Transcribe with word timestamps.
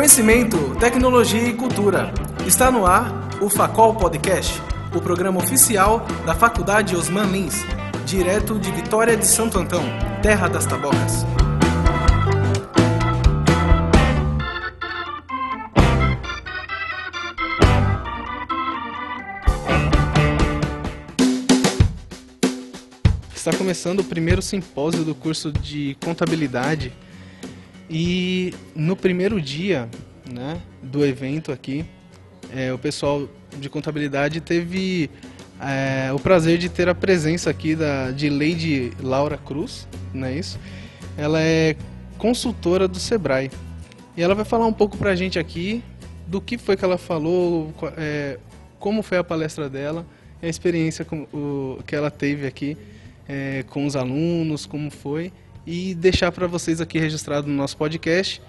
Conhecimento, 0.00 0.56
tecnologia 0.76 1.46
e 1.46 1.52
cultura. 1.52 2.10
Está 2.46 2.70
no 2.70 2.86
ar 2.86 3.12
o 3.38 3.50
Facol 3.50 3.94
Podcast, 3.94 4.58
o 4.96 5.00
programa 5.02 5.38
oficial 5.38 6.06
da 6.24 6.34
Faculdade 6.34 6.96
Osman 6.96 7.26
Lins, 7.26 7.56
direto 8.06 8.58
de 8.58 8.72
Vitória 8.72 9.14
de 9.14 9.26
Santo 9.26 9.58
Antão, 9.58 9.82
terra 10.22 10.48
das 10.48 10.64
tabocas. 10.64 11.26
Está 23.34 23.52
começando 23.52 24.00
o 24.00 24.04
primeiro 24.04 24.40
simpósio 24.40 25.04
do 25.04 25.14
curso 25.14 25.52
de 25.52 25.94
contabilidade 26.02 26.90
e 27.90 28.54
no 28.72 28.94
primeiro 28.94 29.40
dia 29.40 29.88
né, 30.32 30.60
do 30.80 31.04
evento 31.04 31.50
aqui, 31.50 31.84
é, 32.54 32.72
o 32.72 32.78
pessoal 32.78 33.28
de 33.58 33.68
contabilidade 33.68 34.40
teve 34.40 35.10
é, 35.60 36.12
o 36.12 36.18
prazer 36.20 36.56
de 36.56 36.68
ter 36.68 36.88
a 36.88 36.94
presença 36.94 37.50
aqui 37.50 37.74
da, 37.74 38.12
de 38.12 38.30
Lady 38.30 38.92
Laura 39.00 39.36
Cruz, 39.36 39.88
não 40.14 40.28
é 40.28 40.34
isso? 40.34 40.56
Ela 41.18 41.42
é 41.42 41.74
consultora 42.16 42.86
do 42.86 43.00
Sebrae. 43.00 43.50
E 44.16 44.22
ela 44.22 44.36
vai 44.36 44.44
falar 44.44 44.66
um 44.66 44.72
pouco 44.72 44.96
pra 44.96 45.16
gente 45.16 45.36
aqui 45.36 45.82
do 46.28 46.40
que 46.40 46.56
foi 46.56 46.76
que 46.76 46.84
ela 46.84 46.96
falou, 46.96 47.74
é, 47.96 48.38
como 48.78 49.02
foi 49.02 49.18
a 49.18 49.24
palestra 49.24 49.68
dela, 49.68 50.06
a 50.40 50.46
experiência 50.46 51.04
com, 51.04 51.22
o, 51.34 51.82
que 51.84 51.96
ela 51.96 52.10
teve 52.10 52.46
aqui 52.46 52.76
é, 53.28 53.64
com 53.68 53.84
os 53.84 53.96
alunos, 53.96 54.64
como 54.64 54.90
foi 54.90 55.32
e 55.66 55.94
deixar 55.94 56.32
para 56.32 56.46
vocês 56.46 56.80
aqui 56.80 56.98
registrado 56.98 57.46
no 57.46 57.54
nosso 57.54 57.76
podcast 57.76 58.40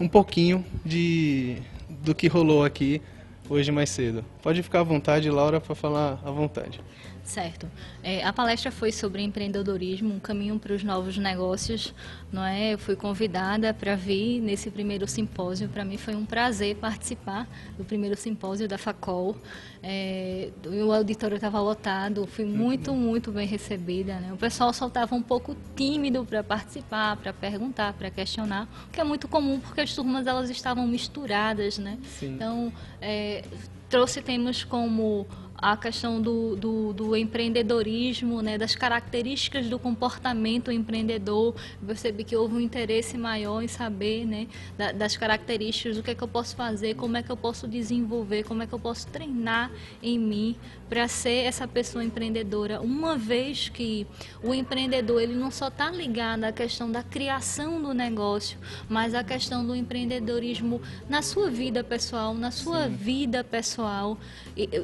um 0.00 0.08
pouquinho 0.08 0.64
de 0.84 1.56
do 1.88 2.14
que 2.14 2.26
rolou 2.26 2.64
aqui 2.64 3.00
hoje 3.48 3.70
mais 3.70 3.90
cedo. 3.90 4.24
Pode 4.42 4.62
ficar 4.62 4.80
à 4.80 4.82
vontade, 4.82 5.30
Laura, 5.30 5.60
para 5.60 5.74
falar 5.74 6.20
à 6.24 6.30
vontade. 6.30 6.80
Certo. 7.24 7.70
É, 8.02 8.24
a 8.24 8.32
palestra 8.32 8.70
foi 8.70 8.90
sobre 8.90 9.22
empreendedorismo, 9.22 10.14
um 10.14 10.18
caminho 10.18 10.58
para 10.58 10.74
os 10.74 10.82
novos 10.82 11.16
negócios, 11.16 11.94
não 12.32 12.44
é? 12.44 12.74
Eu 12.74 12.78
fui 12.78 12.96
convidada 12.96 13.72
para 13.72 13.94
vir 13.94 14.40
nesse 14.40 14.70
primeiro 14.70 15.06
simpósio. 15.06 15.68
Para 15.68 15.84
mim 15.84 15.96
foi 15.96 16.14
um 16.14 16.26
prazer 16.26 16.76
participar 16.76 17.48
do 17.78 17.84
primeiro 17.84 18.16
simpósio 18.16 18.66
da 18.66 18.76
Facol. 18.76 19.36
É, 19.82 20.50
o 20.66 20.92
auditório 20.92 21.36
estava 21.36 21.60
lotado, 21.60 22.26
fui 22.26 22.44
muito, 22.44 22.92
muito 22.92 23.30
bem 23.30 23.46
recebida. 23.46 24.18
Né? 24.18 24.32
O 24.32 24.36
pessoal 24.36 24.72
só 24.72 24.88
estava 24.88 25.14
um 25.14 25.22
pouco 25.22 25.56
tímido 25.76 26.24
para 26.24 26.42
participar, 26.42 27.16
para 27.16 27.32
perguntar, 27.32 27.92
para 27.92 28.10
questionar, 28.10 28.68
o 28.88 28.90
que 28.90 29.00
é 29.00 29.04
muito 29.04 29.28
comum 29.28 29.60
porque 29.60 29.80
as 29.80 29.94
turmas 29.94 30.26
elas 30.26 30.50
estavam 30.50 30.86
misturadas, 30.86 31.78
né? 31.78 31.98
Sim. 32.18 32.34
Então 32.34 32.72
é, 33.00 33.44
trouxe 33.88 34.22
temas 34.22 34.64
como 34.64 35.26
a 35.62 35.76
questão 35.76 36.20
do, 36.20 36.56
do, 36.56 36.92
do, 36.92 37.16
empreendedorismo, 37.16 38.42
né, 38.42 38.58
das 38.58 38.74
características 38.74 39.68
do 39.68 39.78
comportamento 39.78 40.72
empreendedor. 40.72 41.54
Eu 41.80 41.86
percebi 41.86 42.24
que 42.24 42.34
houve 42.34 42.56
um 42.56 42.60
interesse 42.60 43.16
maior 43.16 43.62
em 43.62 43.68
saber 43.68 44.26
né, 44.26 44.48
das 44.96 45.16
características, 45.16 45.96
o 45.96 46.02
que 46.02 46.10
é 46.10 46.14
que 46.16 46.22
eu 46.22 46.26
posso 46.26 46.56
fazer, 46.56 46.96
como 46.96 47.16
é 47.16 47.22
que 47.22 47.30
eu 47.30 47.36
posso 47.36 47.68
desenvolver, 47.68 48.42
como 48.42 48.64
é 48.64 48.66
que 48.66 48.72
eu 48.72 48.78
posso 48.80 49.06
treinar 49.06 49.70
em 50.02 50.18
mim 50.18 50.56
para 50.88 51.08
ser 51.08 51.44
essa 51.46 51.66
pessoa 51.66 52.04
empreendedora. 52.04 52.80
Uma 52.80 53.16
vez 53.16 53.70
que 53.70 54.06
o 54.42 54.52
empreendedor 54.52 55.22
ele 55.22 55.34
não 55.34 55.50
só 55.50 55.68
está 55.68 55.90
ligado 55.90 56.44
à 56.44 56.52
questão 56.52 56.90
da 56.90 57.02
criação 57.02 57.80
do 57.80 57.94
negócio, 57.94 58.58
mas 58.90 59.14
à 59.14 59.24
questão 59.24 59.64
do 59.64 59.74
empreendedorismo 59.74 60.82
na 61.08 61.22
sua 61.22 61.48
vida 61.48 61.82
pessoal, 61.82 62.34
na 62.34 62.50
sua 62.50 62.88
Sim. 62.88 62.94
vida 62.94 63.42
pessoal, 63.42 64.18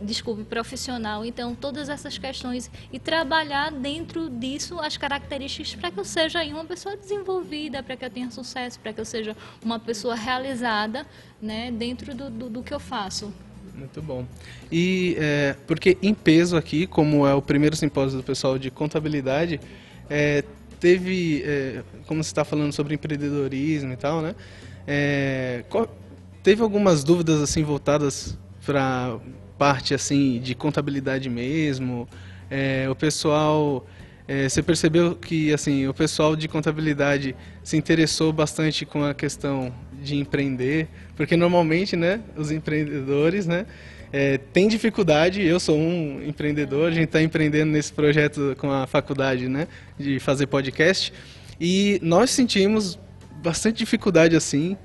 desculpe, 0.03 0.45
profissional. 0.45 0.68
Então, 1.25 1.55
todas 1.55 1.89
essas 1.89 2.19
questões 2.19 2.71
e 2.93 2.99
trabalhar 2.99 3.71
dentro 3.71 4.29
disso 4.29 4.79
as 4.81 4.97
características 4.97 5.75
para 5.75 5.91
que 5.91 5.99
eu 5.99 6.05
seja 6.05 6.43
uma 6.45 6.65
pessoa 6.65 6.97
desenvolvida, 6.97 7.83
para 7.83 7.97
que 7.97 8.05
eu 8.05 8.11
tenha 8.11 8.31
sucesso, 8.31 8.79
para 8.81 8.93
que 8.93 9.01
eu 9.01 9.05
seja 9.05 9.37
uma 9.65 9.79
pessoa 9.79 10.15
realizada 10.15 11.07
né, 11.41 11.71
dentro 11.71 12.15
do, 12.15 12.31
do, 12.31 12.51
do 12.51 12.63
que 12.63 12.73
eu 12.73 12.81
faço. 12.81 13.33
Muito 13.75 14.03
bom. 14.03 14.27
E 14.73 15.17
é, 15.19 15.55
porque 15.67 15.97
em 16.03 16.13
peso 16.13 16.57
aqui, 16.57 16.87
como 16.87 17.27
é 17.27 17.35
o 17.35 17.41
primeiro 17.41 17.77
simpósio 17.77 18.19
do 18.19 18.25
pessoal 18.25 18.59
de 18.59 18.71
contabilidade, 18.71 19.61
é, 20.11 20.43
teve, 20.81 21.43
é, 21.45 21.83
como 22.07 22.23
você 22.23 22.31
está 22.31 22.45
falando 22.45 22.73
sobre 22.73 22.95
empreendedorismo 22.95 23.93
e 23.93 23.97
tal, 23.97 24.21
né? 24.21 24.35
É, 24.87 25.65
teve 26.43 26.63
algumas 26.63 27.05
dúvidas 27.05 27.41
assim 27.41 27.63
voltadas 27.63 28.37
para 28.65 29.19
parte 29.59 29.93
assim 29.93 30.41
de 30.41 30.55
contabilidade 30.55 31.29
mesmo. 31.29 32.09
É, 32.51 32.87
o 32.89 32.95
pessoal 32.95 33.87
é, 34.29 34.47
você 34.47 34.63
percebeu 34.63 35.15
que 35.17 35.53
assim 35.55 35.87
o 35.89 35.95
pessoal 35.95 36.37
de 36.37 36.47
contabilidade 36.47 37.35
se 37.65 37.77
interessou 37.77 38.33
bastante 38.33 38.85
com 38.85 39.03
a 39.03 39.15
questão 39.15 39.73
de 40.03 40.17
empreender, 40.17 40.87
porque 41.17 41.37
normalmente, 41.37 41.97
né, 41.97 42.21
os 42.37 42.51
empreendedores, 42.51 43.47
né, 43.47 43.67
é, 44.13 44.39
têm 44.39 44.69
dificuldade. 44.69 45.43
Eu 45.43 45.59
sou 45.59 45.79
um 45.79 46.23
empreendedor, 46.23 46.89
a 46.89 46.95
gente 46.95 47.07
está 47.07 47.23
empreendendo 47.23 47.73
nesse 47.73 47.93
projeto 47.93 48.55
com 48.59 48.71
a 48.71 48.87
faculdade, 48.87 49.49
né, 49.49 49.67
de 49.99 50.21
fazer 50.21 50.47
podcast, 50.47 51.13
e 51.61 51.99
nós 52.03 52.31
sentimos 52.31 52.99
bastante 53.43 53.79
dificuldade 53.79 54.37
assim. 54.37 54.77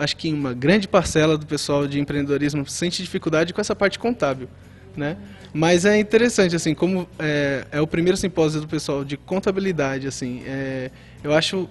Acho 0.00 0.16
que 0.16 0.32
uma 0.32 0.54
grande 0.54 0.88
parcela 0.88 1.36
do 1.36 1.46
pessoal 1.46 1.86
de 1.86 2.00
empreendedorismo 2.00 2.66
sente 2.68 3.02
dificuldade 3.02 3.52
com 3.52 3.60
essa 3.60 3.74
parte 3.74 3.98
contábil 3.98 4.48
né? 4.98 5.16
Mas 5.52 5.84
é 5.84 5.98
interessante, 5.98 6.54
assim, 6.54 6.74
como 6.74 7.08
é, 7.18 7.64
é 7.70 7.80
o 7.80 7.86
primeiro 7.86 8.16
simpósio 8.16 8.60
do 8.60 8.68
pessoal 8.68 9.04
de 9.04 9.16
contabilidade, 9.16 10.06
assim, 10.06 10.42
é, 10.44 10.90
eu 11.22 11.32
acho 11.32 11.68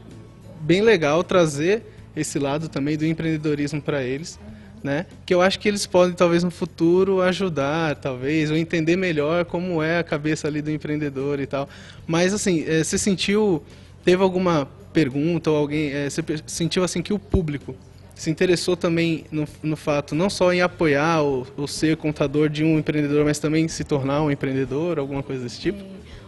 bem 0.62 0.82
legal 0.82 1.24
trazer 1.24 1.84
esse 2.16 2.40
lado 2.40 2.68
também 2.70 2.98
do 2.98 3.06
empreendedorismo 3.06 3.80
para 3.80 4.02
eles, 4.02 4.40
né? 4.84 5.06
Que 5.26 5.34
eu 5.34 5.42
acho 5.42 5.60
que 5.60 5.68
eles 5.68 5.86
podem, 5.86 6.16
talvez, 6.16 6.44
no 6.44 6.50
futuro 6.50 7.22
ajudar, 7.22 7.96
talvez, 7.96 8.50
ou 8.50 8.58
entender 8.58 8.96
melhor 8.96 9.46
como 9.46 9.84
é 9.84 10.00
a 10.00 10.04
cabeça 10.04 10.48
ali 10.48 10.62
do 10.62 10.72
empreendedor 10.72 11.40
e 11.40 11.46
tal. 11.46 11.70
Mas, 12.08 12.34
assim, 12.34 12.64
é, 12.68 12.84
você 12.84 12.98
sentiu, 12.98 13.62
teve 14.04 14.24
alguma 14.24 14.68
pergunta 14.92 15.52
ou 15.52 15.58
alguém, 15.58 15.92
é, 15.92 16.10
você 16.10 16.24
sentiu, 16.48 16.84
assim, 16.84 17.04
que 17.04 17.14
o 17.14 17.20
público 17.20 17.76
se 18.18 18.32
interessou 18.32 18.76
também 18.76 19.26
no, 19.32 19.48
no 19.62 19.78
fato 19.78 20.16
não 20.16 20.30
só 20.30 20.52
em 20.52 20.62
apoiar 20.62 21.22
ou, 21.22 21.46
ou, 21.56 21.68
ser 21.68 21.96
contador 21.98 22.50
de 22.50 22.64
um 22.64 22.80
empreendedor, 22.80 23.24
mas 23.24 23.38
também 23.38 23.68
se 23.68 23.84
tornar 23.84 24.24
um 24.24 24.32
empreendedor, 24.32 24.98
alguma 24.98 25.22
coisa 25.22 25.44
desse 25.44 25.62
tipo? 25.62 25.84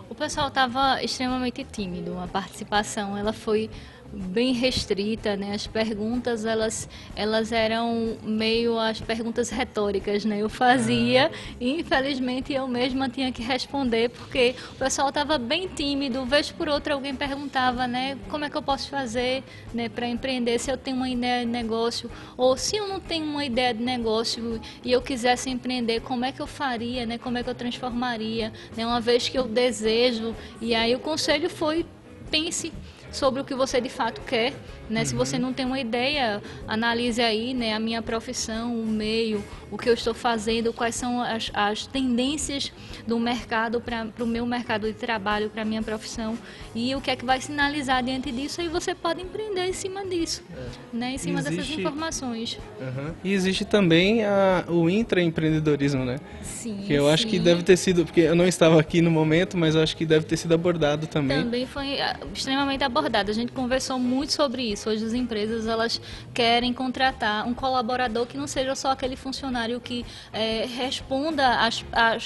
O 0.07 0.13
pessoal 0.13 0.49
estava 0.49 1.03
extremamente 1.03 1.63
tímido. 1.63 2.17
A 2.19 2.27
participação 2.27 3.17
ela 3.17 3.33
foi 3.33 3.69
bem 4.11 4.53
restrita, 4.53 5.35
né? 5.35 5.53
As 5.53 5.67
perguntas 5.67 6.45
elas 6.45 6.89
elas 7.15 7.51
eram 7.51 8.17
meio 8.23 8.77
as 8.79 8.99
perguntas 8.99 9.49
retóricas, 9.49 10.25
né? 10.25 10.39
Eu 10.39 10.49
fazia 10.49 11.27
ah. 11.27 11.55
e 11.59 11.79
infelizmente 11.79 12.53
eu 12.53 12.67
mesma 12.67 13.09
tinha 13.09 13.31
que 13.31 13.41
responder 13.41 14.09
porque 14.09 14.55
o 14.71 14.75
pessoal 14.75 15.09
estava 15.09 15.37
bem 15.37 15.67
tímido. 15.67 16.25
Vez 16.25 16.51
por 16.51 16.67
outra 16.67 16.93
alguém 16.93 17.15
perguntava, 17.15 17.87
né? 17.87 18.17
Como 18.29 18.45
é 18.45 18.49
que 18.49 18.57
eu 18.57 18.61
posso 18.61 18.89
fazer, 18.89 19.43
né? 19.73 19.89
Para 19.89 20.07
empreender 20.07 20.59
se 20.59 20.71
eu 20.71 20.77
tenho 20.77 20.97
uma 20.97 21.09
ideia 21.09 21.45
de 21.45 21.51
negócio 21.51 22.09
ou 22.35 22.57
se 22.57 22.77
eu 22.77 22.87
não 22.87 22.99
tenho 22.99 23.25
uma 23.25 23.45
ideia 23.45 23.73
de 23.73 23.83
negócio 23.83 24.59
e 24.83 24.91
eu 24.91 25.01
quisesse 25.01 25.49
empreender, 25.49 26.01
como 26.01 26.25
é 26.25 26.31
que 26.31 26.41
eu 26.41 26.47
faria, 26.47 27.05
né? 27.05 27.17
Como 27.17 27.37
é 27.37 27.43
que 27.43 27.49
eu 27.49 27.55
transformaria, 27.55 28.51
né? 28.75 28.85
Uma 28.85 28.99
vez 28.99 29.29
que 29.29 29.37
eu 29.37 29.47
desejo 29.47 30.35
e 30.59 30.73
aí 30.73 30.95
o 30.95 30.99
conselho 30.99 31.49
foi 31.49 31.85
pense 32.29 32.71
sobre 33.11 33.41
o 33.41 33.45
que 33.45 33.55
você 33.55 33.79
de 33.81 33.89
fato 33.89 34.21
quer. 34.21 34.53
Né? 34.89 35.01
Uhum. 35.01 35.05
Se 35.05 35.15
você 35.15 35.35
uhum. 35.35 35.41
não 35.43 35.53
tem 35.53 35.65
uma 35.65 35.79
ideia, 35.79 36.41
analise 36.67 37.21
aí 37.21 37.53
né, 37.53 37.73
a 37.73 37.79
minha 37.79 38.01
profissão, 38.01 38.73
o 38.73 38.85
meio, 38.85 39.43
o 39.71 39.77
que 39.77 39.89
eu 39.89 39.93
estou 39.93 40.13
fazendo, 40.13 40.73
quais 40.73 40.95
são 40.95 41.21
as, 41.21 41.51
as 41.53 41.85
tendências 41.85 42.71
do 43.05 43.19
mercado 43.19 43.81
para 43.81 44.07
o 44.19 44.25
meu 44.25 44.45
mercado 44.45 44.87
de 44.87 44.93
trabalho, 44.93 45.49
para 45.49 45.61
a 45.61 45.65
minha 45.65 45.81
profissão 45.81 46.37
e 46.73 46.93
o 46.95 47.01
que 47.01 47.11
é 47.11 47.15
que 47.15 47.25
vai 47.25 47.41
sinalizar 47.41 48.03
diante 48.03 48.31
disso, 48.31 48.61
aí 48.61 48.67
você 48.67 48.93
pode 48.93 49.21
empreender 49.21 49.65
em 49.65 49.73
cima 49.73 50.05
disso, 50.05 50.43
é. 50.51 50.97
né, 50.97 51.11
em 51.13 51.17
cima 51.17 51.39
existe... 51.39 51.55
dessas 51.55 51.79
informações. 51.79 52.59
Uhum. 52.79 53.13
E 53.23 53.33
existe 53.33 53.65
também 53.65 54.23
a, 54.23 54.65
o 54.67 54.89
intraempreendedorismo, 54.89 56.05
né? 56.05 56.19
Sim. 56.41 56.83
Que 56.85 56.93
eu 56.93 57.05
sim. 57.05 57.13
acho 57.13 57.27
que 57.27 57.39
deve 57.39 57.63
ter 57.63 57.77
sido, 57.77 58.05
porque 58.05 58.21
eu 58.21 58.35
não 58.35 58.47
estava 58.47 58.79
aqui 58.79 59.01
no 59.01 59.11
momento, 59.11 59.57
mas 59.57 59.75
eu 59.75 59.81
acho 59.81 59.95
que 59.95 60.05
deve 60.05 60.25
ter 60.25 60.37
sido 60.37 60.53
abordado 60.53 61.07
também. 61.07 61.41
Também 61.43 61.65
foi 61.65 61.99
ah, 61.99 62.17
extremamente 62.33 62.83
abordado. 62.83 63.31
A 63.31 63.33
gente 63.33 63.51
conversou 63.51 63.97
muito 63.97 64.33
sobre 64.33 64.63
isso. 64.63 64.78
Hoje 64.87 65.05
as 65.05 65.13
empresas 65.13 65.67
elas 65.67 65.99
querem 66.33 66.73
contratar 66.73 67.47
um 67.47 67.53
colaborador 67.53 68.25
que 68.25 68.37
não 68.37 68.47
seja 68.47 68.75
só 68.75 68.91
aquele 68.91 69.15
funcionário 69.15 69.79
que 69.79 70.05
é, 70.31 70.65
responda 70.65 71.57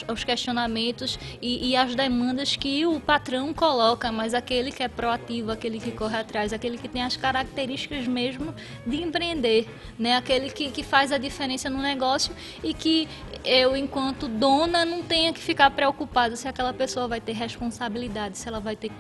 aos 0.07 0.23
questionamentos 0.23 1.17
e, 1.41 1.69
e 1.69 1.75
às 1.75 1.95
demandas 1.95 2.55
que 2.55 2.85
o 2.85 2.99
patrão 2.99 3.53
coloca, 3.53 4.11
mas 4.11 4.33
aquele 4.33 4.71
que 4.71 4.83
é 4.83 4.87
proativo, 4.87 5.51
aquele 5.51 5.79
que 5.79 5.91
corre 5.91 6.17
atrás, 6.17 6.53
aquele 6.53 6.77
que 6.77 6.87
tem 6.87 7.03
as 7.03 7.15
características 7.17 8.07
mesmo 8.07 8.53
de 8.85 9.01
empreender, 9.01 9.67
né? 9.97 10.15
Aquele 10.15 10.49
que, 10.49 10.69
que 10.69 10.83
faz 10.83 11.11
a 11.11 11.17
diferença 11.17 11.69
no 11.69 11.81
negócio 11.81 12.33
e 12.63 12.73
que 12.73 13.07
eu, 13.43 13.75
enquanto 13.75 14.27
dona, 14.27 14.85
não 14.85 15.03
tenha 15.03 15.33
que 15.33 15.39
ficar 15.39 15.69
preocupada 15.71 16.35
se 16.35 16.47
aquela 16.47 16.73
pessoa 16.73 17.07
vai 17.07 17.19
ter 17.19 17.33
responsabilidade, 17.33 18.37
se 18.37 18.47
ela 18.47 18.59
vai 18.59 18.75
ter 18.75 18.91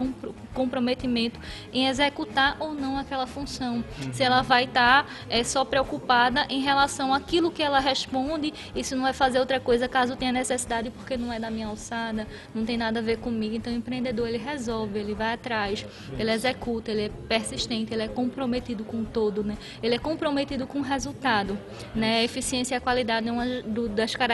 comprometimento 0.53 1.39
em 1.71 1.87
executar 1.87 2.57
ou 2.59 2.73
não 2.73 2.97
aquela 2.97 3.25
função, 3.25 3.83
uhum. 4.01 4.13
se 4.13 4.21
ela 4.21 4.41
vai 4.41 4.65
estar 4.65 5.03
tá, 5.03 5.09
é, 5.29 5.43
só 5.43 5.63
preocupada 5.63 6.45
em 6.49 6.61
relação 6.61 7.13
àquilo 7.13 7.51
que 7.51 7.63
ela 7.63 7.79
responde 7.79 8.53
e 8.75 8.83
se 8.83 8.95
não 8.95 9.03
vai 9.03 9.13
fazer 9.13 9.39
outra 9.39 9.59
coisa 9.59 9.87
caso 9.87 10.15
tenha 10.15 10.31
necessidade 10.31 10.89
porque 10.89 11.15
não 11.15 11.31
é 11.31 11.39
da 11.39 11.49
minha 11.49 11.67
alçada, 11.67 12.27
não 12.53 12.65
tem 12.65 12.77
nada 12.77 12.99
a 12.99 13.03
ver 13.03 13.17
comigo. 13.17 13.55
Então, 13.55 13.71
o 13.71 13.75
empreendedor 13.75 14.27
ele 14.27 14.37
resolve, 14.37 14.99
ele 14.99 15.13
vai 15.13 15.33
atrás, 15.33 15.85
ele 16.17 16.31
executa, 16.31 16.91
ele 16.91 17.03
é 17.03 17.09
persistente, 17.09 17.93
ele 17.93 18.03
é 18.03 18.07
comprometido 18.07 18.83
com 18.83 19.03
todo, 19.03 19.43
né? 19.43 19.57
Ele 19.81 19.95
é 19.95 19.99
comprometido 19.99 20.67
com 20.67 20.79
o 20.79 20.81
resultado, 20.81 21.57
né? 21.95 22.19
A 22.19 22.23
eficiência 22.23 22.75
e 22.75 22.77
a 22.77 22.81
qualidade 22.81 23.27
é 23.27 23.31
uma 23.31 23.45
do, 23.61 23.87
das 23.87 24.15
características 24.15 24.32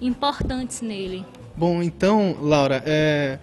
importantes 0.00 0.80
nele. 0.80 1.24
Bom, 1.56 1.82
então, 1.82 2.36
Laura, 2.40 2.82
é, 2.86 3.38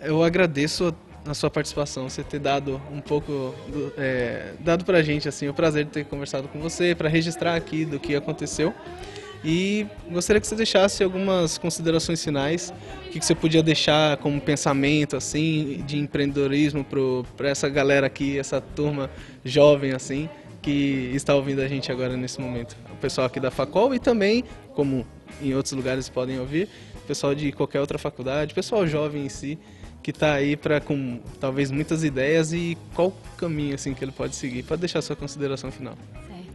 eu 0.00 0.22
agradeço 0.22 0.94
a 1.26 1.34
sua 1.34 1.50
participação, 1.50 2.08
você 2.08 2.22
ter 2.22 2.38
dado 2.38 2.80
um 2.92 3.00
pouco, 3.00 3.54
do, 3.68 3.92
é, 3.96 4.52
dado 4.60 4.84
pra 4.84 5.02
gente 5.02 5.28
assim, 5.28 5.48
o 5.48 5.54
prazer 5.54 5.84
de 5.84 5.90
ter 5.90 6.04
conversado 6.04 6.48
com 6.48 6.60
você, 6.60 6.94
para 6.94 7.08
registrar 7.08 7.56
aqui 7.56 7.84
do 7.84 7.98
que 7.98 8.14
aconteceu. 8.14 8.72
E 9.44 9.86
gostaria 10.10 10.40
que 10.40 10.46
você 10.46 10.56
deixasse 10.56 11.04
algumas 11.04 11.58
considerações 11.58 12.22
finais, 12.22 12.72
o 13.06 13.10
que, 13.10 13.24
você 13.24 13.34
podia 13.34 13.62
deixar 13.62 14.16
como 14.16 14.40
pensamento 14.40 15.16
assim 15.16 15.84
de 15.86 15.98
empreendedorismo 15.98 16.84
para 17.36 17.48
essa 17.48 17.68
galera 17.68 18.06
aqui, 18.06 18.38
essa 18.38 18.60
turma 18.60 19.10
jovem 19.44 19.92
assim, 19.92 20.28
que 20.66 21.12
está 21.14 21.32
ouvindo 21.32 21.60
a 21.60 21.68
gente 21.68 21.92
agora 21.92 22.16
nesse 22.16 22.40
momento. 22.40 22.76
O 22.92 22.96
pessoal 22.96 23.28
aqui 23.28 23.38
da 23.38 23.52
Facol 23.52 23.94
e 23.94 24.00
também, 24.00 24.42
como 24.74 25.06
em 25.40 25.54
outros 25.54 25.72
lugares 25.72 26.08
podem 26.08 26.40
ouvir, 26.40 26.68
o 26.96 27.06
pessoal 27.06 27.36
de 27.36 27.52
qualquer 27.52 27.78
outra 27.78 27.98
faculdade, 27.98 28.52
pessoal 28.52 28.84
jovem 28.84 29.26
em 29.26 29.28
si, 29.28 29.56
que 30.02 30.10
está 30.10 30.32
aí 30.32 30.56
para 30.56 30.80
com 30.80 31.20
talvez 31.38 31.70
muitas 31.70 32.02
ideias 32.02 32.52
e 32.52 32.76
qual 32.96 33.16
caminho 33.36 33.76
assim 33.76 33.94
que 33.94 34.02
ele 34.02 34.10
pode 34.10 34.34
seguir. 34.34 34.64
Pode 34.64 34.80
deixar 34.80 35.02
sua 35.02 35.14
consideração 35.14 35.70
final. 35.70 35.96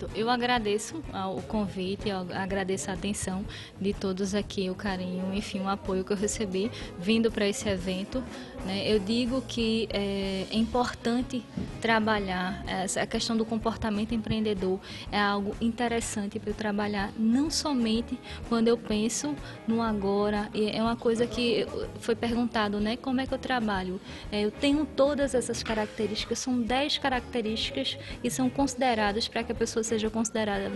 Certo. 0.01 0.09
Eu 0.15 0.30
agradeço 0.30 1.01
o 1.36 1.42
convite, 1.44 2.09
eu 2.09 2.25
agradeço 2.33 2.89
a 2.89 2.94
atenção 2.94 3.45
de 3.80 3.94
todos 3.94 4.33
aqui, 4.33 4.69
o 4.69 4.75
carinho, 4.75 5.33
enfim, 5.33 5.59
o 5.62 5.69
apoio 5.69 6.03
que 6.03 6.12
eu 6.12 6.18
recebi 6.18 6.71
vindo 6.98 7.31
para 7.31 7.48
esse 7.48 7.68
evento. 7.69 8.24
Né? 8.65 8.92
Eu 8.92 9.00
digo 9.00 9.42
que 9.42 9.88
é, 9.92 10.45
é 10.50 10.56
importante 10.56 11.44
trabalhar 11.81 12.63
essa 12.68 13.06
questão 13.06 13.36
do 13.36 13.44
comportamento 13.45 14.13
empreendedor 14.13 14.80
é 15.12 15.19
algo 15.19 15.56
interessante 15.59 16.39
para 16.39 16.51
eu 16.51 16.53
trabalhar 16.53 17.12
não 17.18 17.50
somente 17.50 18.19
quando 18.48 18.68
eu 18.68 18.77
penso 18.77 19.36
no 19.68 19.81
agora 19.81 20.50
é 20.53 20.81
uma 20.81 20.95
coisa 20.95 21.25
que 21.25 21.65
foi 22.00 22.15
perguntado 22.15 22.80
né 22.80 22.95
como 22.98 23.19
é 23.19 23.25
que 23.25 23.33
eu 23.33 23.39
trabalho 23.39 24.00
é, 24.31 24.42
eu 24.42 24.51
tenho 24.51 24.86
todas 24.86 25.33
essas 25.33 25.63
características 25.63 26.38
são 26.38 26.62
10 26.62 27.00
características 27.00 27.98
que 28.21 28.30
são 28.30 28.50
consideradas 28.50 29.27
para 29.27 29.44
que 29.44 29.51
a 29.51 29.56
pessoa 29.56 29.83
seja 29.91 30.09
considerada 30.09 30.69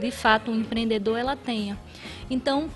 de 0.00 0.10
fato 0.10 0.50
um 0.50 0.60
empreendedor 0.60 1.18
ela 1.18 1.34
tenha. 1.34 1.78
Então 2.28 2.68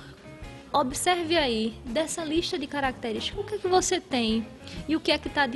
observe 0.73 1.37
aí 1.37 1.75
dessa 1.85 2.25
lista 2.25 2.59
de 2.59 2.67
características 2.67 3.39
o 3.39 3.47
que 3.47 3.57
é 3.57 3.59
que 3.59 3.69
você 3.69 4.01
tem 4.01 4.47
e 4.89 4.97
o 4.97 5.01
que 5.01 5.13
é 5.13 5.19
que 5.19 5.29
está 5.29 5.47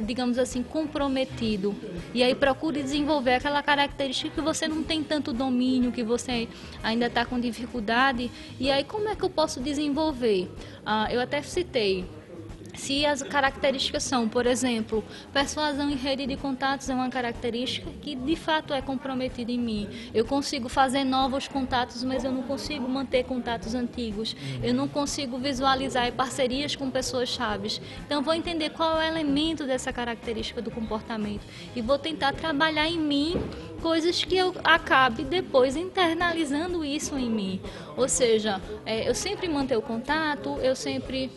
digamos 0.00 0.38
assim 0.38 0.62
comprometido. 0.62 1.74
E 2.12 2.22
aí 2.22 2.34
procure 2.34 2.82
desenvolver 2.82 3.36
aquela 3.36 3.62
característica 3.62 4.34
que 4.34 4.40
você 4.42 4.68
não 4.68 4.82
tem 4.82 5.02
tanto 5.02 5.32
domínio 5.32 5.90
que 5.90 6.02
você 6.02 6.46
ainda 6.82 7.06
está 7.06 7.24
com 7.24 7.40
dificuldade. 7.40 8.30
E 8.60 8.70
aí 8.70 8.84
como 8.84 9.08
é 9.08 9.16
que 9.16 9.22
eu 9.22 9.30
posso 9.30 9.58
desenvolver? 9.58 10.50
Ah, 10.84 11.08
eu 11.10 11.18
até 11.18 11.40
citei 11.40 12.04
se 12.74 13.04
as 13.04 13.22
características 13.22 14.02
são, 14.02 14.28
por 14.28 14.46
exemplo, 14.46 15.04
persuasão 15.32 15.90
em 15.90 15.96
rede 15.96 16.26
de 16.26 16.36
contatos 16.36 16.88
é 16.88 16.94
uma 16.94 17.10
característica 17.10 17.90
que 18.00 18.14
de 18.14 18.36
fato 18.36 18.72
é 18.72 18.80
comprometida 18.80 19.52
em 19.52 19.58
mim. 19.58 19.88
Eu 20.14 20.24
consigo 20.24 20.68
fazer 20.68 21.04
novos 21.04 21.46
contatos, 21.48 22.02
mas 22.02 22.24
eu 22.24 22.32
não 22.32 22.42
consigo 22.42 22.88
manter 22.88 23.24
contatos 23.24 23.74
antigos. 23.74 24.34
Eu 24.62 24.72
não 24.72 24.88
consigo 24.88 25.38
visualizar 25.38 26.10
parcerias 26.12 26.74
com 26.74 26.90
pessoas 26.90 27.28
chaves. 27.28 27.80
Então 28.06 28.22
vou 28.22 28.34
entender 28.34 28.70
qual 28.70 29.00
é 29.00 29.08
o 29.08 29.12
elemento 29.12 29.66
dessa 29.66 29.92
característica 29.92 30.62
do 30.62 30.70
comportamento 30.70 31.46
e 31.76 31.82
vou 31.82 31.98
tentar 31.98 32.32
trabalhar 32.32 32.88
em 32.88 32.98
mim 32.98 33.34
coisas 33.82 34.24
que 34.24 34.36
eu 34.36 34.54
acabe 34.62 35.24
depois 35.24 35.76
internalizando 35.76 36.84
isso 36.84 37.18
em 37.18 37.28
mim. 37.28 37.60
Ou 37.96 38.08
seja, 38.08 38.60
é, 38.86 39.08
eu 39.08 39.14
sempre 39.14 39.48
manter 39.48 39.76
o 39.76 39.82
contato, 39.82 40.58
eu 40.62 40.74
sempre 40.74 41.30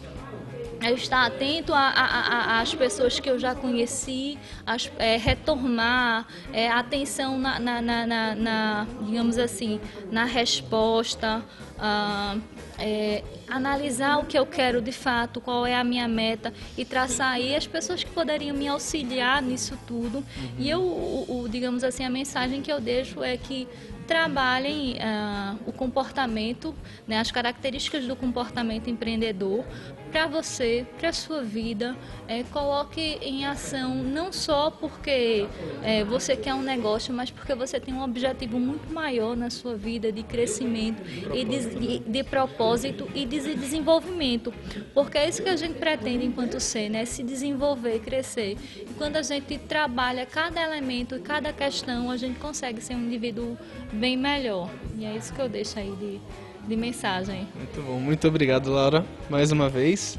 é 0.85 0.91
estar 0.93 1.25
atento 1.25 1.73
às 1.73 2.75
pessoas 2.75 3.19
que 3.19 3.27
eu 3.27 3.39
já 3.39 3.55
conheci, 3.55 4.37
as, 4.65 4.91
é, 4.99 5.17
retornar 5.17 6.27
é, 6.53 6.69
atenção 6.69 7.39
na, 7.39 7.59
na, 7.59 7.81
na, 7.81 8.35
na, 8.35 8.87
digamos 9.01 9.39
assim, 9.39 9.79
na 10.11 10.25
resposta, 10.25 11.43
ah, 11.79 12.37
é, 12.77 13.23
analisar 13.47 14.17
o 14.19 14.25
que 14.25 14.37
eu 14.37 14.45
quero 14.45 14.79
de 14.79 14.91
fato, 14.91 15.41
qual 15.41 15.65
é 15.65 15.75
a 15.75 15.83
minha 15.83 16.07
meta 16.07 16.53
e 16.77 16.85
traçar 16.85 17.31
aí 17.31 17.55
as 17.55 17.65
pessoas 17.65 18.03
que 18.03 18.11
poderiam 18.11 18.55
me 18.55 18.67
auxiliar 18.67 19.41
nisso 19.41 19.77
tudo. 19.87 20.23
E 20.57 20.69
eu, 20.69 20.81
o, 20.81 21.41
o, 21.41 21.49
digamos 21.49 21.83
assim, 21.83 22.03
a 22.03 22.09
mensagem 22.11 22.61
que 22.61 22.71
eu 22.71 22.79
deixo 22.79 23.23
é 23.23 23.37
que 23.37 23.67
trabalhem 24.07 24.93
uh, 24.93 25.59
o 25.65 25.71
comportamento, 25.71 26.73
né, 27.07 27.19
as 27.19 27.31
características 27.31 28.05
do 28.05 28.15
comportamento 28.15 28.89
empreendedor 28.89 29.65
para 30.11 30.27
você, 30.27 30.85
para 30.97 31.11
sua 31.11 31.41
vida. 31.43 31.95
É, 32.27 32.43
coloque 32.43 33.01
em 33.21 33.45
ação 33.45 33.95
não 33.95 34.31
só 34.31 34.71
porque 34.71 35.45
é, 35.83 36.05
você 36.05 36.37
quer 36.37 36.53
um 36.53 36.61
negócio, 36.61 37.13
mas 37.13 37.29
porque 37.29 37.53
você 37.53 37.79
tem 37.79 37.93
um 37.93 38.01
objetivo 38.01 38.57
muito 38.59 38.93
maior 38.93 39.35
na 39.35 39.49
sua 39.49 39.75
vida 39.75 40.11
de 40.11 40.23
crescimento 40.23 41.01
e 41.33 41.43
de, 41.43 41.75
de, 41.75 41.99
de 41.99 42.23
propósito 42.23 43.09
e 43.13 43.25
de 43.25 43.55
desenvolvimento. 43.55 44.53
Porque 44.93 45.17
é 45.17 45.27
isso 45.27 45.43
que 45.43 45.49
a 45.49 45.57
gente 45.57 45.77
pretende 45.79 46.25
enquanto 46.25 46.61
ser, 46.61 46.89
né? 46.89 47.03
Se 47.03 47.21
desenvolver, 47.21 47.99
crescer. 47.99 48.57
E 48.77 48.93
quando 48.97 49.17
a 49.17 49.21
gente 49.21 49.57
trabalha 49.57 50.25
cada 50.25 50.61
elemento, 50.61 51.19
cada 51.19 51.51
questão, 51.51 52.09
a 52.09 52.15
gente 52.15 52.39
consegue 52.39 52.81
ser 52.81 52.95
um 52.95 53.01
indivíduo 53.05 53.57
bem 53.95 54.17
melhor. 54.17 54.69
E 54.97 55.05
é 55.05 55.15
isso 55.15 55.33
que 55.33 55.41
eu 55.41 55.49
deixo 55.49 55.79
aí 55.79 55.91
de 55.99 56.19
de 56.67 56.75
mensagem. 56.75 57.47
Muito 57.55 57.81
bom, 57.81 57.99
muito 57.99 58.27
obrigado, 58.27 58.71
Laura, 58.71 59.05
mais 59.29 59.51
uma 59.51 59.69
vez. 59.69 60.17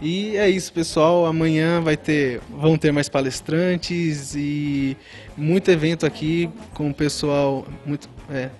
E 0.00 0.36
é 0.36 0.48
isso, 0.48 0.72
pessoal. 0.72 1.24
Amanhã 1.24 1.80
vai 1.80 1.96
ter, 1.96 2.40
vão 2.50 2.76
ter 2.76 2.92
mais 2.92 3.08
palestrantes 3.08 4.34
e 4.34 4.96
muito 5.36 5.70
evento 5.70 6.04
aqui 6.04 6.50
com 6.74 6.90
o 6.90 6.94
pessoal, 6.94 7.66
muito, 7.84 8.08
é, 8.30 8.50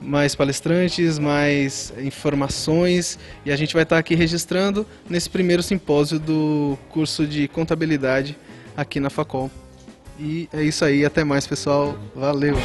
mais 0.00 0.34
palestrantes, 0.34 1.18
mais 1.18 1.92
informações 1.98 3.18
e 3.44 3.52
a 3.52 3.56
gente 3.56 3.74
vai 3.74 3.82
estar 3.82 3.98
aqui 3.98 4.14
registrando 4.14 4.86
nesse 5.08 5.28
primeiro 5.28 5.62
simpósio 5.62 6.18
do 6.18 6.78
curso 6.88 7.26
de 7.26 7.46
contabilidade 7.48 8.36
aqui 8.74 8.98
na 8.98 9.10
Facol. 9.10 9.50
E 10.18 10.48
é 10.52 10.62
isso 10.62 10.84
aí, 10.84 11.04
até 11.04 11.22
mais, 11.22 11.46
pessoal. 11.46 11.98
Valeu. 12.14 12.56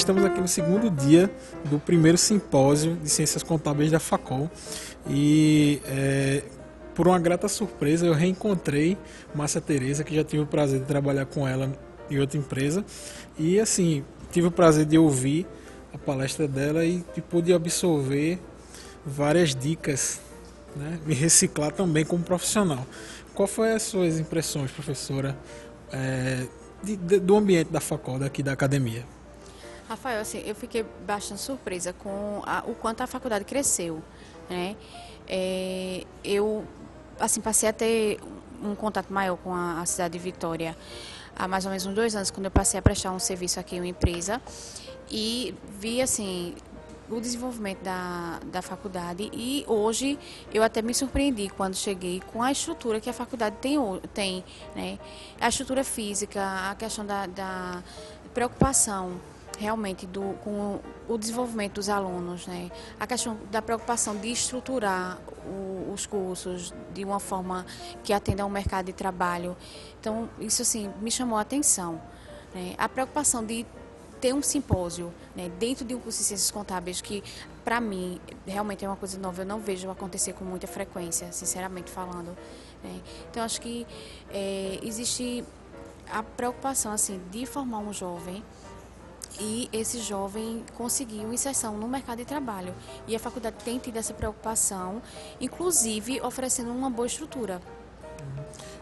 Estamos 0.00 0.24
aqui 0.24 0.40
no 0.40 0.48
segundo 0.48 0.88
dia 0.88 1.30
do 1.66 1.78
primeiro 1.78 2.16
simpósio 2.16 2.96
de 2.96 3.10
Ciências 3.10 3.42
Contábeis 3.42 3.90
da 3.90 4.00
Facol 4.00 4.50
e 5.06 5.78
é, 5.84 6.42
por 6.94 7.06
uma 7.06 7.18
grata 7.18 7.48
surpresa 7.48 8.06
eu 8.06 8.14
reencontrei 8.14 8.96
Márcia 9.34 9.60
Tereza, 9.60 10.02
que 10.02 10.14
já 10.14 10.24
tive 10.24 10.42
o 10.42 10.46
prazer 10.46 10.80
de 10.80 10.86
trabalhar 10.86 11.26
com 11.26 11.46
ela 11.46 11.70
em 12.10 12.18
outra 12.18 12.38
empresa 12.38 12.82
e 13.38 13.60
assim, 13.60 14.02
tive 14.32 14.46
o 14.46 14.50
prazer 14.50 14.86
de 14.86 14.96
ouvir 14.96 15.46
a 15.92 15.98
palestra 15.98 16.48
dela 16.48 16.82
e, 16.82 17.04
e 17.14 17.20
pude 17.20 17.52
absorver 17.52 18.38
várias 19.04 19.54
dicas, 19.54 20.18
né? 20.74 20.98
me 21.04 21.12
reciclar 21.12 21.72
também 21.72 22.06
como 22.06 22.24
profissional. 22.24 22.86
Qual 23.34 23.46
foi 23.46 23.74
as 23.74 23.82
suas 23.82 24.18
impressões, 24.18 24.70
professora, 24.70 25.36
é, 25.92 26.46
de, 26.82 26.96
de, 26.96 27.20
do 27.20 27.36
ambiente 27.36 27.70
da 27.70 27.80
faculdade 27.80 28.24
aqui 28.24 28.42
da 28.42 28.52
academia? 28.52 29.19
Rafael, 29.90 30.20
assim, 30.20 30.40
eu 30.46 30.54
fiquei 30.54 30.84
bastante 31.04 31.40
surpresa 31.40 31.92
com 31.92 32.42
a, 32.46 32.62
o 32.64 32.76
quanto 32.76 33.00
a 33.00 33.08
faculdade 33.08 33.44
cresceu, 33.44 34.00
né? 34.48 34.76
É, 35.26 36.04
eu, 36.22 36.64
assim, 37.18 37.40
passei 37.40 37.68
a 37.68 37.72
ter 37.72 38.20
um 38.62 38.76
contato 38.76 39.12
maior 39.12 39.36
com 39.38 39.52
a, 39.52 39.80
a, 39.80 39.86
cidade 39.86 40.12
de 40.12 40.20
Vitória 40.20 40.76
há 41.34 41.48
mais 41.48 41.64
ou 41.64 41.70
menos 41.70 41.86
uns 41.86 41.94
dois 41.94 42.14
anos, 42.14 42.30
quando 42.30 42.44
eu 42.44 42.52
passei 42.52 42.78
a 42.78 42.82
prestar 42.82 43.10
um 43.10 43.18
serviço 43.18 43.58
aqui 43.58 43.74
em 43.74 43.80
uma 43.80 43.88
empresa 43.88 44.40
e 45.10 45.56
vi, 45.80 46.00
assim, 46.00 46.54
o 47.10 47.20
desenvolvimento 47.20 47.82
da, 47.82 48.38
da 48.44 48.62
faculdade 48.62 49.28
e 49.32 49.64
hoje 49.66 50.16
eu 50.54 50.62
até 50.62 50.80
me 50.82 50.94
surpreendi 50.94 51.48
quando 51.48 51.74
cheguei 51.74 52.22
com 52.32 52.44
a 52.44 52.52
estrutura 52.52 53.00
que 53.00 53.10
a 53.10 53.12
faculdade 53.12 53.56
tem, 53.60 53.76
tem 54.14 54.44
né? 54.76 55.00
a 55.40 55.48
estrutura 55.48 55.82
física, 55.82 56.70
a 56.70 56.76
questão 56.76 57.04
da, 57.04 57.26
da 57.26 57.82
preocupação 58.32 59.18
realmente 59.60 60.06
do, 60.06 60.34
com 60.42 60.80
o 61.06 61.18
desenvolvimento 61.18 61.74
dos 61.74 61.90
alunos, 61.90 62.46
né? 62.46 62.70
a 62.98 63.06
questão 63.06 63.36
da 63.50 63.60
preocupação 63.60 64.16
de 64.16 64.32
estruturar 64.32 65.18
o, 65.44 65.92
os 65.92 66.06
cursos 66.06 66.72
de 66.94 67.04
uma 67.04 67.20
forma 67.20 67.66
que 68.02 68.14
atenda 68.14 68.42
ao 68.42 68.48
mercado 68.48 68.86
de 68.86 68.94
trabalho. 68.94 69.54
Então, 70.00 70.30
isso 70.40 70.62
assim, 70.62 70.90
me 71.02 71.10
chamou 71.10 71.36
a 71.36 71.42
atenção. 71.42 72.00
Né? 72.54 72.74
A 72.78 72.88
preocupação 72.88 73.44
de 73.44 73.66
ter 74.18 74.32
um 74.32 74.42
simpósio 74.42 75.12
né, 75.36 75.50
dentro 75.58 75.84
de 75.84 75.94
um 75.94 76.00
curso 76.00 76.20
de 76.20 76.24
ciências 76.24 76.50
contábeis 76.50 77.02
que, 77.02 77.22
para 77.62 77.82
mim, 77.82 78.18
realmente 78.46 78.82
é 78.82 78.88
uma 78.88 78.96
coisa 78.96 79.18
nova, 79.18 79.42
eu 79.42 79.46
não 79.46 79.60
vejo 79.60 79.90
acontecer 79.90 80.32
com 80.32 80.44
muita 80.44 80.66
frequência, 80.66 81.30
sinceramente 81.32 81.90
falando. 81.90 82.34
Né? 82.82 82.98
Então, 83.30 83.42
acho 83.42 83.60
que 83.60 83.86
é, 84.30 84.80
existe 84.82 85.44
a 86.10 86.22
preocupação 86.22 86.92
assim 86.92 87.20
de 87.30 87.44
formar 87.44 87.78
um 87.78 87.92
jovem 87.92 88.42
e 89.38 89.68
esse 89.72 90.00
jovem 90.00 90.64
conseguiu 90.76 91.32
inserção 91.32 91.76
no 91.76 91.86
mercado 91.86 92.18
de 92.18 92.24
trabalho. 92.24 92.74
E 93.06 93.14
a 93.14 93.18
faculdade 93.18 93.56
tem 93.64 93.78
tido 93.78 93.96
essa 93.96 94.14
preocupação, 94.14 95.02
inclusive 95.40 96.20
oferecendo 96.20 96.70
uma 96.70 96.90
boa 96.90 97.06
estrutura. 97.06 97.60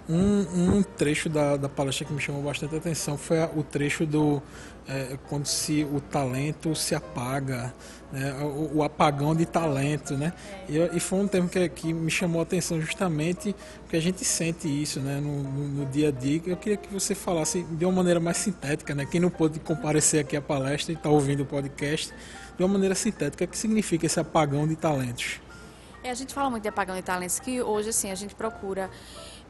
Um, 0.08 0.78
um 0.78 0.82
trecho 0.82 1.28
da, 1.28 1.58
da, 1.58 1.68
palestra 1.68 2.06
que 2.06 2.12
me 2.14 2.20
chamou 2.20 2.42
bastante 2.42 2.74
atenção 2.74 3.18
foi 3.18 3.42
o 3.54 3.62
trecho 3.62 4.06
do 4.06 4.42
é, 4.88 5.18
quando 5.28 5.44
se 5.44 5.84
o 5.84 6.00
talento 6.00 6.74
se 6.74 6.94
apaga, 6.94 7.74
né, 8.12 8.32
o, 8.40 8.78
o, 8.78 8.82
apagão 8.82 9.34
de 9.34 9.44
talento, 9.44 10.16
né? 10.16 10.32
E, 10.68 10.78
e, 10.96 11.00
foi 11.00 11.18
um 11.18 11.28
termo 11.28 11.48
que, 11.48 11.68
que 11.68 11.92
me 11.92 12.10
chamou 12.10 12.40
a 12.40 12.42
atenção 12.42 12.80
justamente 12.80 13.54
porque 13.82 13.96
a 13.96 14.00
gente 14.00 14.24
sente 14.24 14.66
isso, 14.66 14.98
né, 15.00 15.20
no, 15.20 15.42
no, 15.42 15.68
no, 15.68 15.86
dia 15.86 16.08
a 16.08 16.10
dia. 16.10 16.40
Eu 16.46 16.56
queria 16.56 16.76
que 16.76 16.92
você 16.92 17.14
falasse 17.14 17.62
de 17.62 17.84
uma 17.84 17.92
maneira 17.92 18.18
mais 18.18 18.38
sintética, 18.38 18.94
né? 18.94 19.04
Quem 19.04 19.20
não 19.20 19.30
pôde 19.30 19.60
comparecer 19.60 20.20
aqui 20.20 20.36
à 20.36 20.42
palestra 20.42 20.92
e 20.92 20.96
está 20.96 21.10
ouvindo 21.10 21.42
o 21.42 21.46
podcast, 21.46 22.12
de 22.56 22.62
uma 22.62 22.68
maneira 22.68 22.94
sintética, 22.94 23.44
o 23.44 23.48
que 23.48 23.56
significa 23.56 24.06
esse 24.06 24.18
apagão 24.18 24.66
de 24.66 24.74
talentos? 24.74 25.40
É, 26.02 26.10
a 26.10 26.14
gente 26.14 26.32
fala 26.32 26.48
muito 26.50 26.62
de 26.62 26.68
apagão 26.68 26.96
de 26.96 27.02
talentos, 27.02 27.38
que 27.38 27.60
hoje 27.62 27.90
assim 27.90 28.10
a 28.10 28.14
gente 28.14 28.34
procura 28.34 28.90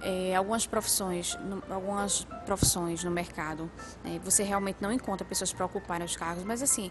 é, 0.02 0.34
algumas 0.34 0.66
profissões, 0.66 1.36
no, 1.36 1.62
algumas 1.70 2.26
profissões 2.44 3.02
no 3.02 3.10
mercado, 3.10 3.70
né, 4.04 4.20
você 4.24 4.42
realmente 4.42 4.78
não 4.80 4.92
encontra 4.92 5.26
pessoas 5.26 5.52
para 5.52 5.64
ocuparem 5.64 6.04
os 6.04 6.16
cargos, 6.16 6.44
mas 6.44 6.62
assim, 6.62 6.90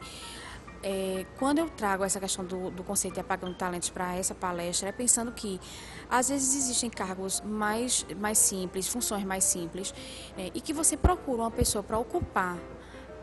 é, 0.90 1.26
quando 1.38 1.58
eu 1.58 1.70
trago 1.70 2.06
essa 2.06 2.18
questão 2.18 2.46
do, 2.46 2.72
do 2.72 2.82
conceito 2.82 3.16
de 3.16 3.20
apagando 3.20 3.54
talentos 3.56 3.90
para 3.90 4.16
essa 4.16 4.34
palestra, 4.34 4.88
é 4.88 4.92
pensando 4.94 5.34
que 5.34 5.60
às 6.10 6.30
vezes 6.30 6.56
existem 6.56 6.90
cargos 6.90 7.42
mais, 7.42 8.06
mais 8.16 8.38
simples, 8.38 8.88
funções 8.88 9.26
mais 9.26 9.44
simples, 9.44 9.94
né, 10.38 10.50
e 10.54 10.62
que 10.62 10.72
você 10.72 10.96
procura 10.96 11.42
uma 11.42 11.52
pessoa 11.52 11.84
para 11.84 12.00
ocupar 12.00 12.58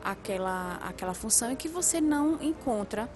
aquela, 0.03 0.75
aquela 0.83 1.15
função 1.15 1.51
e 1.53 1.57
que 1.57 1.67
você 1.67 2.03
não 2.03 2.39
encontra 2.43 3.09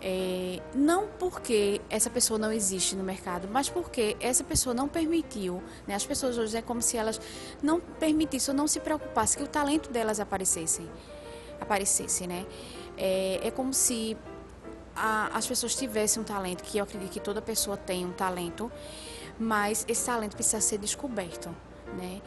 é, 0.00 0.60
não 0.72 1.08
porque 1.18 1.80
essa 1.90 2.08
pessoa 2.08 2.38
não 2.38 2.52
existe 2.52 2.94
no 2.94 3.02
mercado, 3.02 3.48
mas 3.50 3.68
porque 3.68 4.16
essa 4.20 4.44
pessoa 4.44 4.72
não 4.72 4.86
permitiu. 4.86 5.60
Né? 5.84 5.96
As 5.96 6.06
pessoas 6.06 6.38
hoje 6.38 6.56
é 6.56 6.62
como 6.62 6.80
se 6.80 6.96
elas 6.96 7.20
não 7.60 7.80
permitissem 7.80 8.52
ou 8.52 8.56
não 8.56 8.68
se 8.68 8.78
preocupassem 8.78 9.38
que 9.38 9.44
o 9.44 9.48
talento 9.48 9.90
delas 9.90 10.20
aparecesse. 10.20 10.82
aparecesse 11.60 12.24
né? 12.28 12.46
É, 12.96 13.40
é 13.42 13.50
como 13.50 13.72
se 13.72 14.16
a, 14.94 15.36
as 15.36 15.46
pessoas 15.46 15.74
tivessem 15.74 16.22
um 16.22 16.24
talento, 16.24 16.62
que 16.62 16.78
eu 16.78 16.84
acredito 16.84 17.10
que 17.10 17.20
toda 17.20 17.42
pessoa 17.42 17.76
tem 17.76 18.04
um 18.04 18.12
talento, 18.12 18.70
mas 19.38 19.84
esse 19.88 20.06
talento 20.06 20.34
precisa 20.34 20.60
ser 20.60 20.78
descoberto. 20.78 21.54
Né? 21.96 22.20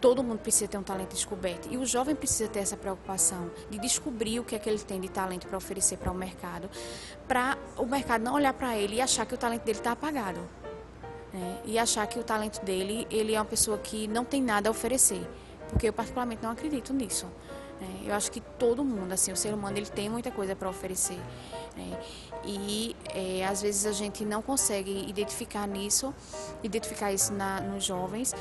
todo 0.00 0.22
mundo 0.22 0.38
precisa 0.38 0.66
ter 0.66 0.78
um 0.78 0.82
talento 0.82 1.10
descoberto. 1.10 1.68
E 1.70 1.76
o 1.76 1.84
jovem 1.84 2.14
precisa 2.14 2.48
ter 2.48 2.60
essa 2.60 2.76
preocupação 2.76 3.50
de 3.68 3.78
descobrir 3.78 4.40
o 4.40 4.44
que 4.44 4.56
é 4.56 4.58
que 4.58 4.68
ele 4.68 4.78
tem 4.78 5.00
de 5.00 5.08
talento 5.08 5.46
para 5.46 5.56
oferecer 5.56 5.98
para 5.98 6.10
o 6.10 6.14
mercado, 6.14 6.70
para 7.28 7.56
o 7.76 7.84
mercado 7.84 8.22
não 8.22 8.34
olhar 8.34 8.54
para 8.54 8.76
ele 8.76 8.96
e 8.96 9.00
achar 9.00 9.26
que 9.26 9.34
o 9.34 9.38
talento 9.38 9.62
dele 9.62 9.78
está 9.78 9.92
apagado. 9.92 10.40
Né? 11.32 11.60
E 11.64 11.78
achar 11.78 12.06
que 12.06 12.18
o 12.18 12.24
talento 12.24 12.64
dele, 12.64 13.06
ele 13.10 13.34
é 13.34 13.38
uma 13.38 13.44
pessoa 13.44 13.78
que 13.78 14.08
não 14.08 14.24
tem 14.24 14.42
nada 14.42 14.68
a 14.68 14.72
oferecer. 14.72 15.28
Porque 15.68 15.88
eu 15.88 15.92
particularmente 15.92 16.42
não 16.42 16.50
acredito 16.50 16.92
nisso. 16.92 17.26
Né? 17.80 18.02
Eu 18.04 18.14
acho 18.14 18.30
que 18.30 18.40
todo 18.40 18.84
mundo, 18.84 19.12
assim, 19.12 19.32
o 19.32 19.36
ser 19.36 19.54
humano, 19.54 19.76
ele 19.76 19.86
tem 19.86 20.08
muita 20.08 20.30
coisa 20.30 20.54
para 20.54 20.68
oferecer. 20.68 21.18
Né? 21.76 21.98
E 22.44 22.96
é, 23.14 23.46
às 23.46 23.62
vezes 23.62 23.86
a 23.86 23.92
gente 23.92 24.24
não 24.24 24.42
consegue 24.42 25.08
identificar 25.08 25.66
nisso, 25.66 26.14
identificar 26.62 27.12
isso 27.12 27.32
na, 27.32 27.60
nos 27.60 27.84
jovens 27.84 28.34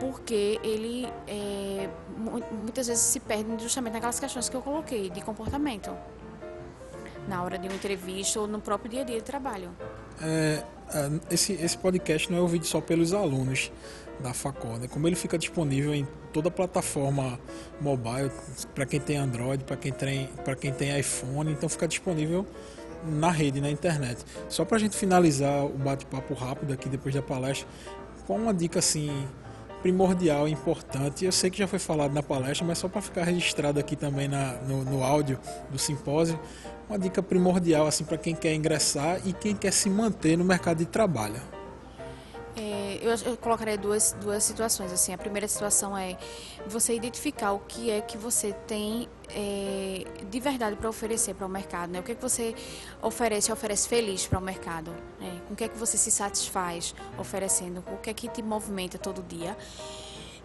porque 0.00 0.60
ele 0.62 1.08
é, 1.26 1.88
muitas 2.62 2.86
vezes 2.86 3.02
se 3.02 3.20
perde 3.20 3.62
justamente 3.62 3.94
naquelas 3.94 4.20
questões 4.20 4.48
que 4.48 4.54
eu 4.54 4.60
coloquei 4.60 5.08
de 5.08 5.22
comportamento 5.22 5.90
na 7.28 7.42
hora 7.42 7.58
de 7.58 7.66
uma 7.66 7.74
entrevista 7.74 8.40
ou 8.40 8.46
no 8.46 8.60
próprio 8.60 8.90
dia 8.90 9.00
a 9.02 9.04
dia 9.04 9.16
de 9.16 9.22
trabalho. 9.22 9.70
É, 10.22 10.62
esse, 11.30 11.52
esse 11.54 11.76
podcast 11.76 12.30
não 12.30 12.38
é 12.38 12.40
ouvido 12.40 12.64
só 12.66 12.80
pelos 12.80 13.12
alunos 13.12 13.72
da 14.20 14.32
Facol, 14.32 14.78
né? 14.78 14.88
como 14.88 15.06
ele 15.06 15.16
fica 15.16 15.36
disponível 15.38 15.94
em 15.94 16.06
toda 16.32 16.50
plataforma 16.50 17.38
mobile, 17.80 18.30
para 18.74 18.86
quem 18.86 19.00
tem 19.00 19.16
Android, 19.16 19.64
para 19.64 19.76
quem, 19.76 19.92
tem, 19.92 20.28
quem 20.60 20.72
tem 20.72 20.98
iPhone, 20.98 21.50
então 21.50 21.68
fica 21.68 21.86
disponível 21.86 22.46
na 23.04 23.30
rede, 23.30 23.60
na 23.60 23.70
internet. 23.70 24.24
Só 24.48 24.64
para 24.64 24.76
a 24.76 24.80
gente 24.80 24.96
finalizar 24.96 25.64
o 25.64 25.70
bate-papo 25.78 26.34
rápido 26.34 26.72
aqui 26.72 26.88
depois 26.88 27.14
da 27.14 27.22
palestra, 27.22 27.68
qual 28.26 28.38
uma 28.38 28.52
dica 28.52 28.78
assim 28.78 29.26
primordial 29.82 30.48
e 30.48 30.52
importante. 30.52 31.24
Eu 31.24 31.32
sei 31.32 31.48
que 31.48 31.58
já 31.58 31.68
foi 31.68 31.78
falado 31.78 32.12
na 32.12 32.22
palestra, 32.22 32.66
mas 32.66 32.78
só 32.78 32.88
para 32.88 33.00
ficar 33.00 33.24
registrado 33.24 33.78
aqui 33.78 33.94
também 33.94 34.26
na, 34.26 34.54
no, 34.66 34.84
no 34.84 35.02
áudio 35.02 35.38
do 35.70 35.78
simpósio, 35.78 36.38
uma 36.88 36.98
dica 36.98 37.22
primordial 37.22 37.86
assim 37.86 38.04
para 38.04 38.18
quem 38.18 38.34
quer 38.34 38.54
ingressar 38.54 39.20
e 39.24 39.32
quem 39.32 39.54
quer 39.54 39.72
se 39.72 39.88
manter 39.88 40.36
no 40.36 40.44
mercado 40.44 40.78
de 40.78 40.86
trabalho. 40.86 41.40
Eu, 43.02 43.32
eu 43.32 43.36
colocaria 43.36 43.76
duas, 43.76 44.12
duas 44.20 44.42
situações. 44.42 44.92
Assim, 44.92 45.12
a 45.12 45.18
primeira 45.18 45.46
situação 45.48 45.96
é 45.96 46.16
você 46.66 46.94
identificar 46.94 47.52
o 47.52 47.60
que 47.60 47.90
é 47.90 48.00
que 48.00 48.16
você 48.16 48.52
tem 48.66 49.08
é, 49.28 50.04
de 50.28 50.40
verdade 50.40 50.76
para 50.76 50.88
oferecer 50.88 51.34
para 51.34 51.46
o 51.46 51.48
mercado. 51.48 51.90
Né? 51.90 52.00
O 52.00 52.02
que 52.02 52.12
é 52.12 52.14
que 52.14 52.22
você 52.22 52.54
oferece 53.02 53.52
oferece 53.52 53.88
feliz 53.88 54.26
para 54.26 54.38
o 54.38 54.42
mercado? 54.42 54.90
Né? 55.20 55.40
Com 55.46 55.54
o 55.54 55.56
que 55.56 55.64
é 55.64 55.68
que 55.68 55.76
você 55.76 55.96
se 55.96 56.10
satisfaz 56.10 56.94
oferecendo? 57.18 57.82
O 57.92 57.98
que 57.98 58.10
é 58.10 58.14
que 58.14 58.28
te 58.28 58.42
movimenta 58.42 58.98
todo 58.98 59.22
dia? 59.22 59.56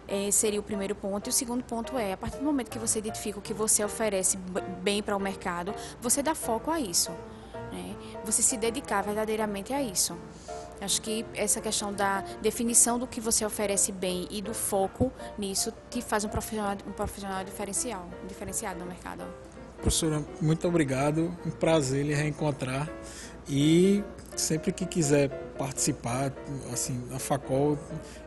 É, 0.08 0.30
seria 0.30 0.60
o 0.60 0.62
primeiro 0.62 0.94
ponto. 0.94 1.28
E 1.28 1.30
o 1.30 1.32
segundo 1.32 1.62
ponto 1.64 1.96
é, 1.96 2.12
a 2.12 2.16
partir 2.16 2.38
do 2.38 2.44
momento 2.44 2.70
que 2.70 2.78
você 2.78 2.98
identifica 2.98 3.38
o 3.38 3.42
que 3.42 3.54
você 3.54 3.84
oferece 3.84 4.36
bem 4.82 5.02
para 5.02 5.16
o 5.16 5.20
mercado, 5.20 5.74
você 6.00 6.22
dá 6.22 6.34
foco 6.34 6.70
a 6.70 6.80
isso. 6.80 7.10
Né? 7.72 7.96
Você 8.24 8.42
se 8.42 8.56
dedicar 8.56 9.02
verdadeiramente 9.02 9.72
a 9.72 9.82
isso. 9.82 10.16
Acho 10.82 11.00
que 11.00 11.24
essa 11.34 11.60
questão 11.60 11.92
da 11.92 12.22
definição 12.40 12.98
do 12.98 13.06
que 13.06 13.20
você 13.20 13.44
oferece 13.44 13.92
bem 13.92 14.26
e 14.30 14.42
do 14.42 14.52
foco 14.52 15.12
nisso 15.38 15.72
te 15.90 16.02
faz 16.02 16.24
um 16.24 16.28
profissional, 16.28 16.76
um 16.86 16.92
profissional 16.92 17.44
diferencial, 17.44 18.08
diferenciado 18.26 18.80
no 18.80 18.86
mercado. 18.86 19.24
Professora, 19.76 20.24
muito 20.40 20.66
obrigado. 20.66 21.36
Um 21.44 21.50
prazer 21.50 22.04
lhe 22.04 22.14
reencontrar. 22.14 22.88
E 23.48 24.02
sempre 24.36 24.72
que 24.72 24.86
quiser 24.86 25.28
participar, 25.58 26.32
assim, 26.72 27.00
a 27.14 27.18
Facol, 27.18 27.78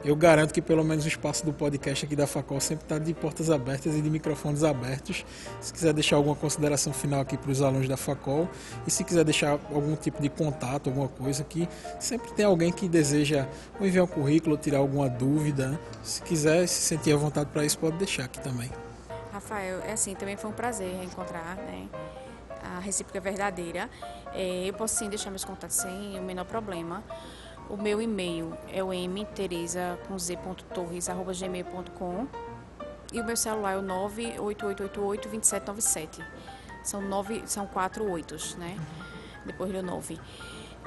eu 0.04 0.16
garanto 0.16 0.54
que 0.54 0.62
pelo 0.62 0.84
menos 0.84 1.06
o 1.06 1.08
espaço 1.08 1.46
do 1.46 1.52
podcast 1.52 2.06
aqui 2.06 2.16
da 2.16 2.26
Facol 2.26 2.60
sempre 2.62 2.86
está 2.86 2.98
de 2.98 3.14
portas 3.14 3.50
abertas 3.50 3.96
e 3.96 4.02
de 4.02 4.10
microfones 4.10 4.64
abertos. 4.64 5.26
Se 5.60 5.74
quiser 5.74 5.94
deixar 5.94 6.16
alguma 6.16 6.36
consideração 6.36 6.94
final 6.94 7.22
aqui 7.22 7.38
para 7.38 7.52
os 7.52 7.62
alunos 7.62 7.88
da 7.88 7.98
Facol 7.98 8.50
e 8.88 8.92
se 8.92 9.04
quiser 9.04 9.24
deixar 9.24 9.60
algum 9.74 9.96
tipo 9.96 10.22
de 10.22 10.30
contato, 10.30 10.90
alguma 10.90 11.10
coisa 11.10 11.44
que 11.44 11.68
sempre 12.00 12.32
tem 12.34 12.46
alguém 12.46 12.72
que 12.72 12.88
deseja 12.88 13.48
enviar 13.82 14.06
um 14.06 14.08
currículo, 14.08 14.58
tirar 14.58 14.78
alguma 14.78 15.10
dúvida. 15.10 15.80
Se 16.04 16.22
quiser 16.22 16.68
se 16.68 16.82
sentir 16.82 17.14
à 17.14 17.18
vontade 17.18 17.50
para 17.52 17.66
isso, 17.66 17.78
pode 17.78 17.98
deixar 17.98 18.26
aqui 18.26 18.40
também. 18.40 18.70
Rafael, 19.32 19.82
é 19.82 19.92
assim, 19.92 20.16
também 20.16 20.38
foi 20.38 20.50
um 20.50 20.54
prazer 20.54 20.90
reencontrar, 20.96 21.58
né? 21.58 21.90
A 22.66 22.80
recíproca 22.80 23.20
verdadeira. 23.20 23.90
É, 24.34 24.68
eu 24.68 24.74
posso 24.74 24.96
sim 24.96 25.08
deixar 25.10 25.30
meus 25.30 25.46
contatos 25.46 25.78
sem 25.78 26.20
o 26.20 26.24
menor 26.24 26.46
problema. 26.46 27.04
O 27.70 27.78
meu 27.78 28.02
e-mail 28.02 28.58
é 28.72 28.84
o 28.84 28.90
mteresa 29.10 30.00
com 30.08 30.20
z.torres.gmail.com 30.20 32.28
e 33.12 33.20
o 33.20 33.26
meu 33.26 33.38
celular 33.38 33.74
é 33.74 33.78
o 33.78 33.82
98888 33.82 35.30
2797. 35.30 36.24
São 36.84 37.02
nove, 37.02 37.42
são 37.48 37.66
quatro 37.66 38.08
oitos, 38.10 38.56
né? 38.56 38.78
Depois 39.46 39.72
do 39.72 39.82
nove. 39.82 40.20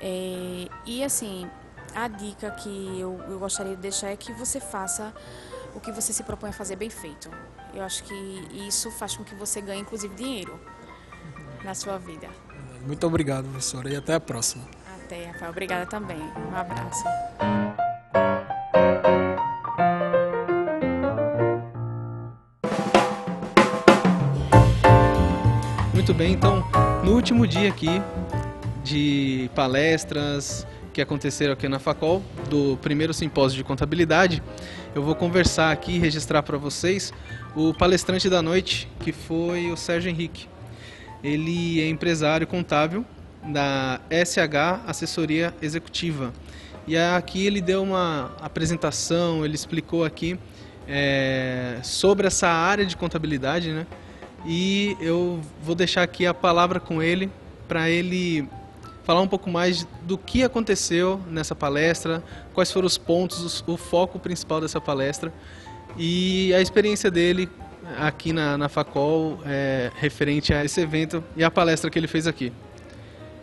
É, 0.00 0.68
e 0.86 1.02
assim, 1.02 1.50
a 1.94 2.06
dica 2.06 2.52
que 2.52 3.00
eu, 3.00 3.20
eu 3.28 3.38
gostaria 3.38 3.74
de 3.74 3.82
deixar 3.82 4.10
é 4.10 4.16
que 4.16 4.32
você 4.32 4.60
faça 4.60 5.12
o 5.74 5.80
que 5.80 5.90
você 5.90 6.12
se 6.12 6.22
propõe 6.22 6.50
a 6.50 6.52
fazer 6.52 6.76
bem 6.76 6.90
feito. 6.90 7.28
Eu 7.74 7.82
acho 7.82 8.04
que 8.04 8.14
isso 8.66 8.90
faz 8.92 9.16
com 9.16 9.24
que 9.24 9.34
você 9.34 9.60
ganhe, 9.60 9.80
inclusive, 9.80 10.14
dinheiro 10.14 10.60
na 11.68 11.74
sua 11.74 11.98
vida. 11.98 12.26
Muito 12.86 13.06
obrigado, 13.06 13.44
professora, 13.44 13.90
e 13.90 13.96
até 13.96 14.14
a 14.14 14.20
próxima. 14.20 14.64
Até, 15.04 15.26
Rafael. 15.26 15.50
Obrigada 15.50 15.84
também. 15.84 16.16
Um 16.16 16.56
abraço. 16.56 17.04
Muito 25.92 26.14
bem, 26.14 26.32
então, 26.32 26.64
no 27.04 27.12
último 27.12 27.46
dia 27.46 27.68
aqui 27.68 28.00
de 28.82 29.50
palestras 29.54 30.66
que 30.94 31.02
aconteceram 31.02 31.52
aqui 31.52 31.68
na 31.68 31.78
Facol, 31.78 32.22
do 32.48 32.78
primeiro 32.78 33.12
simpósio 33.12 33.58
de 33.58 33.62
contabilidade, 33.62 34.42
eu 34.94 35.02
vou 35.02 35.14
conversar 35.14 35.70
aqui 35.70 35.96
e 35.96 35.98
registrar 35.98 36.42
para 36.42 36.56
vocês 36.56 37.12
o 37.54 37.74
palestrante 37.74 38.30
da 38.30 38.40
noite, 38.40 38.88
que 39.00 39.12
foi 39.12 39.70
o 39.70 39.76
Sérgio 39.76 40.08
Henrique. 40.08 40.48
Ele 41.22 41.80
é 41.80 41.88
empresário 41.88 42.46
contábil 42.46 43.04
da 43.44 44.00
SH 44.10 44.86
Assessoria 44.86 45.54
Executiva. 45.60 46.32
E 46.86 46.96
aqui 46.96 47.46
ele 47.46 47.60
deu 47.60 47.82
uma 47.82 48.32
apresentação, 48.40 49.44
ele 49.44 49.54
explicou 49.54 50.04
aqui 50.04 50.38
é, 50.86 51.78
sobre 51.82 52.26
essa 52.26 52.48
área 52.48 52.86
de 52.86 52.96
contabilidade, 52.96 53.72
né? 53.72 53.86
E 54.46 54.96
eu 55.00 55.40
vou 55.62 55.74
deixar 55.74 56.02
aqui 56.02 56.24
a 56.24 56.32
palavra 56.32 56.80
com 56.80 57.02
ele 57.02 57.30
para 57.66 57.90
ele 57.90 58.48
falar 59.02 59.20
um 59.20 59.28
pouco 59.28 59.50
mais 59.50 59.86
do 60.02 60.16
que 60.16 60.42
aconteceu 60.42 61.20
nessa 61.30 61.54
palestra, 61.54 62.22
quais 62.54 62.70
foram 62.70 62.86
os 62.86 62.96
pontos, 62.96 63.64
o 63.66 63.76
foco 63.76 64.18
principal 64.18 64.60
dessa 64.60 64.80
palestra 64.80 65.32
e 65.96 66.52
a 66.54 66.60
experiência 66.60 67.10
dele 67.10 67.48
aqui 67.98 68.32
na, 68.32 68.58
na 68.58 68.68
Facol 68.68 69.40
é, 69.46 69.90
referente 69.96 70.52
a 70.52 70.64
esse 70.64 70.80
evento 70.80 71.22
e 71.36 71.44
a 71.44 71.50
palestra 71.50 71.90
que 71.90 71.98
ele 71.98 72.06
fez 72.06 72.26
aqui. 72.26 72.52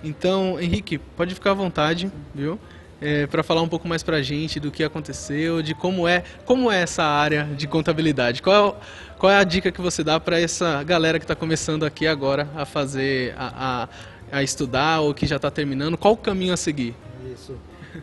Então, 0.04 0.60
Henrique, 0.60 0.98
pode 0.98 1.34
ficar 1.34 1.52
à 1.52 1.54
vontade, 1.54 2.12
viu? 2.34 2.60
É, 3.02 3.28
para 3.28 3.44
falar 3.44 3.62
um 3.62 3.68
pouco 3.68 3.88
mais 3.88 4.04
para 4.04 4.18
a 4.18 4.22
gente 4.22 4.60
do 4.60 4.72
que 4.72 4.84
aconteceu, 4.84 5.62
de 5.62 5.74
como 5.74 6.08
é, 6.08 6.24
como 6.46 6.72
é 6.72 6.82
essa 6.82 7.04
área 7.04 7.44
de 7.44 7.68
contabilidade. 7.68 8.42
Qual, 8.42 8.80
qual 9.18 9.32
é 9.32 9.38
a 9.38 9.44
dica 9.44 9.72
que 9.72 9.82
você 9.82 10.04
dá 10.04 10.20
para 10.20 10.40
essa 10.40 10.82
galera 10.84 11.20
que 11.20 11.25
está 11.25 11.36
começando 11.36 11.86
aqui 11.86 12.08
agora 12.08 12.48
a 12.56 12.66
fazer, 12.66 13.34
a, 13.38 13.90
a, 14.32 14.38
a 14.40 14.44
estudar 14.44 15.02
ou 15.02 15.14
que 15.14 15.25
já 15.25 15.36
está 15.36 15.52
terminando? 15.52 15.98
Qual 15.98 16.14
o 16.14 16.18
caminho 16.18 16.54
a 16.54 16.58
seguir? 16.58 16.96
Isso. 17.34 17.56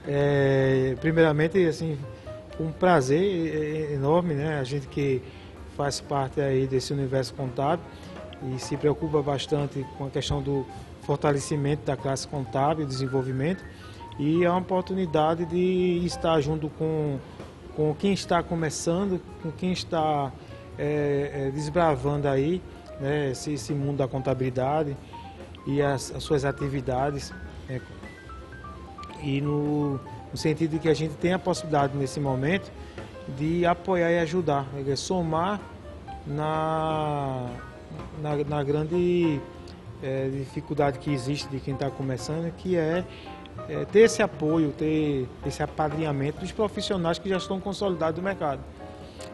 É, 0.07 0.95
primeiramente, 1.01 1.65
assim, 1.67 1.99
um 2.61 2.71
prazer 2.71 3.93
enorme, 3.93 4.35
né? 4.35 4.59
A 4.59 4.65
gente 4.65 4.87
que 4.89 5.23
faz 5.83 6.01
parte 6.01 6.41
aí 6.41 6.65
desse 6.65 6.93
universo 6.93 7.35
contábil 7.35 7.85
e 8.55 8.59
se 8.61 8.77
preocupa 8.77 9.21
bastante 9.21 9.85
com 9.99 10.07
a 10.07 10.11
questão 10.11 10.41
do 10.41 10.65
fortalecimento 11.01 11.85
da 11.85 11.97
classe 11.97 12.29
contábil, 12.29 12.87
desenvolvimento 12.87 13.65
e 14.17 14.45
é 14.45 14.49
uma 14.49 14.61
oportunidade 14.61 15.45
de 15.45 16.03
estar 16.07 16.41
junto 16.41 16.69
com, 16.69 17.19
com 17.75 17.93
quem 17.97 18.13
está 18.13 18.45
começando, 18.45 19.21
com 19.43 19.51
quem 19.51 19.73
está 19.73 20.31
é, 20.79 21.49
é, 21.49 21.51
desbravando 21.51 22.29
aí 22.29 22.63
né, 23.01 23.33
esse, 23.33 23.55
esse, 23.55 23.75
mundo 23.75 23.97
da 23.97 24.07
contabilidade 24.07 24.97
e 25.67 25.83
as, 25.83 26.15
as 26.15 26.23
suas 26.23 26.45
atividades. 26.45 27.35
É, 27.69 27.81
e 29.21 29.41
no, 29.41 29.95
no, 30.31 30.37
sentido 30.37 30.71
de 30.71 30.79
que 30.79 30.89
a 30.89 30.95
gente 30.95 31.15
tem 31.15 31.33
a 31.33 31.41
possibilidade 31.41 31.97
nesse 31.97 32.21
momento 32.21 32.71
de 33.37 33.67
apoiar 33.67 34.13
e 34.13 34.21
ajudar, 34.21 34.65
é, 34.87 34.95
somar 34.95 35.72
na, 36.27 37.49
na, 38.21 38.37
na 38.37 38.65
grande 38.65 39.41
é, 40.03 40.29
dificuldade 40.29 40.99
que 40.99 41.11
existe 41.11 41.49
de 41.49 41.61
quem 41.61 41.75
está 41.75 41.91
começando, 41.91 42.53
que 42.57 42.77
é, 42.77 43.05
é, 43.69 43.85
ter 43.85 44.01
esse 44.01 44.23
apoio, 44.23 44.73
ter 44.73 45.29
esse 45.47 45.63
apadrinhamento 45.63 46.41
dos 46.41 46.53
profissionais 46.53 47.19
que 47.19 47.29
já 47.29 47.37
estão 47.37 47.61
consolidados 47.61 48.17
no 48.19 48.25
mercado. 48.25 48.61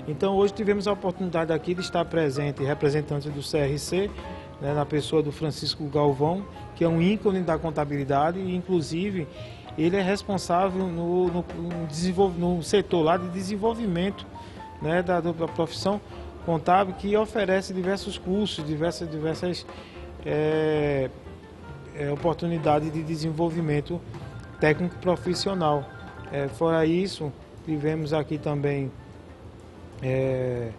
Então 0.06 0.36
hoje 0.36 0.52
tivemos 0.52 0.86
a 0.86 0.92
oportunidade 0.92 1.52
aqui 1.52 1.74
de 1.74 1.80
estar 1.80 2.04
presente 2.04 2.62
representante 2.62 3.28
do 3.28 3.40
CRC, 3.40 4.10
né, 4.60 4.74
na 4.74 4.84
pessoa 4.84 5.22
do 5.22 5.30
Francisco 5.30 5.84
Galvão, 5.84 6.44
que 6.74 6.84
é 6.84 6.88
um 6.88 7.00
ícone 7.00 7.40
da 7.40 7.58
contabilidade 7.58 8.38
e 8.38 8.54
inclusive 8.54 9.26
ele 9.76 9.96
é 9.96 10.02
responsável 10.02 10.86
no, 10.86 11.28
no, 11.28 11.44
no, 11.56 12.28
no 12.56 12.62
setor 12.62 13.02
lá 13.02 13.16
de 13.16 13.28
desenvolvimento 13.28 14.26
né, 14.82 15.02
da, 15.02 15.20
da 15.20 15.32
profissão 15.32 16.00
contábil 16.48 16.94
que 16.94 17.14
oferece 17.14 17.74
diversos 17.74 18.16
cursos, 18.16 18.66
diversas, 18.66 19.11
diversas 19.11 19.66
é, 20.24 21.11
é, 21.94 22.11
oportunidade 22.11 22.88
de 22.90 23.02
desenvolvimento 23.02 24.00
técnico 24.58 24.96
profissional. 24.96 25.84
É, 26.32 26.48
fora 26.48 26.87
isso, 26.87 27.30
tivemos 27.66 28.14
aqui 28.14 28.38
também 28.38 28.90
é, 30.02 30.70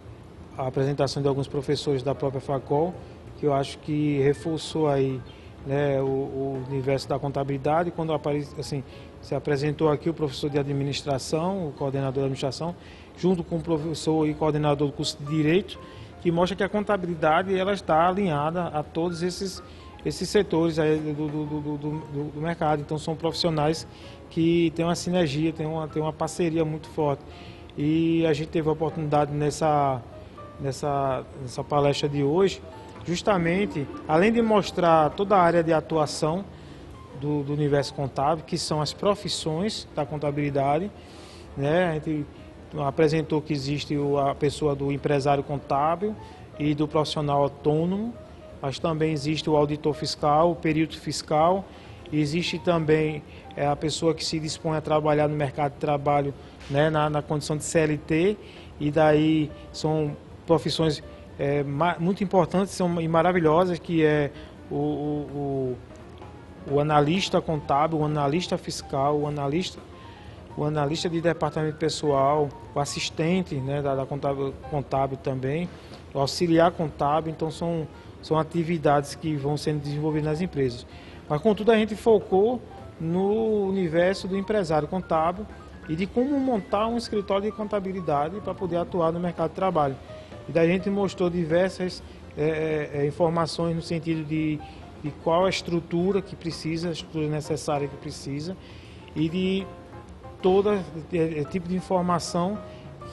a 0.57 0.65
apresentação 0.65 1.21
de 1.21 1.27
alguns 1.27 1.47
professores 1.47 2.01
da 2.01 2.15
própria 2.15 2.41
Facol, 2.41 2.91
que 3.37 3.45
eu 3.45 3.53
acho 3.53 3.77
que 3.77 4.19
reforçou 4.23 4.89
aí 4.89 5.21
né, 5.67 6.01
o, 6.01 6.05
o, 6.05 6.63
universo 6.67 7.07
da 7.07 7.19
contabilidade. 7.19 7.91
Quando 7.91 8.11
aparece, 8.11 8.59
assim, 8.59 8.83
se 9.21 9.35
apresentou 9.35 9.89
aqui 9.89 10.09
o 10.09 10.13
professor 10.13 10.49
de 10.49 10.57
administração, 10.57 11.67
o 11.67 11.71
coordenador 11.71 12.13
de 12.13 12.19
administração, 12.19 12.75
junto 13.17 13.43
com 13.43 13.57
o 13.57 13.61
professor 13.61 14.27
e 14.27 14.33
coordenador 14.33 14.87
do 14.87 14.93
curso 14.93 15.17
de 15.19 15.25
direito, 15.25 15.79
que 16.21 16.31
mostra 16.31 16.55
que 16.55 16.63
a 16.63 16.69
contabilidade 16.69 17.57
ela 17.57 17.73
está 17.73 18.07
alinhada 18.07 18.67
a 18.67 18.83
todos 18.83 19.23
esses, 19.23 19.61
esses 20.05 20.29
setores 20.29 20.77
do, 20.77 21.27
do, 21.27 21.45
do, 21.45 22.31
do, 22.33 22.41
mercado. 22.41 22.81
Então 22.81 22.97
são 22.97 23.15
profissionais 23.15 23.87
que 24.29 24.71
têm 24.75 24.85
uma 24.85 24.95
sinergia, 24.95 25.51
têm 25.51 25.65
uma, 25.65 25.87
têm 25.87 26.01
uma 26.01 26.13
parceria 26.13 26.63
muito 26.65 26.87
forte. 26.89 27.23
E 27.77 28.25
a 28.25 28.33
gente 28.33 28.49
teve 28.49 28.67
a 28.67 28.71
oportunidade 28.71 29.31
nessa, 29.31 30.01
nessa, 30.59 31.23
nessa 31.41 31.63
palestra 31.63 32.09
de 32.09 32.23
hoje, 32.23 32.61
justamente, 33.05 33.87
além 34.07 34.31
de 34.31 34.41
mostrar 34.41 35.11
toda 35.11 35.35
a 35.35 35.41
área 35.41 35.63
de 35.63 35.71
atuação 35.71 36.43
do, 37.19 37.43
do 37.43 37.53
universo 37.53 37.93
contábil, 37.93 38.43
que 38.45 38.57
são 38.57 38.81
as 38.81 38.93
profissões 38.93 39.87
da 39.95 40.05
contabilidade, 40.05 40.91
né? 41.57 41.89
a 41.89 41.93
gente 41.93 42.25
apresentou 42.85 43.41
que 43.41 43.53
existe 43.53 43.95
a 44.27 44.35
pessoa 44.35 44.75
do 44.75 44.91
empresário 44.91 45.43
contábil 45.43 46.15
e 46.57 46.75
do 46.75 46.87
profissional 46.87 47.43
autônomo, 47.43 48.13
mas 48.61 48.77
também 48.77 49.11
existe 49.11 49.49
o 49.49 49.55
auditor 49.55 49.93
fiscal, 49.93 50.51
o 50.51 50.55
período 50.55 50.97
fiscal, 50.97 51.65
existe 52.11 52.59
também 52.59 53.23
é, 53.55 53.67
a 53.67 53.75
pessoa 53.75 54.13
que 54.13 54.23
se 54.23 54.39
dispõe 54.39 54.77
a 54.77 54.81
trabalhar 54.81 55.27
no 55.27 55.35
mercado 55.35 55.73
de 55.73 55.79
trabalho 55.79 56.33
né, 56.69 56.89
na, 56.89 57.09
na 57.09 57.21
condição 57.21 57.57
de 57.57 57.63
CLT, 57.63 58.37
e 58.79 58.91
daí 58.91 59.51
são 59.71 60.15
profissões 60.45 61.03
é, 61.37 61.63
muito 61.99 62.23
importantes 62.23 62.73
são, 62.73 62.99
e 62.99 63.07
maravilhosas, 63.07 63.79
que 63.79 64.03
é 64.03 64.29
o, 64.69 64.75
o, 64.75 64.77
o, 64.77 65.77
o 66.69 66.79
analista 66.79 67.41
contábil, 67.41 67.99
o 67.99 68.05
analista 68.05 68.57
fiscal, 68.57 69.19
o 69.19 69.27
analista 69.27 69.79
o 70.57 70.65
analista 70.65 71.09
de 71.09 71.21
departamento 71.21 71.77
pessoal, 71.77 72.49
o 72.75 72.79
assistente 72.81 73.55
né, 73.55 73.81
da, 73.81 73.95
da 73.95 74.05
contábil, 74.05 74.53
contábil, 74.69 75.17
também, 75.17 75.69
o 76.13 76.19
auxiliar 76.19 76.71
contábil, 76.71 77.31
então 77.31 77.49
são, 77.49 77.87
são 78.21 78.37
atividades 78.37 79.15
que 79.15 79.35
vão 79.37 79.55
sendo 79.55 79.81
desenvolvidas 79.81 80.31
nas 80.31 80.41
empresas. 80.41 80.85
Mas 81.29 81.41
contudo 81.41 81.71
a 81.71 81.77
gente 81.77 81.95
focou 81.95 82.61
no 82.99 83.67
universo 83.67 84.27
do 84.27 84.35
empresário 84.35 84.85
contábil 84.85 85.45
e 85.87 85.95
de 85.95 86.05
como 86.05 86.37
montar 86.39 86.87
um 86.87 86.97
escritório 86.97 87.49
de 87.49 87.55
contabilidade 87.55 88.41
para 88.41 88.53
poder 88.53 88.77
atuar 88.77 89.13
no 89.13 89.19
mercado 89.19 89.51
de 89.51 89.55
trabalho. 89.55 89.95
E 90.49 90.51
daí 90.51 90.69
a 90.69 90.73
gente 90.73 90.89
mostrou 90.89 91.29
diversas 91.29 92.03
é, 92.37 92.89
é, 92.95 93.05
informações 93.05 93.75
no 93.75 93.81
sentido 93.81 94.25
de, 94.25 94.59
de 95.03 95.11
qual 95.23 95.45
a 95.45 95.49
estrutura 95.49 96.21
que 96.21 96.35
precisa, 96.35 96.89
a 96.89 96.91
estrutura 96.91 97.27
necessária 97.27 97.87
que 97.87 97.97
precisa, 97.97 98.55
e 99.15 99.29
de 99.29 99.67
todo 100.41 100.71
tipo 101.51 101.67
de 101.67 101.75
informação 101.75 102.57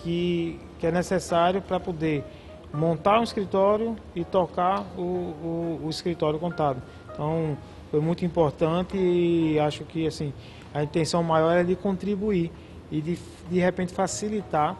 que, 0.02 0.60
que 0.78 0.86
é 0.86 0.92
necessário 0.92 1.60
para 1.60 1.80
poder 1.80 2.24
montar 2.72 3.20
um 3.20 3.22
escritório 3.22 3.96
e 4.14 4.24
tocar 4.24 4.82
o, 4.96 5.00
o, 5.00 5.80
o, 5.84 5.90
escritório 5.90 6.38
contábil. 6.38 6.82
Então, 7.12 7.56
foi 7.90 8.00
muito 8.00 8.24
importante 8.24 8.96
e 8.96 9.58
acho 9.58 9.84
que 9.84 10.06
assim 10.06 10.32
a 10.74 10.82
intenção 10.82 11.22
maior 11.22 11.56
é 11.56 11.64
de 11.64 11.74
contribuir 11.74 12.52
e 12.90 13.00
de, 13.00 13.18
de 13.50 13.58
repente 13.58 13.92
facilitar 13.92 14.76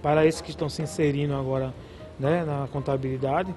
para 0.00 0.24
esses 0.26 0.40
que 0.40 0.50
estão 0.50 0.68
se 0.68 0.82
inserindo 0.82 1.34
agora 1.34 1.74
né, 2.18 2.44
na 2.44 2.66
contabilidade 2.72 3.54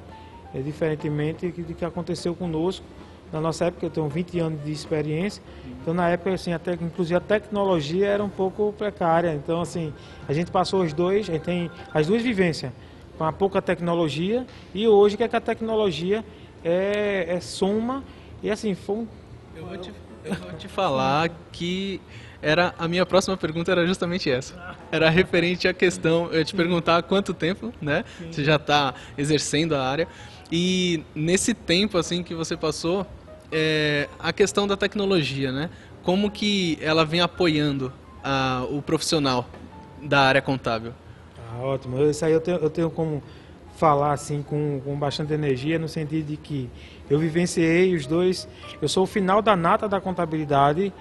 é, 0.55 0.61
diferentemente 0.61 1.49
do 1.49 1.73
que 1.73 1.83
aconteceu 1.83 2.33
conosco. 2.33 2.85
Na 3.31 3.41
nossa 3.41 3.65
época, 3.65 3.85
eu 3.85 3.89
tenho 3.89 4.07
20 4.07 4.39
anos 4.39 4.63
de 4.63 4.71
experiência, 4.71 5.43
então 5.81 5.93
na 5.93 6.09
época, 6.09 6.33
assim, 6.33 6.53
até, 6.53 6.73
inclusive 6.73 7.15
a 7.15 7.19
tecnologia 7.19 8.07
era 8.07 8.23
um 8.23 8.29
pouco 8.29 8.73
precária. 8.77 9.33
Então, 9.33 9.59
assim, 9.61 9.93
a 10.27 10.33
gente 10.33 10.51
passou 10.51 10.83
os 10.83 10.93
dois, 10.93 11.29
a 11.29 11.33
gente 11.33 11.43
tem 11.43 11.69
as 11.93 12.07
duas 12.07 12.21
vivências, 12.21 12.71
com 13.17 13.23
a 13.23 13.33
pouca 13.33 13.61
tecnologia 13.61 14.45
e 14.73 14.87
hoje 14.87 15.17
que, 15.17 15.23
é 15.23 15.27
que 15.27 15.35
a 15.35 15.41
tecnologia 15.41 16.23
é, 16.63 17.25
é 17.27 17.39
soma 17.39 18.03
e 18.43 18.49
assim, 18.49 18.75
foi 18.75 18.95
um... 18.97 19.07
Eu 19.55 19.65
vou 19.65 19.77
te, 19.77 19.91
eu 20.23 20.35
vou 20.35 20.53
te 20.53 20.67
falar 20.67 21.29
que 21.51 21.99
era 22.41 22.75
a 22.77 22.87
minha 22.87 23.05
próxima 23.05 23.35
pergunta 23.35 23.71
era 23.71 23.87
justamente 23.87 24.29
essa. 24.29 24.75
Era 24.91 25.09
referente 25.09 25.67
à 25.67 25.73
questão, 25.73 26.27
eu 26.31 26.37
ia 26.37 26.45
te 26.45 26.55
perguntar 26.55 26.97
há 26.97 27.01
quanto 27.01 27.33
tempo, 27.33 27.73
né? 27.81 28.05
Você 28.29 28.43
já 28.43 28.57
está 28.57 28.93
exercendo 29.17 29.73
a 29.73 29.83
área. 29.83 30.07
E 30.51 31.03
nesse 31.13 31.53
tempo 31.53 31.97
assim 31.97 32.23
que 32.23 32.35
você 32.35 32.55
passou, 32.55 33.05
é, 33.51 34.07
a 34.19 34.31
questão 34.31 34.67
da 34.67 34.77
tecnologia, 34.77 35.51
né? 35.51 35.69
Como 36.03 36.29
que 36.29 36.77
ela 36.81 37.03
vem 37.03 37.21
apoiando 37.21 37.91
a, 38.23 38.65
o 38.69 38.81
profissional 38.81 39.47
da 40.01 40.21
área 40.21 40.41
contábil? 40.41 40.93
Ah, 41.37 41.61
ótimo. 41.61 42.01
Isso 42.03 42.23
aí 42.25 42.33
eu 42.33 42.41
tenho, 42.41 42.57
eu 42.57 42.69
tenho 42.69 42.89
como 42.89 43.23
falar 43.75 44.13
assim 44.13 44.41
com, 44.41 44.81
com 44.83 44.95
bastante 44.95 45.33
energia 45.33 45.77
no 45.77 45.87
sentido 45.87 46.27
de 46.27 46.37
que 46.37 46.69
eu 47.09 47.19
vivenciei 47.19 47.93
os 47.93 48.05
dois. 48.05 48.47
Eu 48.81 48.87
sou 48.87 49.03
o 49.03 49.07
final 49.07 49.41
da 49.41 49.55
nata 49.55 49.87
da 49.87 49.99
contabilidade, 49.99 50.93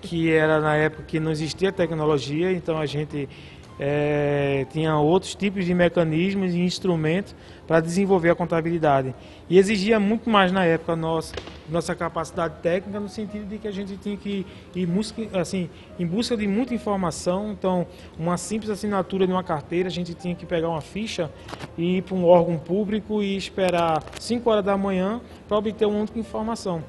que 0.00 0.30
era 0.30 0.60
na 0.60 0.76
época 0.76 1.02
que 1.04 1.20
não 1.20 1.30
existia 1.30 1.72
tecnologia, 1.72 2.52
então 2.52 2.78
a 2.78 2.86
gente 2.86 3.28
é, 3.78 4.66
tinha 4.70 4.96
outros 4.96 5.34
tipos 5.34 5.64
de 5.64 5.74
mecanismos 5.74 6.54
e 6.54 6.60
instrumentos 6.60 7.34
para 7.66 7.80
desenvolver 7.80 8.30
a 8.30 8.34
contabilidade. 8.34 9.14
E 9.48 9.58
exigia 9.58 9.98
muito 9.98 10.28
mais 10.30 10.52
na 10.52 10.64
época 10.64 10.94
nossa, 10.94 11.34
nossa 11.68 11.94
capacidade 11.94 12.54
técnica, 12.62 13.00
no 13.00 13.08
sentido 13.08 13.46
de 13.46 13.58
que 13.58 13.66
a 13.66 13.72
gente 13.72 13.96
tinha 13.96 14.16
que 14.16 14.46
ir 14.74 14.88
assim, 15.32 15.68
em 15.98 16.06
busca 16.06 16.36
de 16.36 16.46
muita 16.46 16.74
informação. 16.74 17.50
Então, 17.50 17.86
uma 18.18 18.36
simples 18.36 18.70
assinatura 18.70 19.26
de 19.26 19.32
uma 19.32 19.42
carteira, 19.42 19.88
a 19.88 19.92
gente 19.92 20.14
tinha 20.14 20.34
que 20.34 20.46
pegar 20.46 20.68
uma 20.68 20.80
ficha 20.80 21.30
e 21.76 21.98
ir 21.98 22.02
para 22.02 22.14
um 22.14 22.24
órgão 22.24 22.58
público 22.58 23.22
e 23.22 23.36
esperar 23.36 24.02
5 24.20 24.48
horas 24.48 24.64
da 24.64 24.76
manhã 24.76 25.20
para 25.48 25.58
obter 25.58 25.86
uma 25.86 25.98
única 25.98 26.18
informação. 26.18 26.82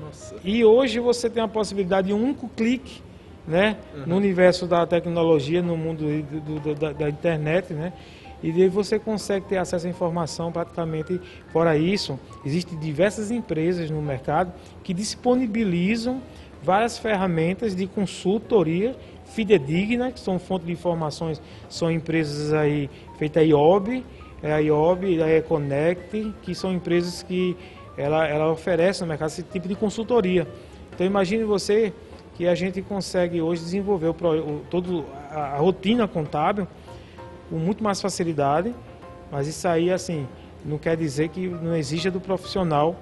Nossa. 0.00 0.36
E 0.42 0.64
hoje 0.64 0.98
você 0.98 1.30
tem 1.30 1.42
a 1.42 1.48
possibilidade 1.48 2.08
de 2.08 2.14
um 2.14 2.22
único 2.22 2.48
clique 2.48 3.02
né? 3.46 3.76
Uhum. 3.94 4.02
no 4.06 4.16
universo 4.16 4.66
da 4.66 4.86
tecnologia, 4.86 5.62
no 5.62 5.76
mundo 5.76 6.04
do, 6.04 6.60
do, 6.60 6.74
da, 6.74 6.92
da, 6.92 7.08
internet, 7.08 7.72
né? 7.72 7.92
E 8.42 8.50
daí 8.50 8.68
você 8.68 8.98
consegue 8.98 9.46
ter 9.46 9.56
acesso 9.56 9.86
à 9.86 9.90
informação 9.90 10.50
praticamente. 10.50 11.20
Fora 11.52 11.76
isso, 11.76 12.18
existem 12.44 12.78
diversas 12.78 13.30
empresas 13.30 13.90
no 13.90 14.02
mercado 14.02 14.52
que 14.82 14.92
disponibilizam 14.92 16.20
várias 16.62 16.98
ferramentas 16.98 17.74
de 17.74 17.86
consultoria 17.86 18.96
fidedigna, 19.26 20.12
que 20.12 20.20
são 20.20 20.38
fontes 20.38 20.66
de 20.66 20.72
informações, 20.72 21.40
são 21.68 21.90
empresas 21.90 22.52
aí 22.52 22.90
feitas 23.18 23.42
a 23.42 23.46
IOB, 23.46 24.04
é 24.42 24.52
a 24.52 24.58
IOB, 24.58 25.22
a 25.22 25.28
Econect, 25.30 26.34
que 26.42 26.54
são 26.54 26.72
empresas 26.72 27.22
que 27.22 27.56
ela, 27.96 28.26
ela 28.26 28.50
oferece 28.50 29.00
no 29.00 29.06
mercado 29.06 29.28
esse 29.28 29.42
tipo 29.42 29.68
de 29.68 29.74
consultoria. 29.74 30.46
Então 30.94 31.06
imagine 31.06 31.44
você 31.44 31.92
que 32.42 32.48
a 32.48 32.56
gente 32.56 32.82
consegue 32.82 33.40
hoje 33.40 33.62
desenvolver 33.62 34.08
o, 34.08 34.10
o, 34.10 34.62
todo 34.68 35.04
a, 35.30 35.54
a, 35.54 35.58
rotina 35.58 36.08
contábil 36.08 36.66
com 37.48 37.54
muito 37.54 37.84
mais 37.84 38.00
facilidade, 38.00 38.74
mas 39.30 39.46
isso 39.46 39.68
aí 39.68 39.92
assim 39.92 40.26
não 40.64 40.76
quer 40.76 40.96
dizer 40.96 41.28
que 41.28 41.46
não 41.46 41.76
exija 41.76 42.10
do 42.10 42.20
profissional 42.20 42.96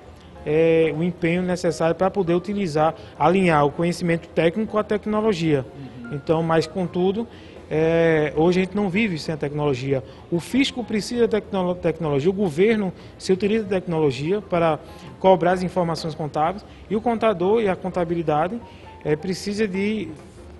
é, 0.44 0.94
o 0.94 1.02
empenho 1.02 1.40
necessário 1.40 1.94
para 1.94 2.10
poder 2.10 2.34
utilizar, 2.34 2.94
alinhar 3.18 3.64
o 3.64 3.72
conhecimento 3.72 4.28
técnico 4.28 4.72
com 4.72 4.78
a 4.78 4.84
tecnologia. 4.84 5.64
Uhum. 5.74 6.16
Então, 6.16 6.42
mas 6.42 6.66
contudo, 6.66 7.26
é, 7.70 8.34
hoje 8.36 8.60
a 8.60 8.64
gente 8.64 8.76
não 8.76 8.90
vive 8.90 9.18
sem 9.18 9.34
a 9.34 9.38
tecnologia. 9.38 10.04
O 10.30 10.38
fisco 10.38 10.84
precisa 10.84 11.26
da 11.26 11.40
tecnologia, 11.74 12.28
o 12.28 12.34
governo 12.34 12.92
se 13.16 13.32
utiliza 13.32 13.64
da 13.64 13.80
tecnologia 13.80 14.42
para 14.42 14.78
cobrar 15.18 15.52
as 15.52 15.62
informações 15.62 16.14
contábeis 16.14 16.62
e 16.90 16.96
o 16.96 17.00
contador 17.00 17.62
e 17.62 17.70
a 17.70 17.76
contabilidade 17.76 18.60
é, 19.04 19.16
precisa 19.16 19.66
de 19.66 20.08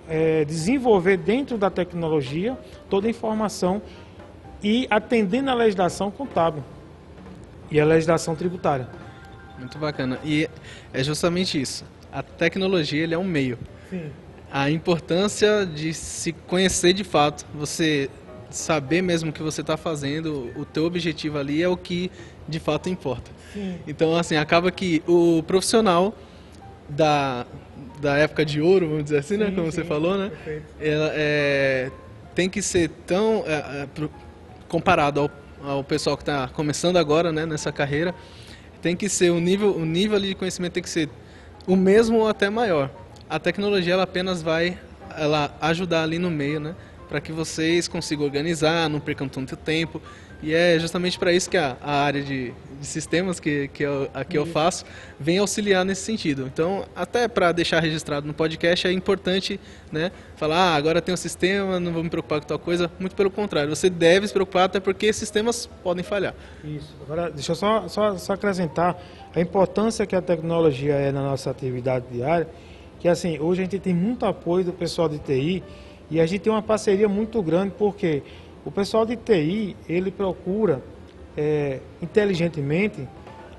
é, 0.09 0.43
desenvolver 0.45 1.17
dentro 1.17 1.57
da 1.57 1.69
tecnologia 1.69 2.57
toda 2.89 3.07
a 3.07 3.09
informação 3.09 3.81
e 4.63 4.87
atendendo 4.89 5.49
à 5.49 5.53
legislação 5.53 6.11
contábil 6.11 6.63
e 7.69 7.79
à 7.79 7.85
legislação 7.85 8.35
tributária. 8.35 8.87
Muito 9.57 9.77
bacana. 9.77 10.19
E 10.23 10.49
é 10.93 11.03
justamente 11.03 11.59
isso. 11.59 11.85
A 12.11 12.21
tecnologia 12.21 13.03
ele 13.03 13.13
é 13.13 13.17
um 13.17 13.23
meio. 13.23 13.57
Sim. 13.89 14.11
A 14.51 14.69
importância 14.69 15.65
de 15.65 15.93
se 15.93 16.33
conhecer 16.33 16.93
de 16.93 17.03
fato, 17.03 17.45
você 17.53 18.09
saber 18.49 19.01
mesmo 19.01 19.29
o 19.29 19.33
que 19.33 19.41
você 19.41 19.61
está 19.61 19.77
fazendo, 19.77 20.51
o 20.57 20.65
teu 20.65 20.85
objetivo 20.85 21.37
ali 21.37 21.63
é 21.63 21.69
o 21.69 21.77
que 21.77 22.11
de 22.47 22.59
fato 22.59 22.89
importa. 22.89 23.31
Sim. 23.53 23.77
Então, 23.87 24.15
assim, 24.15 24.35
acaba 24.35 24.69
que 24.71 25.01
o 25.07 25.41
profissional 25.43 26.13
da, 26.89 27.45
da 28.01 28.17
época 28.17 28.43
de 28.43 28.59
ouro, 28.59 28.87
vamos 28.87 29.03
dizer 29.05 29.19
assim, 29.19 29.37
né? 29.37 29.47
sim? 29.47 29.55
Como 29.55 29.71
sim, 29.71 29.77
você 29.77 29.83
falou, 29.85 30.17
né? 30.17 30.31
Ela, 30.79 31.11
é, 31.13 31.91
tem 32.33 32.49
que 32.49 32.61
ser 32.61 32.89
tão 33.05 33.43
é, 33.45 33.53
é, 33.53 33.87
comparado 34.67 35.21
ao, 35.21 35.31
ao 35.63 35.83
pessoal 35.83 36.17
que 36.17 36.23
está 36.23 36.47
começando 36.47 36.97
agora, 36.97 37.31
né? 37.31 37.45
Nessa 37.45 37.71
carreira, 37.71 38.13
tem 38.81 38.95
que 38.95 39.07
ser 39.07 39.29
o 39.29 39.39
nível, 39.39 39.75
o 39.75 39.85
nível 39.85 40.19
de 40.19 40.33
conhecimento 40.33 40.73
tem 40.73 40.83
que 40.83 40.89
ser 40.89 41.07
o 41.67 41.75
mesmo 41.75 42.17
ou 42.17 42.27
até 42.27 42.49
maior. 42.49 42.89
A 43.29 43.39
tecnologia 43.39 43.93
ela 43.93 44.03
apenas 44.03 44.41
vai 44.41 44.77
ela 45.17 45.55
ajudar 45.61 46.03
ali 46.03 46.17
no 46.17 46.31
meio, 46.31 46.59
né? 46.59 46.75
Para 47.07 47.21
que 47.21 47.31
vocês 47.31 47.87
consigam 47.87 48.25
organizar, 48.25 48.89
não 48.89 48.99
percam 48.99 49.27
tanto 49.27 49.55
tempo 49.55 50.01
e 50.41 50.53
é 50.53 50.79
justamente 50.79 51.19
para 51.19 51.31
isso 51.31 51.49
que 51.49 51.57
a, 51.57 51.77
a 51.81 52.03
área 52.03 52.21
de, 52.21 52.53
de, 52.81 52.87
sistemas 52.87 53.39
que, 53.39 53.67
que, 53.69 53.83
eu, 53.83 54.09
a 54.13 54.25
que 54.25 54.37
eu 54.37 54.45
faço 54.45 54.83
vem 55.19 55.37
auxiliar 55.37 55.85
nesse 55.85 56.01
sentido. 56.01 56.49
Então, 56.51 56.85
até 56.95 57.27
para 57.27 57.51
deixar 57.51 57.79
registrado 57.79 58.27
no 58.27 58.33
podcast, 58.33 58.87
é 58.87 58.91
importante 58.91 59.59
né, 59.91 60.11
falar, 60.35 60.57
ah, 60.57 60.75
agora 60.75 61.01
tem 61.01 61.13
um 61.13 61.17
sistema, 61.17 61.79
não 61.79 61.93
vou 61.93 62.03
me 62.03 62.09
preocupar 62.09 62.41
com 62.41 62.47
tal 62.47 62.59
coisa. 62.59 62.91
Muito 62.99 63.15
pelo 63.15 63.31
contrário, 63.31 63.73
você 63.73 63.89
deve 63.89 64.27
se 64.27 64.33
preocupar 64.33 64.65
até 64.65 64.79
porque 64.79 65.13
sistemas 65.13 65.67
podem 65.83 66.03
falhar. 66.03 66.33
Isso. 66.63 66.95
Agora, 67.03 67.29
deixa 67.29 67.51
eu 67.51 67.55
só, 67.55 67.87
só, 67.87 68.17
só 68.17 68.33
acrescentar 68.33 69.01
a 69.33 69.39
importância 69.39 70.05
que 70.05 70.15
a 70.15 70.21
tecnologia 70.21 70.95
é 70.95 71.11
na 71.11 71.21
nossa 71.21 71.49
atividade 71.49 72.05
diária, 72.11 72.47
que 72.99 73.07
assim, 73.07 73.39
hoje 73.39 73.61
a 73.61 73.63
gente 73.63 73.79
tem 73.79 73.93
muito 73.93 74.25
apoio 74.25 74.65
do 74.65 74.73
pessoal 74.73 75.07
de 75.07 75.19
TI 75.19 75.63
e 76.09 76.19
a 76.19 76.25
gente 76.25 76.41
tem 76.41 76.51
uma 76.51 76.61
parceria 76.61 77.07
muito 77.07 77.41
grande, 77.41 77.73
porque 77.77 78.21
o 78.63 78.69
pessoal 78.69 79.05
de 79.05 79.15
TI, 79.15 79.75
ele 79.87 80.11
procura 80.11 80.83
é, 81.37 81.79
inteligentemente 82.01 83.07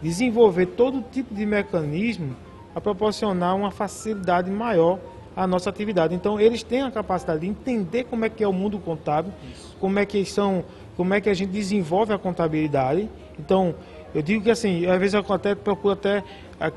desenvolver 0.02 0.66
todo 0.66 1.02
tipo 1.12 1.34
de 1.34 1.46
mecanismo 1.46 2.34
a 2.74 2.80
proporcionar 2.80 3.54
uma 3.54 3.70
facilidade 3.70 4.50
maior 4.50 4.98
à 5.36 5.46
nossa 5.46 5.70
atividade. 5.70 6.14
Então, 6.14 6.40
eles 6.40 6.62
têm 6.62 6.82
a 6.82 6.90
capacidade 6.90 7.40
de 7.40 7.46
entender 7.46 8.04
como 8.04 8.24
é 8.24 8.28
que 8.28 8.42
é 8.42 8.48
o 8.48 8.52
mundo 8.52 8.78
contábil, 8.78 9.32
Isso. 9.50 9.76
como 9.78 9.98
é 9.98 10.06
que 10.06 10.24
são, 10.24 10.64
como 10.96 11.14
é 11.14 11.20
que 11.20 11.28
a 11.28 11.34
gente 11.34 11.50
desenvolve 11.50 12.12
a 12.12 12.18
contabilidade. 12.18 13.08
Então, 13.38 13.74
eu 14.14 14.22
digo 14.22 14.44
que 14.44 14.50
assim, 14.50 14.86
às 14.86 14.98
vezes 14.98 15.14
eu 15.14 15.24
até 15.34 15.54
procuro 15.54 15.94
até 15.94 16.22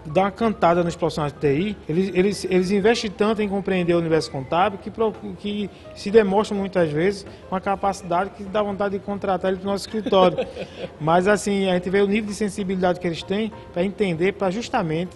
dar 0.07 0.23
uma 0.23 0.31
cantada 0.31 0.83
nos 0.83 0.95
profissionais 0.95 1.33
de 1.33 1.39
TI. 1.39 1.77
Eles, 1.87 2.11
eles, 2.13 2.45
eles 2.45 2.71
investem 2.71 3.11
tanto 3.11 3.41
em 3.41 3.49
compreender 3.49 3.93
o 3.93 3.99
universo 3.99 4.31
contábil 4.31 4.79
que, 4.79 4.91
que 5.37 5.69
se 5.95 6.09
demonstra 6.09 6.57
muitas 6.57 6.89
vezes 6.89 7.25
uma 7.51 7.61
capacidade 7.61 8.31
que 8.31 8.43
dá 8.43 8.63
vontade 8.63 8.97
de 8.97 9.03
contratar 9.03 9.51
ele 9.51 9.59
para 9.59 9.67
o 9.67 9.71
nosso 9.71 9.87
escritório. 9.87 10.37
Mas 10.99 11.27
assim, 11.27 11.69
a 11.69 11.73
gente 11.73 11.89
vê 11.89 12.01
o 12.01 12.07
nível 12.07 12.29
de 12.29 12.35
sensibilidade 12.35 12.99
que 12.99 13.07
eles 13.07 13.21
têm 13.21 13.51
para 13.73 13.83
entender, 13.83 14.33
para 14.33 14.49
justamente 14.49 15.15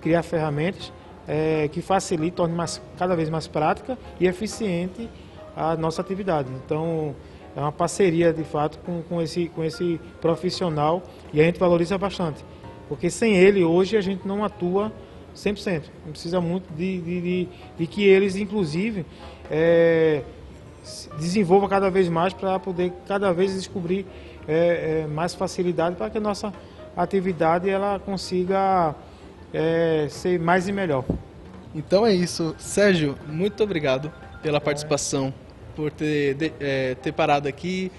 criar 0.00 0.22
ferramentas 0.22 0.92
é, 1.26 1.68
que 1.68 1.82
facilitem, 1.82 2.32
tornem 2.32 2.56
mais, 2.56 2.80
cada 2.96 3.14
vez 3.14 3.28
mais 3.28 3.46
prática 3.46 3.98
e 4.18 4.26
eficiente 4.26 5.08
a 5.54 5.76
nossa 5.76 6.00
atividade. 6.00 6.48
Então, 6.64 7.14
é 7.56 7.60
uma 7.60 7.72
parceria 7.72 8.32
de 8.32 8.44
fato 8.44 8.78
com, 8.80 9.02
com, 9.02 9.20
esse, 9.20 9.48
com 9.48 9.64
esse 9.64 10.00
profissional 10.20 11.02
e 11.32 11.40
a 11.40 11.44
gente 11.44 11.58
valoriza 11.58 11.96
bastante. 11.98 12.44
Porque 12.88 13.10
sem 13.10 13.36
ele 13.36 13.62
hoje 13.62 13.96
a 13.96 14.00
gente 14.00 14.26
não 14.26 14.44
atua 14.44 14.92
100%. 15.34 15.82
Não 16.04 16.12
precisa 16.12 16.40
muito 16.40 16.72
de, 16.74 17.00
de, 17.00 17.20
de, 17.20 17.48
de 17.78 17.86
que 17.86 18.04
eles, 18.04 18.36
inclusive, 18.36 19.04
é, 19.50 20.22
desenvolvam 21.18 21.68
cada 21.68 21.90
vez 21.90 22.08
mais 22.08 22.32
para 22.32 22.58
poder 22.58 22.92
cada 23.06 23.32
vez 23.32 23.54
descobrir 23.54 24.06
é, 24.46 25.02
é, 25.02 25.06
mais 25.06 25.34
facilidade 25.34 25.96
para 25.96 26.08
que 26.10 26.18
a 26.18 26.20
nossa 26.20 26.52
atividade 26.96 27.68
ela 27.68 27.98
consiga 27.98 28.94
é, 29.52 30.06
ser 30.10 30.38
mais 30.40 30.66
e 30.68 30.72
melhor. 30.72 31.04
Então 31.74 32.06
é 32.06 32.14
isso. 32.14 32.54
Sérgio, 32.58 33.14
muito 33.26 33.62
obrigado 33.62 34.10
pela 34.42 34.60
participação 34.60 35.32
por 35.78 35.92
ter, 35.92 36.34
de, 36.34 36.52
é, 36.58 36.96
ter 36.96 37.12
parado 37.12 37.46
aqui 37.46 37.92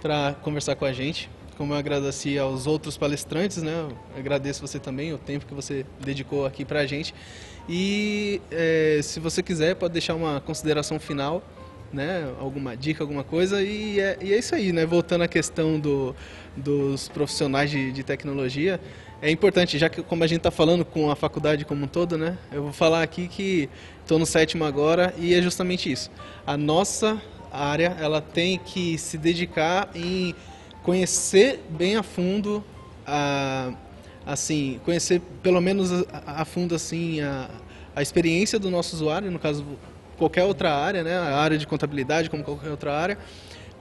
para 0.00 0.36
conversar 0.40 0.76
com 0.76 0.84
a 0.84 0.92
gente. 0.92 1.28
como 1.58 1.72
eu 1.72 1.76
agradeci 1.76 2.38
aos 2.38 2.64
outros 2.68 2.96
palestrantes, 2.96 3.60
né? 3.60 3.88
Eu 4.12 4.20
agradeço 4.20 4.60
você 4.60 4.78
também, 4.78 5.12
o 5.12 5.18
tempo 5.18 5.44
que 5.44 5.52
você 5.52 5.84
dedicou 6.00 6.46
aqui 6.46 6.64
para 6.64 6.80
a 6.80 6.86
gente. 6.86 7.12
E 7.68 8.40
é, 8.52 9.00
se 9.02 9.18
você 9.18 9.42
quiser, 9.42 9.74
pode 9.74 9.92
deixar 9.92 10.14
uma 10.14 10.40
consideração 10.40 11.00
final, 11.00 11.42
né? 11.92 12.32
Alguma 12.38 12.76
dica, 12.76 13.02
alguma 13.02 13.24
coisa. 13.24 13.60
E 13.60 13.98
é, 13.98 14.16
e 14.22 14.32
é 14.32 14.38
isso 14.38 14.54
aí, 14.54 14.72
né? 14.72 14.86
Voltando 14.86 15.22
à 15.22 15.28
questão 15.28 15.80
do, 15.80 16.14
dos 16.56 17.08
profissionais 17.08 17.68
de, 17.68 17.90
de 17.90 18.04
tecnologia, 18.04 18.80
é 19.24 19.30
importante, 19.30 19.78
já 19.78 19.88
que 19.88 20.02
como 20.02 20.22
a 20.22 20.26
gente 20.26 20.40
está 20.40 20.50
falando 20.50 20.84
com 20.84 21.10
a 21.10 21.16
faculdade 21.16 21.64
como 21.64 21.86
um 21.86 21.88
todo, 21.88 22.18
né? 22.18 22.36
Eu 22.52 22.64
vou 22.64 22.72
falar 22.74 23.02
aqui 23.02 23.26
que 23.26 23.70
estou 24.02 24.18
no 24.18 24.26
sétimo 24.26 24.64
agora 24.64 25.14
e 25.16 25.32
é 25.32 25.40
justamente 25.40 25.90
isso. 25.90 26.10
A 26.46 26.58
nossa 26.58 27.18
área, 27.50 27.96
ela 27.98 28.20
tem 28.20 28.58
que 28.58 28.98
se 28.98 29.16
dedicar 29.16 29.88
em 29.94 30.34
conhecer 30.82 31.64
bem 31.70 31.96
a 31.96 32.02
fundo 32.02 32.62
a 33.06 33.72
assim 34.26 34.78
conhecer 34.84 35.22
pelo 35.42 35.60
menos 35.60 35.90
a, 35.90 36.42
a 36.42 36.44
fundo 36.44 36.74
assim 36.74 37.22
a, 37.22 37.48
a 37.96 38.02
experiência 38.02 38.58
do 38.58 38.70
nosso 38.70 38.94
usuário 38.94 39.30
no 39.30 39.38
caso 39.38 39.64
qualquer 40.18 40.44
outra 40.44 40.74
área 40.74 41.02
né 41.02 41.16
a 41.16 41.36
área 41.36 41.58
de 41.58 41.66
contabilidade 41.66 42.28
como 42.28 42.42
qualquer 42.42 42.70
outra 42.70 42.94
área 42.94 43.18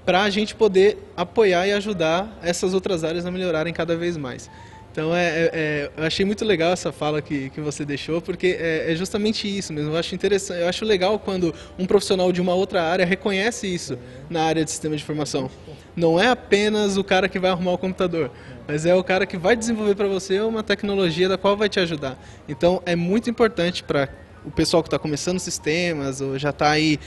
para 0.06 0.24
a 0.24 0.30
gente 0.30 0.54
poder 0.54 0.98
apoiar 1.16 1.66
e 1.68 1.72
ajudar 1.72 2.38
essas 2.42 2.74
outras 2.74 3.06
áreas 3.06 3.26
a 3.26 3.32
melhorarem 3.32 3.74
cada 3.74 3.96
vez 3.96 4.18
mais 4.18 4.50
então, 4.94 5.16
é, 5.16 5.26
é, 5.26 5.50
é, 5.54 5.92
eu 5.98 6.04
achei 6.04 6.24
muito 6.24 6.46
legal 6.46 6.72
essa 6.72 6.92
fala 6.92 7.20
que, 7.20 7.50
que 7.50 7.60
você 7.60 7.84
deixou, 7.84 8.22
porque 8.22 8.56
é, 8.60 8.92
é, 8.92 8.96
justamente 8.96 9.48
isso 9.48 9.74
mesmo. 9.74 9.90
Eu 9.90 9.98
acho 9.98 10.14
interessante, 10.14 10.62
eu 10.62 10.70
acho 10.70 10.86
legal 10.86 11.18
quando 11.18 11.52
um 11.80 11.88
profissional 11.88 12.32
de 12.32 12.40
uma 12.40 12.54
outra 12.54 12.84
área 12.84 13.04
reconhece 13.04 13.66
isso 13.66 13.98
na 14.30 14.44
área 14.44 14.64
de 14.64 14.70
sistema 14.70 14.96
de 14.96 15.02
informação. 15.02 15.50
Não 15.96 16.20
é 16.20 16.28
apenas 16.28 16.96
o 16.96 17.04
cara 17.04 17.28
que 17.28 17.40
vai 17.40 17.50
arrumar 17.50 17.72
o 17.72 17.78
computador, 17.80 18.30
mas 18.68 18.86
é 18.86 18.94
o 18.94 19.04
cara 19.04 19.26
que 19.26 19.36
vai 19.36 19.56
desenvolver 19.56 19.96
para 19.96 20.08
você 20.08 20.40
uma 20.42 20.62
tecnologia 20.62 21.28
da 21.28 21.40
qual 21.40 21.58
vai 21.58 21.70
te 21.70 21.80
ajudar. 21.80 22.16
Então, 22.48 22.80
é 22.86 22.96
muito 22.96 23.28
importante 23.32 23.84
para 23.84 24.10
o 24.46 24.52
pessoal 24.52 24.84
que 24.84 24.88
está 24.90 25.00
começando 25.00 25.40
sistemas 25.40 26.22
ou 26.22 26.38
já 26.38 26.52
está 26.52 26.70
aí 26.70 27.00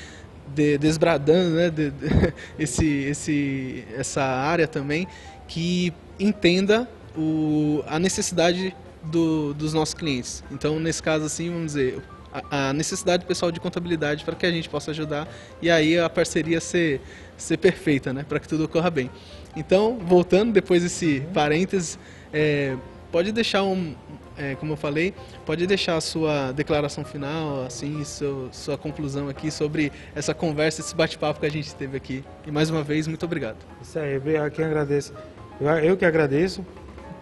de, 0.53 0.77
desbradando 0.77 1.55
né, 1.55 1.71
de, 1.71 1.93
de, 1.93 2.35
esse, 2.59 2.85
esse, 2.85 3.85
essa 3.97 4.25
área 4.25 4.67
também, 4.67 5.07
que 5.47 5.95
entenda 6.19 6.89
o, 7.17 7.83
a 7.87 7.99
necessidade 7.99 8.75
do, 9.03 9.55
dos 9.55 9.73
nossos 9.73 9.95
clientes. 9.95 10.43
Então, 10.51 10.79
nesse 10.79 11.03
caso, 11.03 11.25
assim, 11.25 11.51
vamos 11.51 11.67
dizer, 11.67 12.03
a, 12.51 12.69
a 12.69 12.73
necessidade 12.73 13.25
do 13.25 13.27
pessoal 13.27 13.51
de 13.51 13.61
contabilidade 13.61 14.25
para 14.25 14.35
que 14.35 14.47
a 14.47 14.51
gente 14.51 14.69
possa 14.69 14.91
ajudar 14.91 15.29
e 15.63 15.71
aí 15.71 15.99
a 15.99 16.09
parceria 16.09 16.61
ser, 16.61 17.01
ser 17.37 17.57
perfeita, 17.57 18.13
né, 18.13 18.25
para 18.29 18.39
que 18.39 18.49
tudo 18.49 18.65
ocorra 18.65 18.91
bem. 18.91 19.11
Então, 19.57 19.99
voltando 19.99 20.53
depois 20.53 20.83
desse 20.83 21.23
parênteses, 21.33 21.99
é, 22.33 22.77
pode 23.11 23.33
deixar 23.33 23.63
um, 23.63 23.95
é, 24.37 24.55
como 24.57 24.73
eu 24.73 24.77
falei, 24.77 25.15
pode 25.47 25.67
deixar 25.67 25.97
a 25.97 26.01
sua 26.01 26.53
declaração 26.53 27.05
final, 27.05 27.65
assim, 27.65 28.05
seu, 28.05 28.51
sua 28.53 28.77
conclusão 28.77 29.29
aqui 29.29 29.51
sobre 29.51 29.91
essa 30.15 30.35
conversa, 30.35 30.83
esse 30.83 30.95
bate-papo 30.95 31.41
que 31.41 31.47
a 31.47 31.51
gente 31.51 31.75
teve 31.75 31.97
aqui. 31.97 32.23
E 32.47 32.51
mais 32.51 32.69
uma 32.69 32.83
vez, 32.83 33.07
muito 33.07 33.25
obrigado. 33.25 33.57
Isso 33.81 33.99
aí, 33.99 34.15
eu 34.15 34.51
que 34.51 34.63
agradeço. 34.63 35.15
Eu, 35.59 35.69
eu 35.69 35.97
que 35.97 36.05
agradeço 36.05 36.65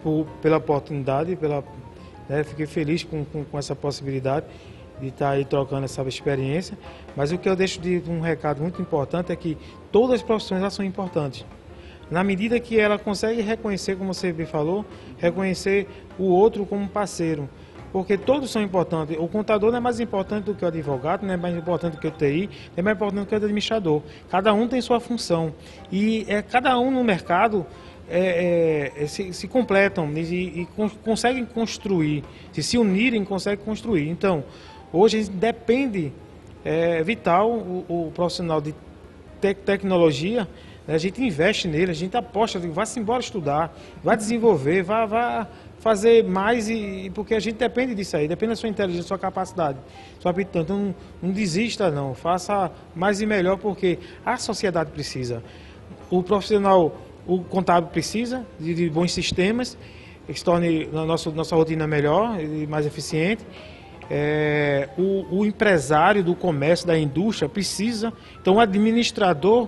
por, 0.05 0.27
pela 0.39 0.57
oportunidade, 0.57 1.35
pela, 1.35 1.63
né, 2.29 2.43
fiquei 2.43 2.67
feliz 2.67 3.03
com, 3.03 3.25
com, 3.25 3.43
com, 3.43 3.57
essa 3.57 3.75
possibilidade 3.75 4.45
de 5.01 5.07
estar 5.07 5.31
aí 5.31 5.43
trocando 5.43 5.85
essa 5.85 6.03
experiência. 6.03 6.77
Mas 7.15 7.31
o 7.31 7.39
que 7.39 7.49
eu 7.49 7.55
deixo 7.55 7.81
de 7.81 8.03
um 8.07 8.21
recado 8.21 8.61
muito 8.61 8.79
importante 8.79 9.31
é 9.31 9.35
que 9.35 9.57
todas 9.91 10.17
as 10.17 10.21
profissões 10.21 10.71
são 10.71 10.85
importantes. 10.85 11.43
Na 12.11 12.23
medida 12.23 12.59
que 12.59 12.79
ela 12.79 12.99
consegue 12.99 13.41
reconhecer, 13.41 13.97
como 13.97 14.13
você 14.13 14.31
bem 14.31 14.45
falou, 14.45 14.85
reconhecer 15.17 15.87
o 16.19 16.25
outro 16.25 16.67
como 16.67 16.87
parceiro 16.87 17.49
porque 17.95 18.17
todos 18.17 18.51
são 18.51 18.61
importantes. 18.61 19.15
O 19.17 19.25
contador 19.25 19.71
não 19.71 19.77
é 19.77 19.79
mais 19.79 20.01
importante 20.01 20.43
do 20.43 20.53
que 20.53 20.65
o 20.65 20.67
advogado, 20.67 21.25
não 21.25 21.33
é 21.33 21.37
mais 21.37 21.55
importante 21.55 21.93
do 21.93 21.97
que 22.01 22.05
o 22.05 22.11
TI, 22.11 22.49
não 22.75 22.79
é 22.79 22.81
mais 22.81 22.97
importante 22.97 23.23
do 23.23 23.25
que 23.25 23.33
o 23.33 23.37
administrador. 23.37 24.01
Cada 24.29 24.53
um 24.53 24.67
tem 24.67 24.81
sua 24.81 24.99
função. 24.99 25.53
E 25.89 26.25
é, 26.27 26.41
cada 26.41 26.77
um 26.77 26.91
no 26.91 27.05
mercado 27.05 27.65
é, 28.09 28.91
é, 28.97 29.03
é, 29.03 29.07
se, 29.07 29.33
se, 29.33 29.47
completam 29.47 30.11
e, 30.13 30.61
e, 30.61 30.67
conseguem 31.03 31.45
construir, 31.45 32.23
se 32.51 32.61
se 32.61 32.77
unirem, 32.77 33.23
conseguem 33.25 33.63
construir. 33.65 34.09
Então, 34.09 34.43
hoje 34.93 35.27
depende, 35.29 36.13
é 36.63 37.01
vital 37.03 37.49
o, 37.51 37.85
o 37.89 38.11
profissional 38.11 38.61
de 38.61 38.73
te 39.41 39.53
tecnologia, 39.53 40.47
né, 40.87 40.95
a 40.95 40.97
gente 40.97 41.21
investe 41.23 41.67
nele, 41.67 41.91
a 41.91 41.95
gente 41.95 42.15
aposta, 42.15 42.59
vá-se 42.59 42.99
embora 42.99 43.19
estudar, 43.19 43.75
vai 44.03 44.15
desenvolver, 44.15 44.83
vá, 44.83 45.05
vá 45.05 45.47
fazer 45.79 46.23
mais, 46.23 46.69
e, 46.69 47.11
porque 47.13 47.33
a 47.35 47.39
gente 47.39 47.57
depende 47.57 47.93
disso 47.93 48.17
aí, 48.17 48.27
depende 48.27 48.51
da 48.51 48.55
sua 48.55 48.69
inteligência, 48.69 49.03
da 49.03 49.07
sua 49.07 49.19
capacidade, 49.19 49.77
sua 50.19 50.31
aptidão. 50.31 50.61
Então, 50.61 50.77
não, 50.77 50.95
não 51.21 51.31
desista 51.31 51.91
não, 51.91 52.13
faça 52.13 52.71
mais 52.95 53.21
e 53.21 53.25
melhor, 53.25 53.57
porque 53.57 53.99
a 54.25 54.37
sociedade 54.37 54.91
precisa. 54.91 55.43
O 56.09 56.23
profissional 56.23 57.04
o 57.27 57.39
contábil 57.39 57.89
precisa 57.89 58.45
de, 58.59 58.73
de 58.73 58.89
bons 58.89 59.11
sistemas 59.11 59.77
que 60.27 60.33
se 60.33 60.43
torne 60.43 60.89
a 60.93 61.05
nossa, 61.05 61.29
nossa 61.31 61.55
rotina 61.55 61.85
melhor 61.85 62.39
e 62.41 62.65
mais 62.67 62.85
eficiente. 62.85 63.45
É, 64.09 64.89
o, 64.97 65.39
o, 65.39 65.45
empresário 65.45 66.23
do 66.23 66.35
comércio, 66.35 66.85
da 66.85 66.97
indústria, 66.97 67.49
precisa. 67.49 68.13
Então, 68.39 68.55
o 68.55 68.59
administrador, 68.59 69.67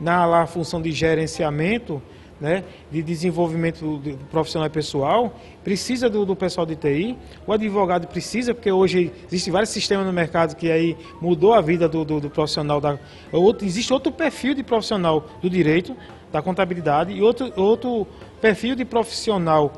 na 0.00 0.26
lá, 0.26 0.46
função 0.46 0.80
de 0.80 0.92
gerenciamento, 0.92 2.02
né, 2.40 2.64
de 2.90 3.02
desenvolvimento 3.02 4.00
profissional 4.30 4.68
e 4.68 4.70
pessoal, 4.70 5.36
precisa 5.64 6.08
do, 6.08 6.24
do, 6.24 6.36
pessoal 6.36 6.66
de 6.66 6.76
TI. 6.76 7.16
O 7.46 7.52
advogado 7.52 8.06
precisa, 8.06 8.54
porque 8.54 8.70
hoje 8.70 9.12
existem 9.26 9.52
vários 9.52 9.70
sistemas 9.70 10.06
no 10.06 10.12
mercado 10.12 10.54
que 10.54 10.70
aí 10.70 10.96
mudou 11.20 11.52
a 11.52 11.60
vida 11.60 11.88
do, 11.88 12.04
do, 12.04 12.20
do 12.20 12.30
profissional. 12.30 12.80
Da, 12.80 12.98
outro, 13.32 13.66
existe 13.66 13.92
outro 13.92 14.12
perfil 14.12 14.54
de 14.54 14.62
profissional 14.62 15.28
do 15.42 15.50
direito, 15.50 15.96
da 16.32 16.40
contabilidade 16.42 17.12
e 17.12 17.22
outro, 17.22 17.52
outro 17.56 18.06
perfil 18.40 18.74
de 18.74 18.84
profissional, 18.84 19.72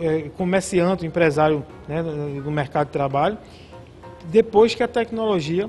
é, 0.00 0.30
comerciante, 0.36 1.06
empresário 1.06 1.64
né, 1.86 2.02
mercado 2.46 2.86
de 2.86 2.92
trabalho, 2.92 3.38
depois 4.30 4.74
que 4.74 4.82
a 4.82 4.88
tecnologia 4.88 5.68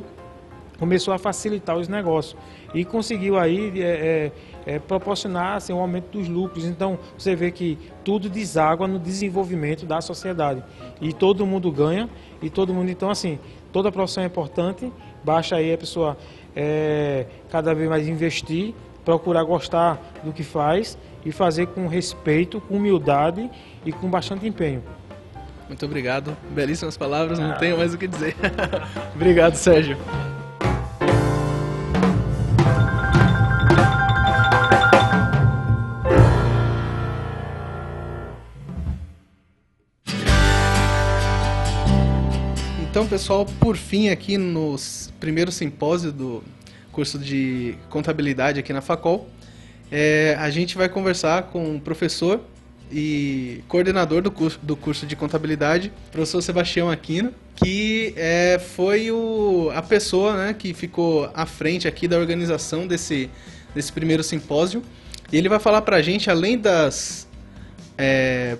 começou 0.77 1.13
a 1.13 1.17
facilitar 1.17 1.77
os 1.77 1.87
negócios 1.87 2.35
e 2.73 2.83
conseguiu 2.83 3.37
aí 3.37 3.71
é, 3.81 3.83
é, 3.83 4.31
é, 4.65 4.79
proporcionar 4.79 5.57
assim, 5.57 5.73
um 5.73 5.79
aumento 5.79 6.17
dos 6.17 6.27
lucros. 6.27 6.65
Então 6.65 6.97
você 7.17 7.35
vê 7.35 7.51
que 7.51 7.77
tudo 8.03 8.29
deságua 8.29 8.87
no 8.87 8.99
desenvolvimento 8.99 9.85
da 9.85 10.01
sociedade 10.01 10.63
e 11.01 11.13
todo 11.13 11.45
mundo 11.45 11.71
ganha 11.71 12.09
e 12.41 12.49
todo 12.49 12.73
mundo 12.73 12.89
então 12.89 13.09
assim 13.09 13.39
toda 13.71 13.91
profissão 13.91 14.23
é 14.23 14.27
importante. 14.27 14.91
Basta 15.23 15.55
aí 15.55 15.73
a 15.73 15.77
pessoa 15.77 16.17
é, 16.55 17.25
cada 17.49 17.73
vez 17.73 17.89
mais 17.89 18.07
investir 18.07 18.73
procurar 19.05 19.43
gostar 19.43 20.01
do 20.23 20.33
que 20.33 20.43
faz 20.43 20.97
e 21.23 21.31
fazer 21.31 21.67
com 21.67 21.87
respeito, 21.87 22.59
com 22.59 22.75
humildade 22.75 23.49
e 23.85 23.91
com 23.91 24.09
bastante 24.09 24.47
empenho. 24.47 24.83
Muito 25.67 25.85
obrigado. 25.85 26.35
Belíssimas 26.49 26.97
palavras, 26.97 27.39
não 27.39 27.51
ah. 27.51 27.55
tenho 27.55 27.77
mais 27.77 27.93
o 27.93 27.97
que 27.97 28.07
dizer. 28.07 28.35
obrigado, 29.15 29.55
Sérgio. 29.55 29.97
Então, 42.95 43.05
pessoal, 43.05 43.45
por 43.59 43.75
fim, 43.75 44.07
aqui 44.07 44.37
no 44.37 44.77
primeiro 45.19 45.51
simpósio 45.51 46.13
do 46.13 46.41
curso 46.93 47.19
de 47.19 47.75
contabilidade 47.89 48.57
aqui 48.57 48.71
na 48.71 48.79
Facol. 48.79 49.27
É, 49.91 50.37
a 50.39 50.49
gente 50.49 50.77
vai 50.77 50.87
conversar 50.87 51.43
com 51.43 51.75
o 51.75 51.81
professor 51.81 52.39
e 52.89 53.61
coordenador 53.67 54.21
do 54.21 54.31
curso, 54.31 54.57
do 54.63 54.77
curso 54.77 55.05
de 55.05 55.13
contabilidade, 55.13 55.91
professor 56.09 56.41
Sebastião 56.41 56.89
Aquino, 56.89 57.33
que 57.57 58.13
é, 58.15 58.59
foi 58.59 59.11
o, 59.11 59.69
a 59.75 59.81
pessoa 59.81 60.37
né, 60.37 60.53
que 60.53 60.73
ficou 60.73 61.29
à 61.33 61.45
frente 61.45 61.89
aqui 61.89 62.07
da 62.07 62.17
organização 62.17 62.87
desse, 62.87 63.29
desse 63.75 63.91
primeiro 63.91 64.23
simpósio. 64.23 64.81
E 65.33 65.37
ele 65.37 65.49
vai 65.49 65.59
falar 65.59 65.81
para 65.81 65.97
a 65.97 66.01
gente, 66.01 66.29
além 66.29 66.57
das, 66.57 67.27
é, 67.97 68.57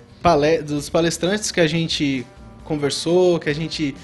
dos 0.67 0.89
palestrantes 0.89 1.52
que 1.54 1.62
a 1.62 1.67
gente 1.67 2.28
conversou, 2.65 3.39
que 3.39 3.50
a 3.50 3.56
gente 3.56 3.95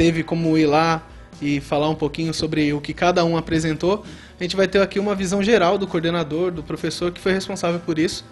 teve 0.00 0.22
como 0.22 0.56
ir 0.56 0.64
lá 0.64 1.06
e 1.42 1.60
falar 1.60 1.90
um 1.90 1.94
pouquinho 1.94 2.32
sobre 2.32 2.72
o 2.72 2.80
que 2.80 2.94
cada 2.94 3.22
um 3.22 3.36
apresentou, 3.36 4.02
a 4.38 4.42
gente 4.42 4.56
vai 4.56 4.66
ter 4.66 4.80
aqui 4.80 4.98
uma 4.98 5.14
visão 5.14 5.42
geral 5.42 5.76
do 5.76 5.86
coordenador, 5.86 6.50
do 6.50 6.62
professor 6.62 7.12
que 7.12 7.20
foi 7.20 7.34
responsável 7.34 7.78
por 7.80 7.98
isso. 7.98 8.24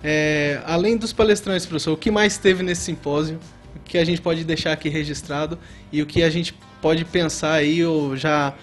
É, 0.00 0.62
além 0.64 0.96
dos 0.96 1.12
palestrantes, 1.12 1.66
professor, 1.66 1.92
o 1.92 1.96
que 1.96 2.08
mais 2.08 2.38
teve 2.38 2.62
nesse 2.62 2.82
simpósio? 2.82 3.40
O 3.74 3.80
que 3.80 3.98
a 3.98 4.04
gente 4.04 4.20
pode 4.20 4.44
deixar 4.44 4.70
aqui 4.70 4.88
registrado 4.88 5.58
e 5.90 6.00
o 6.00 6.06
que 6.06 6.22
a 6.22 6.30
gente 6.30 6.54
pode 6.80 7.04
pensar 7.04 7.54
aí 7.54 7.84
ou 7.84 8.16
já, 8.16 8.54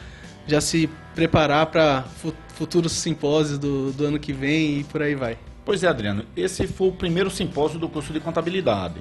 já 0.48 0.62
se 0.62 0.90
preparar 1.14 1.66
para 1.66 2.06
futuros 2.54 2.94
simpósios 2.94 3.60
do, 3.60 3.92
do 3.92 4.06
ano 4.06 4.18
que 4.18 4.32
vem 4.32 4.80
e 4.80 4.84
por 4.86 5.02
aí 5.02 5.14
vai? 5.14 5.38
Pois 5.66 5.84
é, 5.84 5.90
Adriano, 5.90 6.24
esse 6.38 6.66
foi 6.68 6.88
o 6.88 6.94
primeiro 6.94 7.30
simpósio 7.30 7.78
do 7.78 7.90
curso 7.90 8.14
de 8.14 8.22
contabilidade. 8.22 8.96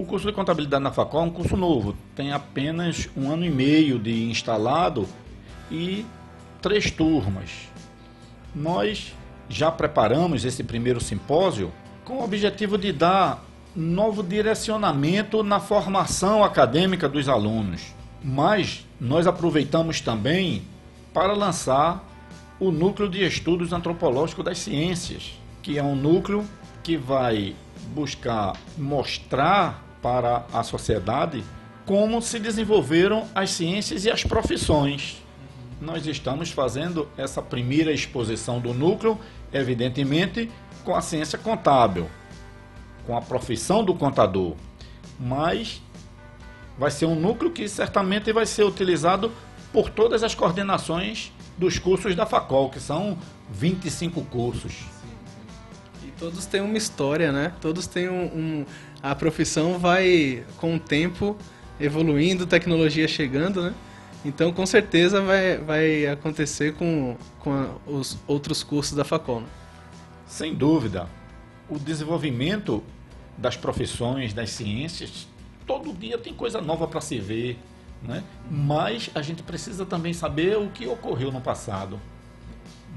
O 0.00 0.04
curso 0.06 0.26
de 0.26 0.32
contabilidade 0.32 0.82
na 0.82 0.90
Facol 0.90 1.20
é 1.20 1.24
um 1.24 1.30
curso 1.30 1.58
novo, 1.58 1.94
tem 2.16 2.32
apenas 2.32 3.06
um 3.14 3.30
ano 3.30 3.44
e 3.44 3.50
meio 3.50 3.98
de 3.98 4.30
instalado 4.30 5.06
e 5.70 6.06
três 6.62 6.90
turmas. 6.90 7.50
Nós 8.54 9.14
já 9.46 9.70
preparamos 9.70 10.46
esse 10.46 10.64
primeiro 10.64 11.02
simpósio 11.02 11.70
com 12.02 12.14
o 12.14 12.24
objetivo 12.24 12.78
de 12.78 12.94
dar 12.94 13.44
novo 13.76 14.22
direcionamento 14.22 15.42
na 15.42 15.60
formação 15.60 16.42
acadêmica 16.42 17.06
dos 17.06 17.28
alunos. 17.28 17.94
Mas 18.24 18.86
nós 18.98 19.26
aproveitamos 19.26 20.00
também 20.00 20.62
para 21.12 21.34
lançar 21.34 22.02
o 22.58 22.70
Núcleo 22.70 23.06
de 23.06 23.22
Estudos 23.22 23.70
Antropológicos 23.70 24.46
das 24.46 24.60
Ciências, 24.60 25.38
que 25.60 25.76
é 25.76 25.82
um 25.82 25.94
núcleo 25.94 26.42
que 26.82 26.96
vai 26.96 27.54
buscar 27.94 28.56
mostrar 28.78 29.89
para 30.02 30.44
a 30.52 30.62
sociedade 30.62 31.44
como 31.86 32.22
se 32.22 32.38
desenvolveram 32.38 33.26
as 33.34 33.50
ciências 33.50 34.04
e 34.04 34.10
as 34.10 34.22
profissões. 34.22 35.22
Nós 35.80 36.06
estamos 36.06 36.50
fazendo 36.50 37.08
essa 37.16 37.40
primeira 37.42 37.90
exposição 37.90 38.60
do 38.60 38.72
núcleo, 38.72 39.18
evidentemente, 39.52 40.50
com 40.84 40.94
a 40.94 41.00
ciência 41.00 41.38
contábil, 41.38 42.08
com 43.06 43.16
a 43.16 43.20
profissão 43.20 43.82
do 43.82 43.94
contador, 43.94 44.54
mas 45.18 45.82
vai 46.78 46.90
ser 46.90 47.06
um 47.06 47.14
núcleo 47.14 47.50
que 47.50 47.68
certamente 47.68 48.32
vai 48.32 48.46
ser 48.46 48.64
utilizado 48.64 49.32
por 49.72 49.90
todas 49.90 50.22
as 50.22 50.34
coordenações 50.34 51.32
dos 51.56 51.78
cursos 51.78 52.14
da 52.14 52.24
Facol, 52.24 52.70
que 52.70 52.80
são 52.80 53.18
25 53.50 54.22
cursos. 54.26 54.84
Todos 56.20 56.44
têm 56.44 56.60
uma 56.60 56.76
história, 56.76 57.32
né? 57.32 57.54
Todos 57.62 57.86
têm 57.86 58.10
um, 58.10 58.24
um, 58.24 58.66
A 59.02 59.14
profissão 59.14 59.78
vai, 59.78 60.44
com 60.58 60.76
o 60.76 60.78
tempo, 60.78 61.34
evoluindo, 61.80 62.46
tecnologia 62.46 63.08
chegando, 63.08 63.62
né? 63.62 63.74
Então, 64.22 64.52
com 64.52 64.66
certeza, 64.66 65.22
vai, 65.22 65.56
vai 65.56 66.06
acontecer 66.06 66.74
com, 66.74 67.16
com 67.38 67.54
a, 67.54 67.70
os 67.86 68.18
outros 68.26 68.62
cursos 68.62 68.94
da 68.94 69.02
Facol. 69.02 69.40
Né? 69.40 69.46
Sem 70.26 70.54
dúvida. 70.54 71.08
O 71.70 71.78
desenvolvimento 71.78 72.84
das 73.38 73.56
profissões, 73.56 74.34
das 74.34 74.50
ciências, 74.50 75.26
todo 75.66 75.90
dia 75.94 76.18
tem 76.18 76.34
coisa 76.34 76.60
nova 76.60 76.86
para 76.86 77.00
se 77.00 77.18
ver, 77.18 77.58
né? 78.02 78.22
Mas 78.50 79.08
a 79.14 79.22
gente 79.22 79.42
precisa 79.42 79.86
também 79.86 80.12
saber 80.12 80.58
o 80.58 80.68
que 80.68 80.86
ocorreu 80.86 81.32
no 81.32 81.40
passado, 81.40 81.98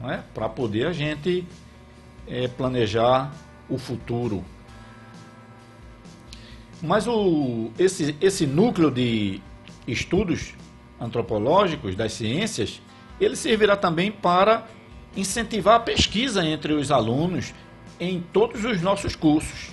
né? 0.02 0.26
Para 0.34 0.50
poder 0.50 0.88
a 0.88 0.92
gente 0.92 1.48
é, 2.28 2.48
planejar 2.48 3.34
o 3.70 3.78
futuro. 3.78 4.44
Mas 6.82 7.08
o, 7.08 7.72
esse, 7.80 8.16
esse 8.20 8.46
núcleo 8.46 8.92
de 8.92 9.42
estudos 9.88 10.54
antropológicos 11.00 11.96
das 11.96 12.14
ciências, 12.14 12.82
ele 13.20 13.36
servirá 13.36 13.78
também 13.78 14.12
para 14.12 14.68
incentivar 15.16 15.76
a 15.76 15.80
pesquisa 15.80 16.46
entre 16.46 16.74
os 16.74 16.92
alunos 16.92 17.54
em 18.00 18.20
todos 18.20 18.66
os 18.66 18.82
nossos 18.82 19.16
cursos. 19.16 19.72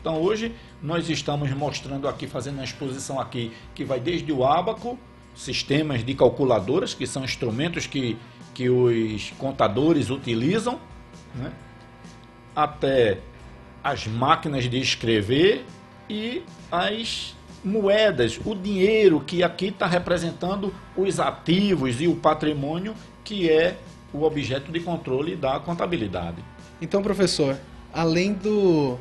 Então 0.00 0.20
hoje 0.20 0.54
nós 0.80 1.08
estamos 1.10 1.50
mostrando 1.50 2.06
aqui, 2.06 2.26
fazendo 2.26 2.54
uma 2.54 2.64
exposição 2.64 3.18
aqui, 3.18 3.50
que 3.74 3.84
vai 3.84 3.98
desde 3.98 4.30
o 4.32 4.44
ábaco, 4.44 4.98
sistemas 5.34 6.04
de 6.04 6.14
calculadoras, 6.14 6.94
que 6.94 7.06
são 7.06 7.24
instrumentos 7.24 7.86
que, 7.86 8.16
que 8.54 8.70
os 8.70 9.32
contadores 9.38 10.10
utilizam, 10.10 10.78
né? 11.34 11.52
Até 12.56 13.18
as 13.84 14.06
máquinas 14.06 14.64
de 14.64 14.80
escrever 14.80 15.64
e 16.08 16.42
as 16.72 17.36
moedas, 17.62 18.40
o 18.44 18.54
dinheiro 18.54 19.20
que 19.20 19.42
aqui 19.42 19.66
está 19.66 19.86
representando 19.86 20.74
os 20.96 21.20
ativos 21.20 22.00
e 22.00 22.08
o 22.08 22.16
patrimônio 22.16 22.94
que 23.22 23.50
é 23.50 23.76
o 24.12 24.22
objeto 24.22 24.72
de 24.72 24.80
controle 24.80 25.36
da 25.36 25.58
contabilidade. 25.60 26.42
Então, 26.80 27.02
professor, 27.02 27.58
além 27.92 28.32
do 28.32 28.96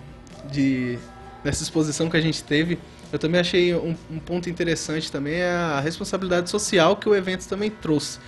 de 0.52 0.98
nessa 1.44 1.64
exposição 1.64 2.10
que 2.10 2.18
a 2.18 2.22
gente 2.22 2.44
teve, 2.44 2.80
eu 3.12 3.20
também 3.20 3.40
achei 3.40 3.74
um, 3.76 3.96
um 4.10 4.20
ponto 4.20 4.50
interessante 4.50 5.12
também 5.12 5.36
é 5.36 5.52
a 5.52 5.80
responsabilidade 5.80 6.50
social 6.50 6.98
que 6.98 7.08
o 7.08 7.16
evento 7.16 7.48
também 7.48 7.70
trouxe, 7.70 8.20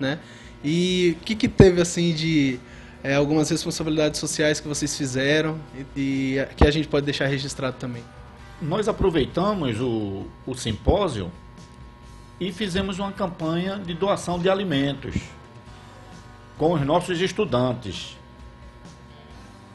né? 0.00 0.18
E 0.64 1.16
o 1.20 1.24
que, 1.24 1.34
que 1.34 1.48
teve 1.48 1.80
assim 1.80 2.14
de 2.14 2.58
é, 3.02 3.14
algumas 3.14 3.50
responsabilidades 3.50 4.20
sociais 4.20 4.60
que 4.60 4.68
vocês 4.68 4.96
fizeram 4.96 5.58
e, 5.96 6.36
e, 6.36 6.46
que 6.56 6.64
a 6.66 6.70
gente 6.70 6.86
pode 6.86 7.04
deixar 7.04 7.26
registrado 7.26 7.76
também? 7.78 8.04
Nós 8.60 8.86
aproveitamos 8.86 9.80
o, 9.80 10.26
o 10.46 10.54
simpósio 10.54 11.30
e 12.38 12.52
fizemos 12.52 12.98
uma 12.98 13.10
campanha 13.10 13.76
de 13.78 13.92
doação 13.92 14.38
de 14.38 14.48
alimentos 14.48 15.16
com 16.56 16.74
os 16.74 16.82
nossos 16.82 17.20
estudantes. 17.20 18.16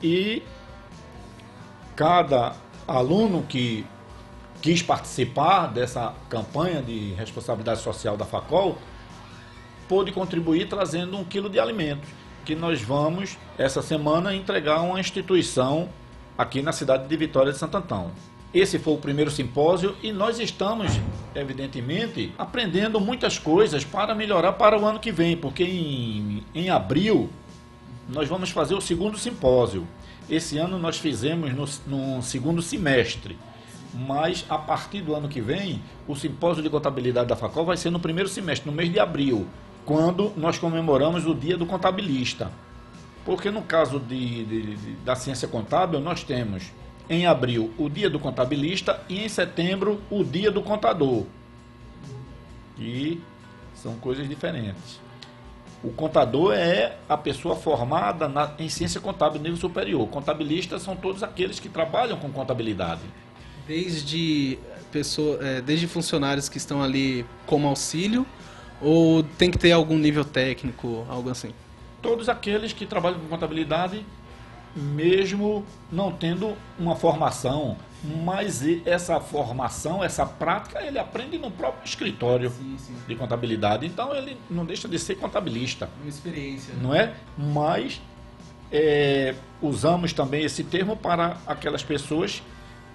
E 0.02 0.42
cada 1.96 2.56
aluno 2.88 3.44
que 3.44 3.86
quis 4.62 4.82
participar 4.82 5.68
dessa 5.68 6.14
campanha 6.30 6.82
de 6.82 7.14
responsabilidade 7.16 7.82
social 7.82 8.16
da 8.16 8.26
Facol 8.26 8.78
pôde 9.90 10.12
contribuir 10.12 10.68
trazendo 10.70 11.18
um 11.18 11.26
quilo 11.26 11.50
de 11.50 11.60
alimentos 11.60 12.10
que 12.48 12.56
nós 12.56 12.82
vamos 12.82 13.38
essa 13.58 13.82
semana 13.82 14.34
entregar 14.34 14.80
uma 14.80 15.02
instituição 15.02 15.90
aqui 16.38 16.62
na 16.62 16.72
cidade 16.72 17.06
de 17.06 17.18
Vitória 17.18 17.52
de 17.52 17.58
Santo 17.58 17.76
Antão. 17.76 18.10
Esse 18.54 18.80
foi 18.80 18.94
o 18.94 18.98
primeiro 18.98 19.30
simpósio 19.30 19.98
e 20.02 20.14
nós 20.14 20.40
estamos, 20.40 20.94
evidentemente, 21.36 22.32
aprendendo 22.38 23.02
muitas 23.02 23.38
coisas 23.38 23.84
para 23.84 24.16
melhorar 24.16 24.54
para 24.54 24.80
o 24.80 24.86
ano 24.86 24.98
que 24.98 25.12
vem, 25.12 25.36
porque 25.36 25.66
em, 25.66 26.46
em 26.56 26.70
abril 26.70 27.30
nós 28.08 28.30
vamos 28.30 28.50
fazer 28.50 28.76
o 28.76 28.82
segundo 28.82 29.18
simpósio. 29.18 29.86
Esse 30.30 30.58
ano 30.58 30.80
nós 30.80 30.98
fizemos 30.98 31.54
no, 31.54 32.16
no 32.16 32.24
segundo 32.24 32.62
semestre, 32.62 33.38
mas 33.94 34.46
a 34.48 34.58
partir 34.58 35.02
do 35.02 35.14
ano 35.14 35.28
que 35.28 35.42
vem, 35.42 35.84
o 36.08 36.16
simpósio 36.16 36.64
de 36.64 36.70
contabilidade 36.70 37.28
da 37.28 37.36
Facol 37.36 37.66
vai 37.66 37.76
ser 37.76 37.90
no 37.90 38.00
primeiro 38.00 38.30
semestre, 38.30 38.72
no 38.72 38.76
mês 38.76 38.90
de 38.90 39.02
abril, 39.02 39.46
quando 39.88 40.34
nós 40.36 40.60
comemoramos 40.60 41.26
o 41.26 41.34
Dia 41.34 41.58
do 41.58 41.66
Contabilista. 41.66 42.52
Porque 43.24 43.50
no 43.50 43.62
caso 43.62 44.00
de, 44.00 44.44
de, 44.44 44.76
de, 44.76 44.92
da 44.98 45.16
ciência 45.16 45.48
contábil, 45.48 46.02
nós 46.02 46.26
temos 46.26 46.64
em 47.10 47.26
abril 47.26 47.74
o 47.78 47.90
Dia 47.90 48.10
do 48.10 48.20
Contabilista 48.20 49.02
e 49.08 49.24
em 49.24 49.30
setembro 49.30 50.02
o 50.12 50.26
Dia 50.26 50.52
do 50.52 50.62
Contador. 50.62 51.24
E 52.78 53.22
são 53.74 53.96
coisas 53.96 54.28
diferentes. 54.28 55.00
O 55.82 55.92
contador 55.92 56.54
é 56.54 56.98
a 57.08 57.16
pessoa 57.16 57.56
formada 57.56 58.28
na, 58.28 58.52
em 58.60 58.68
ciência 58.68 59.00
contábil 59.00 59.42
nível 59.42 59.58
superior. 59.58 60.06
Contabilistas 60.10 60.82
são 60.82 60.98
todos 60.98 61.24
aqueles 61.24 61.62
que 61.62 61.70
trabalham 61.70 62.18
com 62.18 62.30
contabilidade. 62.30 63.04
Desde, 63.66 64.60
pessoa, 64.92 65.40
é, 65.42 65.62
desde 65.62 65.88
funcionários 65.88 66.50
que 66.50 66.58
estão 66.58 66.84
ali 66.84 67.26
como 67.46 67.68
auxílio 67.68 68.26
ou 68.82 69.24
tem 69.24 69.50
que 69.50 69.58
ter 69.58 69.72
algum 69.72 69.98
nível 69.98 70.24
técnico, 70.24 71.06
algo 71.10 71.30
assim? 71.30 71.54
Todos 72.02 72.30
aqueles 72.30 72.74
que 72.74 72.86
trabalham 72.86 73.20
com 73.20 73.28
contabilidade, 73.28 74.06
mesmo 74.76 75.66
não 75.92 76.12
tendo 76.12 76.56
uma 76.78 76.96
formação, 76.96 77.78
mas 78.24 78.64
essa 78.86 79.20
formação, 79.20 80.04
essa 80.04 80.26
prática, 80.26 80.82
ele 80.84 81.00
aprende 81.00 81.38
no 81.38 81.50
próprio 81.50 81.84
escritório 81.84 82.52
sim, 82.52 82.76
sim. 82.78 82.96
de 83.08 83.16
contabilidade. 83.16 83.86
Então 83.86 84.16
ele 84.16 84.38
não 84.50 84.66
deixa 84.66 84.88
de 84.88 85.00
ser 85.00 85.16
contabilista. 85.16 85.90
Uma 86.00 86.10
experiência. 86.10 86.74
Né? 86.76 86.80
Não 86.82 86.94
é? 86.94 87.14
Mas 87.38 88.00
é, 88.72 89.34
usamos 89.62 90.14
também 90.14 90.44
esse 90.44 90.64
termo 90.64 90.96
para 90.96 91.38
aquelas 91.48 91.84
pessoas 91.84 92.44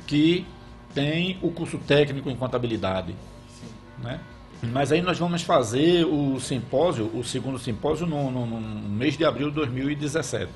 que 0.07 0.47
têm 0.95 1.39
o 1.43 1.51
curso 1.51 1.79
técnico 1.79 2.31
em 2.31 2.37
contabilidade. 2.37 3.15
Sim. 3.49 3.67
Né? 4.05 4.21
Mas 4.63 4.93
aí 4.93 5.03
nós 5.03 5.19
vamos 5.19 5.43
fazer 5.43 6.05
o 6.05 6.39
simpósio, 6.39 7.11
o 7.15 7.25
segundo 7.25 7.59
simpósio, 7.59 8.07
no, 8.07 8.31
no, 8.31 8.47
no 8.47 8.89
mês 8.89 9.17
de 9.17 9.25
abril 9.25 9.49
de 9.49 9.57
2017. 9.57 10.49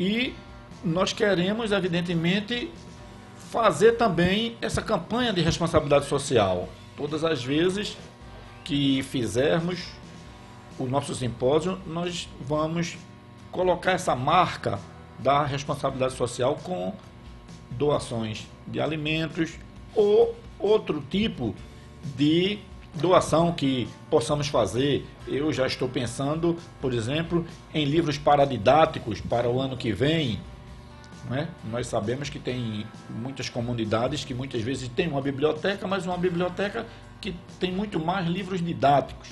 E 0.00 0.34
nós 0.82 1.12
queremos, 1.12 1.70
evidentemente, 1.70 2.70
fazer 3.50 3.92
também 3.92 4.56
essa 4.62 4.80
campanha 4.80 5.32
de 5.32 5.42
responsabilidade 5.42 6.06
social. 6.06 6.68
Todas 6.96 7.24
as 7.24 7.44
vezes 7.44 7.96
que 8.64 9.02
fizermos 9.02 9.88
o 10.78 10.86
nosso 10.86 11.14
simpósio, 11.14 11.78
nós 11.86 12.28
vamos 12.40 12.96
colocar 13.50 13.92
essa 13.92 14.16
marca 14.16 14.78
da 15.18 15.44
responsabilidade 15.44 16.14
social 16.14 16.58
com 16.62 16.94
doações 17.70 18.46
de 18.66 18.80
alimentos 18.80 19.58
ou 19.94 20.34
outro 20.58 21.02
tipo 21.10 21.54
de 22.16 22.58
doação 22.94 23.52
que 23.52 23.88
possamos 24.10 24.48
fazer. 24.48 25.06
Eu 25.26 25.52
já 25.52 25.66
estou 25.66 25.88
pensando, 25.88 26.56
por 26.80 26.92
exemplo, 26.92 27.46
em 27.72 27.84
livros 27.84 28.18
paradidáticos 28.18 29.20
para 29.20 29.48
o 29.48 29.60
ano 29.60 29.76
que 29.76 29.92
vem, 29.92 30.38
Né? 31.28 31.48
Nós 31.70 31.86
sabemos 31.86 32.28
que 32.28 32.38
tem 32.38 32.84
muitas 33.08 33.48
comunidades 33.48 34.24
que 34.24 34.34
muitas 34.34 34.60
vezes 34.60 34.88
tem 34.88 35.08
uma 35.08 35.20
biblioteca, 35.20 35.86
mas 35.86 36.04
uma 36.04 36.18
biblioteca 36.18 36.84
que 37.20 37.34
tem 37.60 37.70
muito 37.70 38.00
mais 38.00 38.26
livros 38.26 38.60
didáticos, 38.60 39.28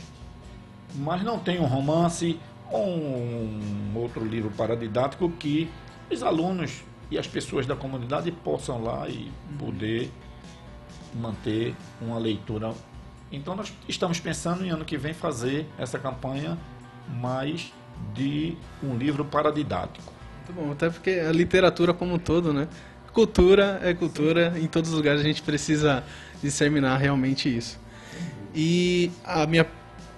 mas 0.94 1.22
não 1.22 1.38
tem 1.38 1.58
um 1.58 1.66
romance 1.66 2.38
ou 2.70 2.86
um 2.86 3.92
outro 3.96 4.24
livro 4.24 4.50
paradidático 4.56 5.28
que 5.30 5.68
os 6.08 6.22
alunos 6.22 6.82
e 7.10 7.18
as 7.18 7.26
pessoas 7.26 7.66
da 7.66 7.74
comunidade 7.74 8.30
possam 8.30 8.82
lá 8.82 9.08
e 9.08 9.30
poder 9.58 10.10
manter 11.12 11.74
uma 12.00 12.18
leitura. 12.18 12.72
Então 13.30 13.54
nós 13.54 13.72
estamos 13.88 14.18
pensando 14.18 14.64
em 14.64 14.70
ano 14.70 14.84
que 14.84 14.96
vem 14.96 15.14
fazer 15.14 15.66
essa 15.78 15.98
campanha 15.98 16.58
mais 17.20 17.72
de 18.14 18.56
um 18.82 18.96
livro 18.96 19.24
paradidático. 19.24 20.12
Muito 20.36 20.52
bom, 20.52 20.72
até 20.72 20.90
porque 20.90 21.10
a 21.10 21.32
literatura 21.32 21.94
como 21.94 22.14
um 22.14 22.18
todo, 22.18 22.52
né? 22.52 22.66
Cultura 23.12 23.80
é 23.82 23.92
cultura, 23.92 24.54
em 24.56 24.66
todos 24.66 24.90
os 24.90 24.96
lugares 24.96 25.20
a 25.20 25.24
gente 25.24 25.42
precisa 25.42 26.02
disseminar 26.42 26.98
realmente 26.98 27.54
isso. 27.54 27.78
E 28.54 29.10
a 29.24 29.46
minha 29.46 29.66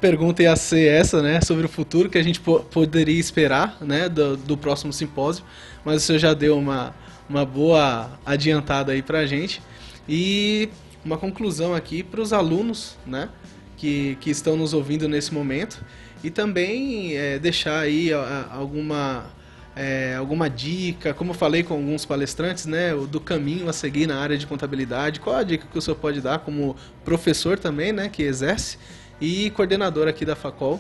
pergunta 0.01 0.43
ia 0.43 0.55
ser 0.57 0.89
essa, 0.89 1.23
né, 1.23 1.41
sobre 1.41 1.65
o 1.65 1.69
futuro 1.69 2.11
que 2.11 2.19
a 2.19 2.23
gente 2.23 2.41
po 2.41 2.61
poderia 2.61 3.19
esperar, 3.19 3.77
né, 3.81 4.09
do, 4.09 4.37
do, 4.37 4.57
próximo 4.57 4.93
simpósio, 4.93 5.45
mas 5.85 6.03
o 6.03 6.07
senhor 6.07 6.19
já 6.19 6.35
deu 6.35 6.59
uma, 6.59 6.95
uma 7.29 7.47
boa 7.47 8.11
adiantada 8.27 8.93
aí 8.93 9.01
pra 9.01 9.27
gente. 9.27 9.63
E 10.09 10.69
uma 11.05 11.17
conclusão 11.17 11.75
aqui 11.75 12.03
para 12.03 12.21
os 12.21 12.33
alunos, 12.33 12.97
né, 13.07 13.29
que, 13.77 14.17
que 14.21 14.31
estão 14.31 14.57
nos 14.57 14.73
ouvindo 14.73 15.09
nesse 15.09 15.33
momento 15.35 15.85
e 16.23 16.31
também 16.31 17.17
é, 17.17 17.39
deixar 17.39 17.81
aí 17.81 18.11
alguma 18.51 19.27
é, 19.75 20.15
alguma 20.17 20.51
dica, 20.51 21.15
como 21.15 21.31
eu 21.31 21.35
falei 21.35 21.63
com 21.63 21.75
alguns 21.75 22.05
palestrantes, 22.05 22.67
né, 22.67 22.95
do 22.95 23.19
caminho 23.19 23.69
a 23.69 23.73
seguir 23.73 24.07
na 24.07 24.19
área 24.19 24.37
de 24.37 24.47
contabilidade. 24.47 25.19
Qual 25.19 25.35
a 25.35 25.43
dica 25.43 25.67
que 25.71 25.79
o 25.79 25.81
senhor 25.81 25.97
pode 25.97 26.21
dar 26.21 26.41
como 26.41 26.77
professor 27.05 27.59
também, 27.59 27.91
né, 27.91 28.09
que 28.09 28.23
exerce 28.23 28.79
e 29.21 29.51
coordenador 29.51 30.09
aqui 30.09 30.25
da 30.25 30.37
Facol? 30.37 30.79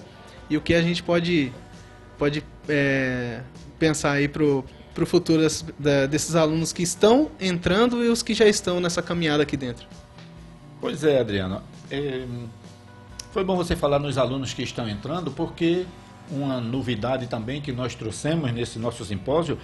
E 0.50 0.56
o 0.56 0.60
que 0.60 0.74
a 0.74 0.82
gente 0.82 1.02
pode 1.02 1.50
pode 2.18 2.44
é, 2.68 3.40
pensar 3.78 4.12
aí 4.12 4.28
pro 4.28 4.64
para 4.94 5.04
o 5.04 5.06
futuro 5.06 5.42
desses 6.10 6.34
alunos 6.34 6.70
que 6.70 6.82
estão 6.82 7.30
entrando 7.40 8.04
e 8.04 8.08
os 8.08 8.22
que 8.22 8.34
já 8.34 8.46
estão 8.46 8.78
nessa 8.78 9.00
caminhada 9.00 9.42
aqui 9.42 9.56
dentro? 9.56 9.86
Pois 10.82 11.04
é, 11.04 11.20
Adriano. 11.20 11.62
É, 11.88 12.26
foi 13.30 13.44
bom 13.44 13.54
você 13.54 13.76
falar 13.76 14.00
nos 14.00 14.18
alunos 14.18 14.52
que 14.52 14.64
estão 14.64 14.88
entrando, 14.88 15.30
porque 15.30 15.86
uma 16.28 16.60
novidade 16.60 17.28
também 17.28 17.60
que 17.60 17.70
nós 17.70 17.94
trouxemos 17.94 18.50
nesse 18.50 18.80
nosso 18.80 19.04
simpósio 19.04 19.56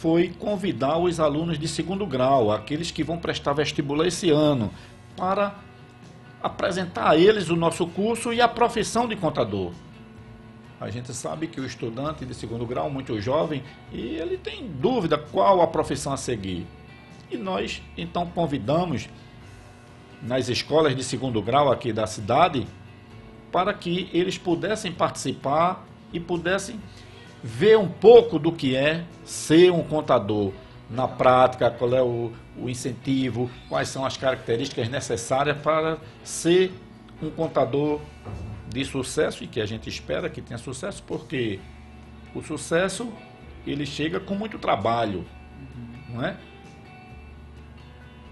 foi 0.00 0.30
convidar 0.30 0.98
os 0.98 1.20
alunos 1.20 1.60
de 1.60 1.68
segundo 1.68 2.04
grau, 2.04 2.50
aqueles 2.50 2.90
que 2.90 3.04
vão 3.04 3.18
prestar 3.18 3.52
vestibular 3.52 4.08
esse 4.08 4.30
ano, 4.30 4.68
para 5.16 5.54
apresentar 6.42 7.10
a 7.10 7.16
eles 7.16 7.50
o 7.50 7.54
nosso 7.54 7.86
curso 7.86 8.32
e 8.32 8.40
a 8.40 8.48
profissão 8.48 9.06
de 9.06 9.14
contador. 9.14 9.70
A 10.80 10.90
gente 10.90 11.14
sabe 11.14 11.46
que 11.46 11.60
o 11.60 11.64
estudante 11.64 12.26
de 12.26 12.34
segundo 12.34 12.66
grau, 12.66 12.90
muito 12.90 13.20
jovem, 13.20 13.62
e 13.92 14.16
ele 14.16 14.36
tem 14.36 14.66
dúvida 14.66 15.16
qual 15.16 15.62
a 15.62 15.68
profissão 15.68 16.12
a 16.12 16.16
seguir. 16.16 16.66
E 17.30 17.36
nós 17.36 17.80
então 17.96 18.26
convidamos 18.26 19.08
nas 20.24 20.48
escolas 20.48 20.96
de 20.96 21.04
segundo 21.04 21.40
grau 21.42 21.70
aqui 21.70 21.92
da 21.92 22.06
cidade 22.06 22.66
para 23.52 23.72
que 23.72 24.08
eles 24.12 24.36
pudessem 24.36 24.90
participar 24.90 25.86
e 26.12 26.18
pudessem 26.18 26.80
ver 27.42 27.78
um 27.78 27.88
pouco 27.88 28.38
do 28.38 28.50
que 28.50 28.74
é 28.74 29.04
ser 29.24 29.70
um 29.70 29.82
contador 29.82 30.50
na 30.90 31.06
prática, 31.06 31.70
qual 31.70 31.94
é 31.94 32.02
o, 32.02 32.32
o 32.56 32.68
incentivo, 32.68 33.50
quais 33.68 33.88
são 33.88 34.04
as 34.04 34.16
características 34.16 34.88
necessárias 34.88 35.56
para 35.58 35.98
ser 36.22 36.72
um 37.22 37.30
contador 37.30 38.00
de 38.68 38.84
sucesso 38.84 39.44
e 39.44 39.46
que 39.46 39.60
a 39.60 39.66
gente 39.66 39.88
espera 39.88 40.28
que 40.28 40.40
tenha 40.42 40.58
sucesso, 40.58 41.02
porque 41.06 41.60
o 42.34 42.42
sucesso 42.42 43.12
ele 43.66 43.86
chega 43.86 44.18
com 44.18 44.34
muito 44.34 44.58
trabalho, 44.58 45.24
não 46.08 46.24
é? 46.24 46.36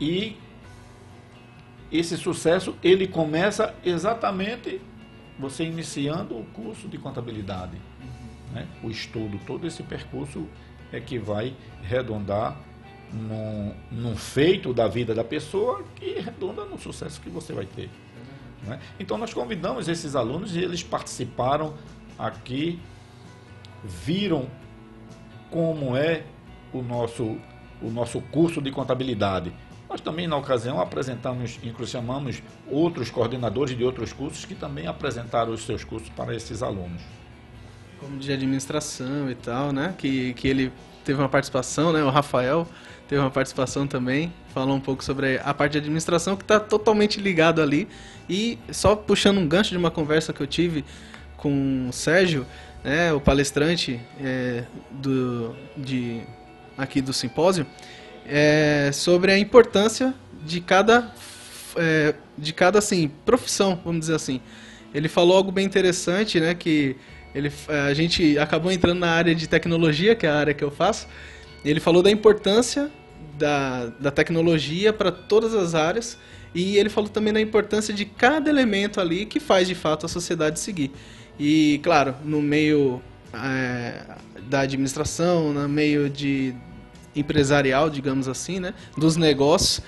E 0.01 0.37
esse 1.93 2.17
sucesso 2.17 2.75
ele 2.83 3.07
começa 3.07 3.75
exatamente 3.85 4.81
você 5.39 5.65
iniciando 5.65 6.39
o 6.39 6.45
curso 6.47 6.89
de 6.89 6.99
contabilidade. 6.99 7.77
Uhum. 8.01 8.55
Né? 8.55 8.69
O 8.83 8.91
estudo, 8.91 9.39
todo 9.47 9.67
esse 9.67 9.83
percurso 9.83 10.47
é 10.93 11.01
que 11.01 11.19
vai 11.19 11.55
redondar 11.83 12.59
num, 13.13 13.75
num, 13.91 14.17
feito 14.17 14.73
da 14.73 14.89
vida 14.89 15.15
da 15.15 15.25
pessoa 15.25 15.85
que 15.97 16.19
redonda 16.19 16.65
no 16.65 16.79
sucesso 16.79 17.21
que 17.21 17.29
você 17.29 17.53
vai 17.53 17.67
ter. 17.67 17.91
Né? 18.63 18.81
Então 18.99 19.19
nós 19.19 19.35
convidamos 19.35 19.89
esses 19.89 20.17
alunos 20.17 20.57
e 20.57 20.61
eles 20.61 20.83
participaram 20.83 21.75
aqui, 22.19 22.79
viram 23.85 24.47
como 25.51 25.97
é 25.97 26.25
o 26.73 26.81
nosso, 26.81 27.37
o 27.83 27.91
nosso 27.91 28.21
curso 28.21 28.63
de 28.63 28.71
contabilidade. 28.71 29.53
Nós 29.93 30.01
também, 30.01 30.27
na 30.27 30.39
ocasião, 30.39 30.81
apresentamos, 30.81 31.59
inclusive 31.63 31.99
chamamos 31.99 32.43
outros 32.67 33.11
coordenadores 33.11 33.77
de 33.77 33.85
outros 33.85 34.11
cursos 34.11 34.47
que 34.47 34.55
também 34.55 34.87
apresentaram 34.87 35.53
os 35.53 35.67
seus 35.67 35.85
cursos 35.85 36.09
para 36.09 36.35
esses 36.35 36.63
alunos. 36.63 37.03
Como 38.01 38.19
de 38.19 38.33
administração 38.33 39.31
e 39.31 39.35
tal, 39.35 39.71
né? 39.71 39.95
Que, 39.99 40.33
que 40.33 40.49
ele 40.49 40.73
teve 41.05 41.21
uma 41.21 41.29
participação, 41.29 41.93
né? 41.93 42.03
O 42.03 42.09
Rafael 42.09 42.67
teve 43.07 43.21
uma 43.21 43.31
participação 43.31 43.87
também, 43.87 44.33
falou 44.55 44.75
um 44.75 44.81
pouco 44.81 45.05
sobre 45.05 45.39
a 45.45 45.53
parte 45.53 45.73
de 45.73 45.79
administração 45.79 46.37
que 46.37 46.43
está 46.43 46.59
totalmente 46.59 47.21
ligado 47.21 47.61
ali. 47.61 47.87
E 48.31 48.59
só 48.71 48.97
puxando 48.97 49.37
um 49.37 49.47
gancho 49.47 49.73
de 49.73 49.77
uma 49.77 49.91
conversa 49.91 50.33
que 50.33 50.41
eu 50.41 50.47
tive 50.47 50.87
com 51.37 51.89
o 51.91 51.93
Sérgio, 51.93 52.47
né, 52.83 53.13
o 53.13 53.21
palestrante 53.21 54.01
é, 54.19 54.65
do, 54.91 55.55
de, 55.77 56.23
aqui 56.79 57.03
do 57.03 57.13
simpósio, 57.13 57.67
é, 58.27 58.91
sobre 58.93 59.33
a 59.33 59.39
importância 59.39 60.15
de 60.45 60.61
cada, 60.61 61.13
é, 61.77 62.15
de 62.37 62.53
cada 62.53 62.79
assim, 62.79 63.11
profissão, 63.25 63.81
vamos 63.85 64.01
dizer 64.01 64.15
assim. 64.15 64.41
Ele 64.95 65.09
falou 65.09 65.37
algo 65.37 65.51
bem 65.51 65.65
interessante, 65.65 66.39
né, 66.39 66.55
que 66.55 66.97
ele, 67.35 67.51
é, 67.69 67.81
a 67.81 67.95
gente 67.95 68.39
acabou 68.39 68.71
entrando 68.71 68.99
na 68.99 69.11
área 69.11 69.35
de 69.35 69.49
tecnologia, 69.49 70.15
que 70.15 70.27
é 70.27 70.31
a 70.31 70.37
área 70.37 70.55
que 70.55 70.63
eu 70.63 70.71
faço. 70.71 71.09
Ele 71.65 71.81
falou 71.81 72.03
da 72.03 72.11
importância 72.11 72.91
da, 73.39 73.87
da 73.99 74.11
tecnologia 74.11 74.93
para 74.93 75.11
todas 75.11 75.55
as 75.55 75.75
áreas 75.75 76.19
e 76.55 76.77
ele 76.77 76.89
falou 76.89 77.09
também 77.09 77.33
da 77.33 77.41
importância 77.41 77.95
de 77.95 78.05
cada 78.05 78.51
elemento 78.51 79.01
ali 79.01 79.25
que 79.25 79.41
faz 79.41 79.67
de 79.67 79.75
fato 79.75 80.05
a 80.07 80.09
sociedade 80.09 80.61
seguir. 80.61 80.91
E, 81.39 81.81
claro, 81.83 82.15
no 82.25 82.43
meio 82.43 83.03
é, 83.33 84.03
da 84.49 84.61
administração, 84.61 85.53
no 85.53 85.69
meio 85.69 86.11
de, 86.11 86.55
empresarial, 87.15 87.91
digamos 87.91 88.29
assim, 88.29 88.61
né, 88.61 88.75
dos 88.97 89.17
negócios, 89.17 89.83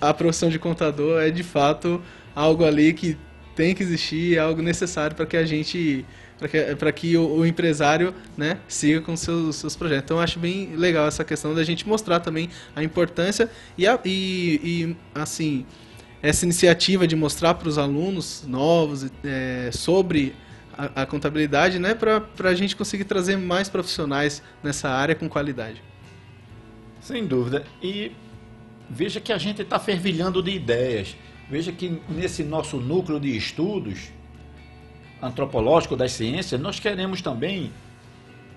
a 0.00 0.14
profissão 0.14 0.48
de 0.48 0.58
contador 0.58 1.20
é 1.20 1.30
de 1.30 1.42
fato 1.42 2.00
algo 2.34 2.64
ali 2.64 2.92
que 2.92 3.16
tem 3.54 3.74
que 3.74 3.82
existir, 3.82 4.36
é 4.36 4.38
algo 4.38 4.62
necessário 4.62 5.16
para 5.16 5.26
que 5.26 5.36
a 5.36 5.44
gente 5.44 6.06
para 6.38 6.92
que, 6.92 7.08
que 7.08 7.16
o, 7.16 7.38
o, 7.38 7.44
empresário 7.46 8.14
né, 8.36 8.58
siga 8.68 9.00
com 9.00 9.16
seus, 9.16 9.56
seus 9.56 9.74
projetos. 9.74 10.04
Então, 10.04 10.20
acho 10.20 10.38
bem 10.38 10.76
legal 10.76 11.08
essa 11.08 11.24
questão 11.24 11.52
da 11.52 11.64
gente 11.64 11.86
mostrar 11.88 12.20
também 12.20 12.48
a 12.76 12.82
importância 12.84 13.50
e, 13.76 13.88
a, 13.88 13.98
e, 14.04 14.60
e 14.62 14.96
assim, 15.12 15.66
essa 16.22 16.44
iniciativa 16.44 17.08
de 17.08 17.16
mostrar 17.16 17.54
para 17.54 17.68
os 17.68 17.76
alunos 17.76 18.44
novos 18.46 19.10
é, 19.24 19.70
sobre 19.72 20.34
a, 20.76 21.02
a, 21.02 21.06
contabilidade, 21.06 21.80
né, 21.80 21.94
para 21.94 22.22
a 22.44 22.54
gente 22.54 22.76
conseguir 22.76 23.04
trazer 23.04 23.36
mais 23.36 23.68
profissionais 23.68 24.40
nessa 24.62 24.88
área 24.88 25.16
com 25.16 25.28
qualidade. 25.28 25.82
Sem 27.08 27.26
dúvida. 27.26 27.64
E 27.82 28.12
veja 28.86 29.18
que 29.18 29.32
a 29.32 29.38
gente 29.38 29.62
está 29.62 29.78
fervilhando 29.78 30.42
de 30.42 30.50
ideias. 30.50 31.16
Veja 31.48 31.72
que 31.72 32.02
nesse 32.06 32.44
nosso 32.44 32.76
núcleo 32.76 33.18
de 33.18 33.34
estudos 33.34 34.10
antropológico 35.22 35.96
das 35.96 36.12
ciências, 36.12 36.60
nós 36.60 36.78
queremos 36.78 37.22
também, 37.22 37.72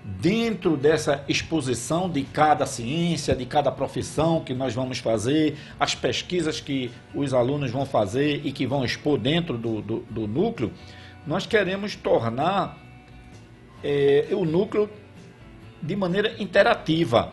dentro 0.04 0.76
dessa 0.76 1.24
exposição 1.26 2.10
de 2.10 2.24
cada 2.24 2.66
ciência, 2.66 3.34
de 3.34 3.46
cada 3.46 3.72
profissão 3.72 4.44
que 4.44 4.52
nós 4.52 4.74
vamos 4.74 4.98
fazer, 4.98 5.56
as 5.80 5.94
pesquisas 5.94 6.60
que 6.60 6.90
os 7.14 7.32
alunos 7.32 7.70
vão 7.70 7.86
fazer 7.86 8.42
e 8.44 8.52
que 8.52 8.66
vão 8.66 8.84
expor 8.84 9.18
dentro 9.18 9.56
do, 9.56 9.80
do, 9.80 10.00
do 10.10 10.28
núcleo, 10.28 10.70
nós 11.26 11.46
queremos 11.46 11.96
tornar 11.96 12.78
é, 13.82 14.28
o 14.32 14.44
núcleo 14.44 14.90
de 15.80 15.96
maneira 15.96 16.36
interativa 16.38 17.32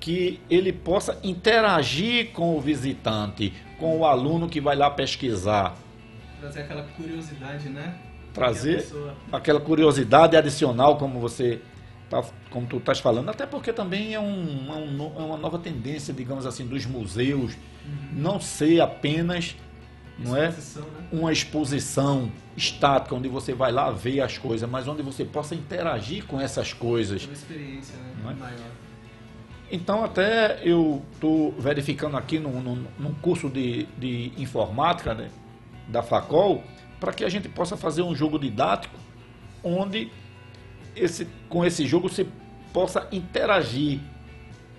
que 0.00 0.40
ele 0.48 0.72
possa 0.72 1.18
interagir 1.22 2.32
com 2.32 2.56
o 2.56 2.60
visitante, 2.60 3.52
com 3.78 3.98
o 3.98 4.04
aluno 4.04 4.48
que 4.48 4.60
vai 4.60 4.76
lá 4.76 4.90
pesquisar. 4.90 5.76
Trazer 6.40 6.60
aquela 6.60 6.82
curiosidade, 6.82 7.68
né? 7.68 7.98
Trazer 8.32 8.86
aquela 9.32 9.60
curiosidade 9.60 10.36
adicional, 10.36 10.98
como 10.98 11.18
você 11.18 11.60
está 12.04 12.22
como 12.50 12.66
tu 12.66 12.76
estás 12.76 13.00
falando, 13.00 13.28
até 13.28 13.46
porque 13.46 13.72
também 13.72 14.14
é, 14.14 14.20
um, 14.20 14.66
é, 14.68 14.76
um, 14.76 15.12
é 15.16 15.22
uma 15.22 15.36
nova 15.36 15.58
tendência, 15.58 16.14
digamos 16.14 16.46
assim, 16.46 16.66
dos 16.66 16.86
museus, 16.86 17.54
uhum. 17.84 18.08
não 18.12 18.40
ser 18.40 18.80
apenas 18.80 19.56
não 20.18 20.34
é 20.36 20.48
né? 20.48 20.56
uma 21.12 21.32
exposição 21.32 22.30
estática 22.56 23.14
onde 23.14 23.28
você 23.28 23.52
vai 23.52 23.70
lá 23.70 23.90
ver 23.90 24.20
as 24.20 24.38
coisas, 24.38 24.68
mas 24.68 24.88
onde 24.88 25.02
você 25.02 25.24
possa 25.24 25.54
interagir 25.54 26.24
com 26.26 26.40
essas 26.40 26.72
coisas. 26.72 27.24
Uma 27.24 27.34
experiência 27.34 27.96
né? 27.96 28.14
é? 28.30 28.34
maior. 28.34 28.70
Então 29.70 30.04
até 30.04 30.60
eu 30.62 31.02
estou 31.12 31.52
verificando 31.52 32.16
aqui 32.16 32.38
num, 32.38 32.60
num, 32.60 32.84
num 32.98 33.14
curso 33.14 33.48
de, 33.48 33.86
de 33.98 34.32
informática 34.36 35.14
né, 35.14 35.28
da 35.88 36.02
Facol 36.02 36.62
para 37.00 37.12
que 37.12 37.24
a 37.24 37.28
gente 37.28 37.48
possa 37.48 37.76
fazer 37.76 38.02
um 38.02 38.14
jogo 38.14 38.38
didático 38.38 38.94
onde 39.62 40.10
esse, 40.94 41.26
com 41.48 41.64
esse 41.64 41.86
jogo 41.86 42.08
você 42.08 42.26
possa 42.72 43.08
interagir 43.10 44.00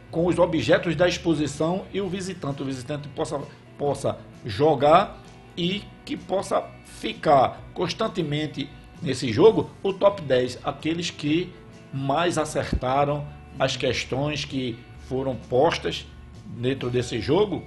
com 0.09 0.25
os 0.25 0.39
objetos 0.39 0.95
da 0.95 1.07
exposição 1.07 1.85
e 1.93 1.99
o 1.99 2.07
visitante. 2.07 2.61
O 2.61 2.65
visitante 2.65 3.07
possa, 3.09 3.41
possa 3.77 4.17
jogar 4.45 5.21
e 5.55 5.83
que 6.05 6.15
possa 6.15 6.63
ficar 6.85 7.61
constantemente 7.73 8.69
nesse 9.01 9.31
jogo 9.31 9.69
o 9.83 9.93
top 9.93 10.21
10, 10.21 10.59
aqueles 10.63 11.11
que 11.11 11.53
mais 11.93 12.37
acertaram 12.37 13.27
as 13.59 13.75
questões 13.75 14.45
que 14.45 14.77
foram 15.07 15.35
postas 15.35 16.05
dentro 16.45 16.89
desse 16.89 17.19
jogo 17.19 17.63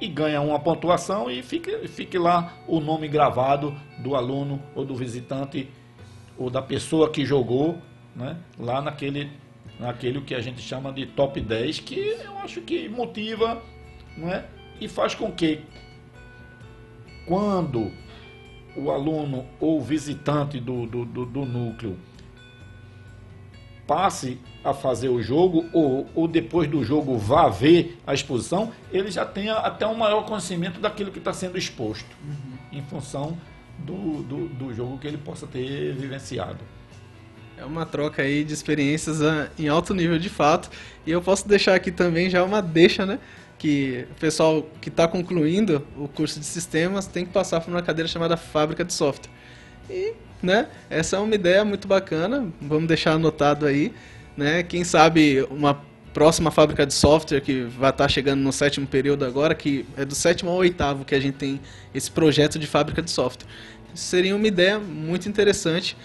e 0.00 0.06
ganha 0.06 0.40
uma 0.40 0.58
pontuação 0.58 1.30
e 1.30 1.42
fique, 1.42 1.88
fique 1.88 2.18
lá 2.18 2.54
o 2.66 2.80
nome 2.80 3.08
gravado 3.08 3.74
do 3.98 4.14
aluno 4.14 4.62
ou 4.74 4.84
do 4.84 4.94
visitante 4.94 5.68
ou 6.36 6.48
da 6.48 6.62
pessoa 6.62 7.10
que 7.10 7.24
jogou 7.24 7.78
né, 8.14 8.36
lá 8.58 8.80
naquele, 8.80 9.30
naquele 9.78 10.20
que 10.20 10.34
a 10.34 10.40
gente 10.40 10.60
chama 10.60 10.92
de 10.92 11.06
top 11.06 11.40
10, 11.40 11.80
que 11.80 11.98
eu 11.98 12.38
acho 12.38 12.60
que 12.60 12.88
motiva 12.88 13.60
não 14.16 14.28
é, 14.28 14.44
e 14.80 14.88
faz 14.88 15.14
com 15.14 15.32
que 15.32 15.60
quando 17.26 17.90
o 18.76 18.90
aluno 18.90 19.46
ou 19.60 19.80
visitante 19.80 20.60
do, 20.60 20.86
do, 20.86 21.04
do, 21.04 21.26
do 21.26 21.44
núcleo 21.44 21.98
passe 23.88 24.38
a 24.62 24.74
fazer 24.74 25.08
o 25.08 25.22
jogo 25.22 25.64
ou, 25.72 26.06
ou 26.14 26.28
depois 26.28 26.68
do 26.68 26.84
jogo 26.84 27.16
vá 27.16 27.48
ver 27.48 27.98
a 28.06 28.12
exposição, 28.12 28.70
ele 28.92 29.10
já 29.10 29.24
tenha 29.24 29.54
até 29.54 29.86
um 29.86 29.94
maior 29.94 30.26
conhecimento 30.26 30.78
daquilo 30.78 31.10
que 31.10 31.18
está 31.18 31.32
sendo 31.32 31.56
exposto, 31.56 32.14
uhum. 32.22 32.78
em 32.78 32.82
função 32.82 33.36
do, 33.78 34.22
do, 34.22 34.48
do, 34.48 34.74
jogo 34.74 34.98
que 34.98 35.06
ele 35.06 35.16
possa 35.16 35.46
ter 35.46 35.94
vivenciado. 35.94 36.58
É 37.56 37.64
uma 37.64 37.86
troca 37.86 38.22
aí 38.22 38.44
de 38.44 38.52
experiências 38.52 39.22
ah, 39.22 39.48
em 39.58 39.68
alto 39.68 39.94
nível 39.94 40.18
de 40.18 40.28
fato. 40.28 40.70
E 41.06 41.10
eu 41.10 41.22
posso 41.22 41.48
deixar 41.48 41.74
aqui 41.74 41.90
também 41.90 42.28
já 42.28 42.44
uma 42.44 42.60
deixa, 42.60 43.06
né? 43.06 43.18
que 43.58 44.06
o 44.12 44.14
pessoal 44.14 44.64
que 44.80 44.88
está 44.88 45.08
concluindo 45.08 45.84
o 45.96 46.06
curso 46.06 46.38
de 46.38 46.46
sistemas 46.46 47.06
tem 47.06 47.26
que 47.26 47.32
passar 47.32 47.60
por 47.60 47.70
uma 47.70 47.82
cadeira 47.82 48.08
chamada 48.08 48.36
fábrica 48.36 48.84
de 48.84 48.92
software. 48.92 49.32
E, 49.90 50.14
né, 50.42 50.68
essa 50.88 51.16
é 51.16 51.18
uma 51.18 51.34
ideia 51.34 51.64
muito 51.64 51.88
bacana, 51.88 52.46
vamos 52.60 52.88
deixar 52.88 53.12
anotado 53.12 53.66
aí, 53.66 53.92
né? 54.36 54.62
Quem 54.62 54.84
sabe 54.84 55.46
uma 55.50 55.82
próxima 56.14 56.50
fábrica 56.50 56.86
de 56.86 56.94
software 56.94 57.40
que 57.40 57.62
vai 57.62 57.90
estar 57.90 58.04
tá 58.04 58.08
chegando 58.08 58.40
no 58.40 58.52
sétimo 58.52 58.86
período 58.86 59.24
agora, 59.24 59.54
que 59.54 59.84
é 59.96 60.04
do 60.04 60.14
sétimo 60.14 60.50
ao 60.50 60.56
oitavo 60.56 61.04
que 61.04 61.14
a 61.14 61.20
gente 61.20 61.34
tem 61.34 61.60
esse 61.94 62.10
projeto 62.10 62.58
de 62.58 62.66
fábrica 62.66 63.02
de 63.02 63.10
software. 63.10 63.48
Seria 63.94 64.34
uma 64.34 64.46
ideia 64.46 64.78
muito 64.78 65.28
interessante 65.28 65.96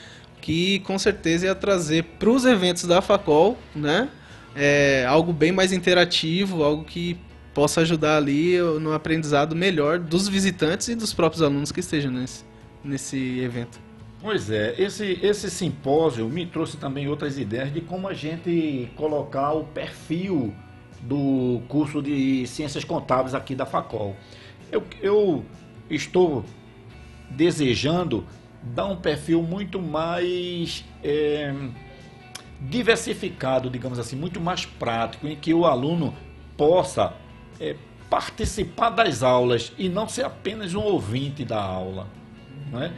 que 0.42 0.80
com 0.80 1.00
certeza 1.00 1.46
ia 1.46 1.56
trazer 1.56 2.04
para 2.20 2.30
os 2.30 2.46
eventos 2.46 2.84
da 2.84 3.02
Facol, 3.02 3.58
né? 3.76 4.10
É, 4.56 5.06
algo 5.08 5.34
bem 5.34 5.52
mais 5.52 5.72
interativo, 5.72 6.64
algo 6.64 6.84
que 6.84 7.18
possa 7.54 7.82
ajudar 7.82 8.18
ali 8.18 8.58
no 8.80 8.94
aprendizado 8.94 9.56
melhor 9.56 10.00
dos 10.00 10.28
visitantes 10.28 10.90
e 10.90 10.96
dos 10.96 11.14
próprios 11.14 11.42
alunos 11.42 11.72
que 11.72 11.80
estejam 11.80 12.12
nesse, 12.12 12.44
nesse 12.84 13.40
evento. 13.40 13.80
Pois 14.24 14.50
é, 14.50 14.74
esse, 14.82 15.20
esse 15.22 15.52
simpósio 15.52 16.30
me 16.30 16.46
trouxe 16.46 16.78
também 16.78 17.10
outras 17.10 17.38
ideias 17.38 17.74
de 17.74 17.82
como 17.82 18.08
a 18.08 18.14
gente 18.14 18.90
colocar 18.96 19.52
o 19.52 19.66
perfil 19.66 20.56
do 21.02 21.62
curso 21.68 22.02
de 22.02 22.48
Ciências 22.48 22.86
Contábeis 22.86 23.36
aqui 23.36 23.54
da 23.54 23.66
Facol. 23.66 24.16
Eu, 24.72 24.82
eu 25.02 25.44
estou 25.90 26.46
desejando 27.30 28.26
dar 28.64 28.86
um 28.86 28.96
perfil 28.96 29.44
muito 29.44 29.82
mais 29.82 30.86
é, 31.04 31.54
diversificado, 32.62 33.70
digamos 33.70 34.00
assim, 34.00 34.16
muito 34.16 34.40
mais 34.40 34.66
prático, 34.66 35.28
em 35.28 35.36
que 35.36 35.54
o 35.54 35.66
aluno 35.66 36.16
possa 36.56 37.14
é, 37.60 37.76
participar 38.10 38.92
das 38.92 39.22
aulas 39.22 39.74
e 39.78 39.90
não 39.90 40.08
ser 40.08 40.24
apenas 40.24 40.74
um 40.74 40.82
ouvinte 40.82 41.44
da 41.44 41.62
aula. 41.62 42.08
Não 42.72 42.82
é? 42.82 42.94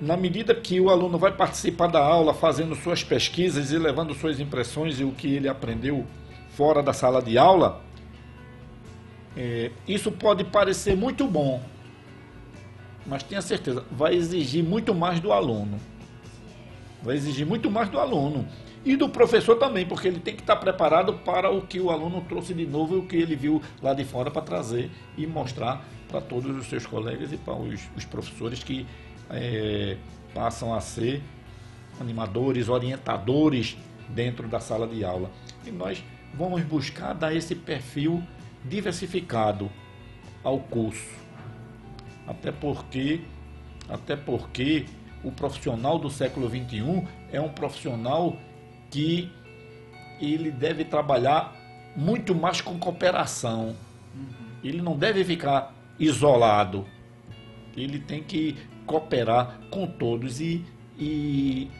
Na 0.00 0.16
medida 0.16 0.54
que 0.54 0.80
o 0.80 0.90
aluno 0.90 1.18
vai 1.18 1.32
participar 1.32 1.88
da 1.88 1.98
aula, 1.98 2.32
fazendo 2.32 2.76
suas 2.76 3.02
pesquisas 3.02 3.72
e 3.72 3.78
levando 3.78 4.14
suas 4.14 4.38
impressões 4.38 5.00
e 5.00 5.04
o 5.04 5.10
que 5.10 5.34
ele 5.34 5.48
aprendeu 5.48 6.06
fora 6.50 6.82
da 6.82 6.92
sala 6.92 7.20
de 7.20 7.36
aula, 7.36 7.82
é, 9.36 9.72
isso 9.86 10.12
pode 10.12 10.44
parecer 10.44 10.96
muito 10.96 11.26
bom, 11.26 11.62
mas 13.06 13.22
tenha 13.22 13.42
certeza, 13.42 13.84
vai 13.90 14.14
exigir 14.14 14.62
muito 14.62 14.94
mais 14.94 15.18
do 15.18 15.32
aluno. 15.32 15.80
Vai 17.02 17.16
exigir 17.16 17.46
muito 17.46 17.70
mais 17.70 17.88
do 17.88 17.98
aluno. 17.98 18.46
E 18.84 18.96
do 18.96 19.08
professor 19.08 19.56
também, 19.56 19.86
porque 19.86 20.08
ele 20.08 20.20
tem 20.20 20.34
que 20.34 20.42
estar 20.42 20.56
preparado 20.56 21.12
para 21.14 21.50
o 21.50 21.62
que 21.62 21.80
o 21.80 21.90
aluno 21.90 22.24
trouxe 22.28 22.54
de 22.54 22.66
novo 22.66 22.96
e 22.96 22.98
o 22.98 23.06
que 23.06 23.16
ele 23.16 23.34
viu 23.34 23.60
lá 23.82 23.94
de 23.94 24.04
fora 24.04 24.30
para 24.30 24.42
trazer 24.42 24.90
e 25.16 25.26
mostrar 25.26 25.84
para 26.08 26.20
todos 26.20 26.56
os 26.56 26.66
seus 26.68 26.86
colegas 26.86 27.32
e 27.32 27.36
para 27.36 27.54
os, 27.54 27.80
os 27.96 28.04
professores 28.04 28.62
que 28.62 28.86
é, 29.30 29.96
passam 30.34 30.74
a 30.74 30.80
ser 30.80 31.22
animadores, 32.00 32.68
orientadores 32.68 33.76
dentro 34.08 34.48
da 34.48 34.60
sala 34.60 34.86
de 34.86 35.04
aula. 35.04 35.30
E 35.66 35.70
nós 35.70 36.02
vamos 36.34 36.62
buscar 36.62 37.12
dar 37.12 37.34
esse 37.34 37.54
perfil 37.54 38.22
diversificado 38.64 39.70
ao 40.42 40.58
curso. 40.58 41.16
Até 42.26 42.52
porque, 42.52 43.22
até 43.88 44.16
porque 44.16 44.86
o 45.24 45.32
profissional 45.32 45.98
do 45.98 46.10
século 46.10 46.48
XXI 46.48 47.06
é 47.32 47.40
um 47.40 47.48
profissional 47.48 48.36
que 48.90 49.30
ele 50.20 50.50
deve 50.50 50.84
trabalhar 50.84 51.54
muito 51.96 52.34
mais 52.34 52.60
com 52.60 52.78
cooperação. 52.78 53.74
Ele 54.62 54.82
não 54.82 54.96
deve 54.96 55.24
ficar 55.24 55.74
isolado. 55.98 56.86
Ele 57.76 57.98
tem 57.98 58.22
que 58.22 58.56
cooperar 58.88 59.60
com 59.70 59.86
todos 59.86 60.40
e, 60.40 60.64
e 60.98 61.70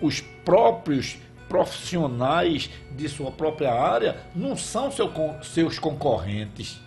os 0.00 0.20
próprios 0.20 1.18
profissionais 1.48 2.68
de 2.90 3.08
sua 3.08 3.30
própria 3.30 3.72
área 3.72 4.16
não 4.34 4.56
são 4.56 4.90
seu, 4.90 5.12
seus 5.42 5.78
concorrentes. 5.78 6.80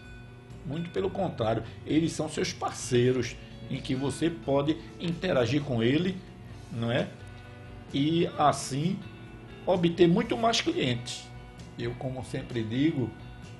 Muito 0.65 0.89
pelo 0.89 1.09
contrário, 1.09 1.63
eles 1.85 2.11
são 2.11 2.27
seus 2.27 2.51
parceiros 2.51 3.35
em 3.69 3.79
que 3.79 3.95
você 3.95 4.29
pode 4.29 4.77
interagir 4.99 5.61
com 5.61 5.81
ele, 5.81 6.17
não 6.71 6.91
é? 6.91 7.07
E 7.93 8.27
assim 8.37 8.99
obter 9.65 10.07
muito 10.07 10.37
mais 10.37 10.59
clientes. 10.59 11.23
Eu, 11.77 11.93
como 11.95 12.23
sempre 12.25 12.63
digo 12.63 13.09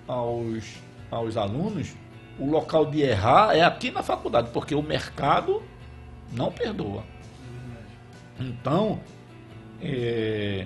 aos, 0.08 0.66
aos 1.10 1.38
alunos, 1.38 1.94
o 2.38 2.50
local 2.50 2.86
de 2.86 3.02
errar 3.02 3.56
é 3.56 3.62
aqui 3.62 3.92
na 3.92 4.04
faculdade, 4.04 4.50
porque 4.52 4.76
o 4.76 4.82
mercado 4.82 5.62
não 6.32 6.52
perdoa. 6.52 7.04
Então, 8.40 9.00
é, 9.82 10.66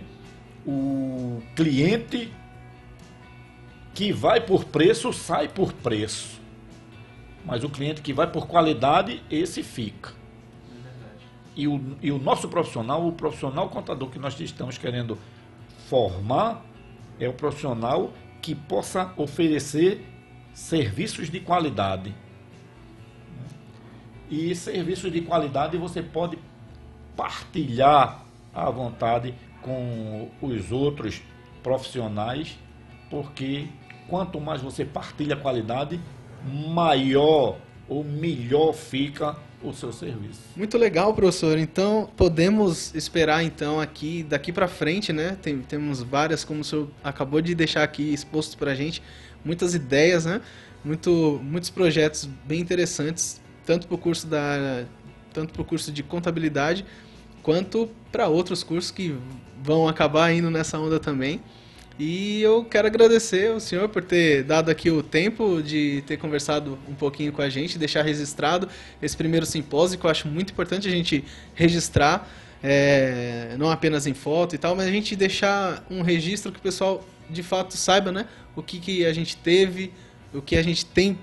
o 0.65 1.41
cliente 1.55 2.31
que 3.93 4.11
vai 4.11 4.41
por 4.41 4.65
preço 4.65 5.11
sai 5.13 5.47
por 5.47 5.71
preço. 5.73 6.39
Mas 7.45 7.63
o 7.63 7.69
cliente 7.69 8.01
que 8.01 8.11
vai 8.11 8.29
por 8.29 8.47
qualidade, 8.47 9.23
esse 9.29 9.63
fica. 9.63 10.13
E 11.55 11.67
o, 11.67 11.95
e 12.01 12.11
o 12.11 12.19
nosso 12.19 12.49
profissional, 12.49 13.07
o 13.07 13.13
profissional 13.13 13.69
contador 13.69 14.09
que 14.09 14.19
nós 14.19 14.37
estamos 14.39 14.77
querendo 14.77 15.17
formar, 15.87 16.65
é 17.19 17.29
o 17.29 17.33
profissional 17.33 18.11
que 18.41 18.53
possa 18.53 19.13
oferecer 19.15 20.05
serviços 20.53 21.29
de 21.29 21.39
qualidade. 21.39 22.13
E 24.29 24.55
serviços 24.55 25.11
de 25.11 25.21
qualidade 25.21 25.77
você 25.77 26.01
pode 26.01 26.37
partilhar 27.15 28.25
à 28.53 28.69
vontade 28.69 29.33
com 29.61 30.29
os 30.41 30.71
outros 30.71 31.21
profissionais, 31.63 32.57
porque 33.09 33.67
quanto 34.07 34.39
mais 34.39 34.61
você 34.61 34.85
partilha 34.85 35.35
qualidade, 35.35 35.99
maior 36.45 37.57
ou 37.87 38.03
melhor 38.03 38.73
fica 38.73 39.35
o 39.63 39.73
seu 39.73 39.91
serviço. 39.91 40.41
Muito 40.55 40.77
legal, 40.77 41.13
professor. 41.13 41.57
Então, 41.57 42.09
podemos 42.15 42.93
esperar 42.93 43.43
então 43.43 43.79
aqui 43.79 44.23
daqui 44.23 44.51
para 44.51 44.67
frente, 44.67 45.11
né? 45.11 45.37
Tem, 45.41 45.59
temos 45.61 46.03
várias, 46.03 46.43
como 46.43 46.61
o 46.61 46.63
senhor 46.63 46.89
acabou 47.03 47.41
de 47.41 47.55
deixar 47.55 47.83
aqui 47.83 48.13
exposto 48.13 48.57
para 48.57 48.71
a 48.71 48.75
gente, 48.75 49.01
muitas 49.43 49.73
ideias, 49.73 50.25
né? 50.25 50.41
Muito, 50.83 51.39
muitos 51.43 51.71
projetos 51.71 52.29
bem 52.45 52.59
interessantes, 52.59 53.41
tanto 53.65 53.87
para 53.87 53.95
o 53.95 53.97
curso 53.97 54.27
da, 54.27 54.85
tanto 55.33 55.53
para 55.53 55.61
o 55.61 55.65
curso 55.65 55.91
de 55.91 56.03
contabilidade, 56.03 56.85
quanto 57.43 57.89
para 58.11 58.27
outros 58.27 58.63
cursos 58.63 58.91
que 58.91 59.15
vão 59.63 59.87
acabar 59.87 60.31
indo 60.31 60.49
nessa 60.49 60.79
onda 60.79 60.99
também. 60.99 61.41
E 61.97 62.41
eu 62.41 62.65
quero 62.65 62.87
agradecer 62.87 63.51
ao 63.51 63.59
senhor 63.59 63.87
por 63.87 64.03
ter 64.03 64.43
dado 64.43 64.69
aqui 64.69 64.89
o 64.89 65.01
tempo 65.01 65.61
de 65.61 66.03
ter 66.05 66.17
conversado 66.17 66.77
um 66.89 66.93
pouquinho 66.93 67.31
com 67.31 67.41
a 67.41 67.47
gente, 67.47 67.77
deixar 67.77 68.01
registrado 68.01 68.67
esse 69.01 69.15
primeiro 69.15 69.45
simpósio, 69.45 69.97
que 69.97 70.05
eu 70.05 70.09
acho 70.09 70.27
muito 70.27 70.51
importante 70.51 70.89
a 70.89 70.91
gente 70.91 71.23
registrar, 71.53 72.29
é, 72.61 73.55
não 73.57 73.69
apenas 73.71 74.05
em 74.07 74.13
foto 74.13 74.55
e 74.55 74.57
tal, 74.57 74.75
mas 74.75 74.87
a 74.87 74.91
gente 74.91 75.15
deixar 75.15 75.85
um 75.89 76.01
registro 76.01 76.51
que 76.51 76.59
o 76.59 76.61
pessoal 76.61 77.05
de 77.29 77.41
fato 77.41 77.77
saiba 77.77 78.11
né, 78.11 78.27
o 78.55 78.61
que, 78.61 78.79
que 78.79 79.05
a 79.05 79.13
gente 79.13 79.37
teve, 79.37 79.93
o 80.33 80.41
que 80.41 80.57
a 80.57 80.61
gente 80.61 80.85
tem 80.85 81.17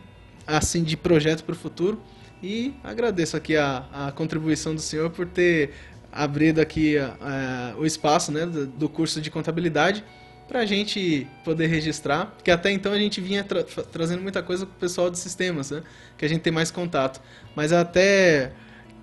assim 0.47 0.83
de 0.83 0.97
projeto 0.97 1.45
para 1.45 1.53
o 1.53 1.57
futuro. 1.57 2.01
E 2.43 2.75
agradeço 2.83 3.37
aqui 3.37 3.57
a, 3.57 3.85
a 3.93 4.13
contribuição 4.13 4.75
do 4.75 4.81
senhor 4.81 5.11
por 5.11 5.27
ter 5.27 5.71
abrido 6.11 6.61
aqui 6.61 6.99
a, 6.99 7.17
a, 7.21 7.79
o 7.79 7.87
espaço 7.87 8.33
né, 8.33 8.45
do, 8.45 8.67
do 8.67 8.89
curso 8.89 9.21
de 9.21 9.31
contabilidade 9.31 10.05
para 10.49 10.61
a 10.61 10.67
gente 10.67 11.27
poder 11.45 11.69
registrar, 11.69 12.27
porque 12.27 12.51
até 12.51 12.71
então 12.71 12.93
a 12.93 12.99
gente 12.99 13.21
vinha 13.21 13.43
tra 13.43 13.63
trazendo 13.63 14.23
muita 14.23 14.43
coisa 14.43 14.67
com 14.67 14.73
o 14.73 14.75
pessoal 14.75 15.09
de 15.09 15.19
sistemas, 15.19 15.71
né? 15.71 15.83
Que 16.19 16.27
a 16.27 16.29
gente 16.29 16.43
tem 16.43 16.53
mais 16.53 16.71
contato. 16.71 17.23
Mas 17.57 17.73
até 17.73 18.53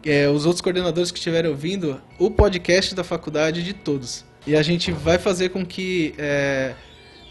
é, 0.04 0.30
os 0.30 0.46
outros 0.46 0.62
coordenadores 0.62 1.10
que 1.10 1.18
estiverem 1.18 1.50
ouvindo, 1.50 2.00
o 2.20 2.30
podcast 2.30 2.94
da 2.94 3.04
faculdade 3.04 3.64
de 3.64 3.74
todos. 3.74 4.26
E 4.46 4.56
a 4.56 4.62
gente 4.62 4.92
vai 4.92 5.18
fazer 5.18 5.50
com 5.50 5.66
que 5.66 6.14
é, 6.18 6.76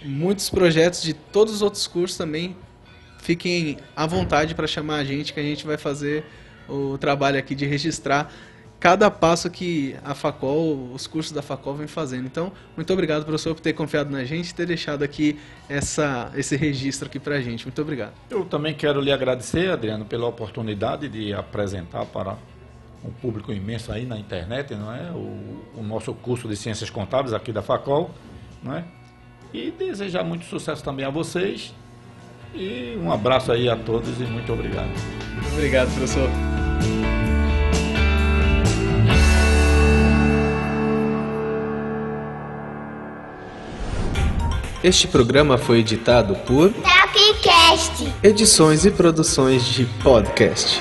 muitos 0.05 0.51
projetos 0.51 1.03
de 1.03 1.15
todos 1.15 1.55
os 1.55 1.63
outros 1.63 1.87
cursos 1.87 2.17
também 2.17 2.57
fiquem 3.19 3.79
à 3.95 4.07
vontade 4.07 4.55
para 4.55 4.67
chamar 4.67 4.97
a 4.97 5.05
gente, 5.05 5.33
que 5.33 5.41
a 5.41 5.43
gente 5.43 5.67
vai 5.67 5.77
fazer 5.77 6.25
o 6.69 6.99
trabalho 6.99 7.39
aqui 7.39 7.55
de 7.55 7.67
registrar 7.67 8.31
cada 8.81 9.11
passo 9.11 9.51
que 9.51 9.97
a 10.05 10.15
Facol, 10.15 10.93
os 10.93 11.07
cursos 11.07 11.33
da 11.33 11.43
Facol 11.43 11.75
vem 11.75 11.87
fazendo. 11.87 12.27
Então, 12.27 12.53
muito 12.77 12.93
obrigado, 12.93 13.25
professor, 13.25 13.55
por 13.55 13.61
ter 13.61 13.73
confiado 13.73 14.11
na 14.11 14.25
gente 14.25 14.51
e 14.51 14.55
ter 14.55 14.67
deixado 14.67 15.03
aqui 15.03 15.39
essa, 15.69 16.31
esse 16.37 16.57
registro 16.57 17.09
aqui 17.09 17.19
para 17.19 17.37
a 17.37 17.41
gente. 17.41 17.65
Muito 17.65 17.81
obrigado. 17.83 18.13
Eu 18.31 18.45
também 18.45 18.75
quero 18.75 19.01
lhe 19.01 19.11
agradecer, 19.11 19.71
Adriano, 19.71 20.05
pela 20.05 20.27
oportunidade 20.27 21.09
de 21.09 21.35
apresentar 21.35 22.07
para 22.07 22.37
um 23.05 23.11
público 23.11 23.53
imenso 23.53 23.93
aí 23.93 24.05
na 24.05 24.19
internet, 24.19 24.75
não 24.75 24.93
é? 24.93 25.11
O, 25.11 25.81
o 25.81 25.83
nosso 25.83 26.13
curso 26.15 26.49
de 26.49 26.57
Ciências 26.57 26.91
Contábeis 26.91 27.33
aqui 27.33 27.53
da 27.53 27.63
Facol, 27.63 28.11
não 28.63 28.75
é? 28.75 28.85
E 29.53 29.71
desejar 29.71 30.25
muito 30.25 30.45
sucesso 30.45 30.85
também 30.85 31.05
a 31.05 31.11
vocês. 31.11 31.75
E 32.55 32.99
um 33.01 33.13
abraço 33.13 33.53
aí 33.53 33.69
a 33.69 33.77
todos 33.77 34.21
e 34.21 34.25
muito 34.25 34.53
obrigado. 34.53 34.91
Muito 35.35 35.53
obrigado, 35.53 35.91
professor. 35.95 36.29
Este 44.83 45.09
programa 45.09 45.59
foi 45.59 45.81
editado 45.81 46.35
por 46.37 46.73
Tapcast. 46.73 48.13
Edições 48.23 48.85
e 48.85 48.91
Produções 48.91 49.65
de 49.65 49.85
Podcast. 50.03 50.81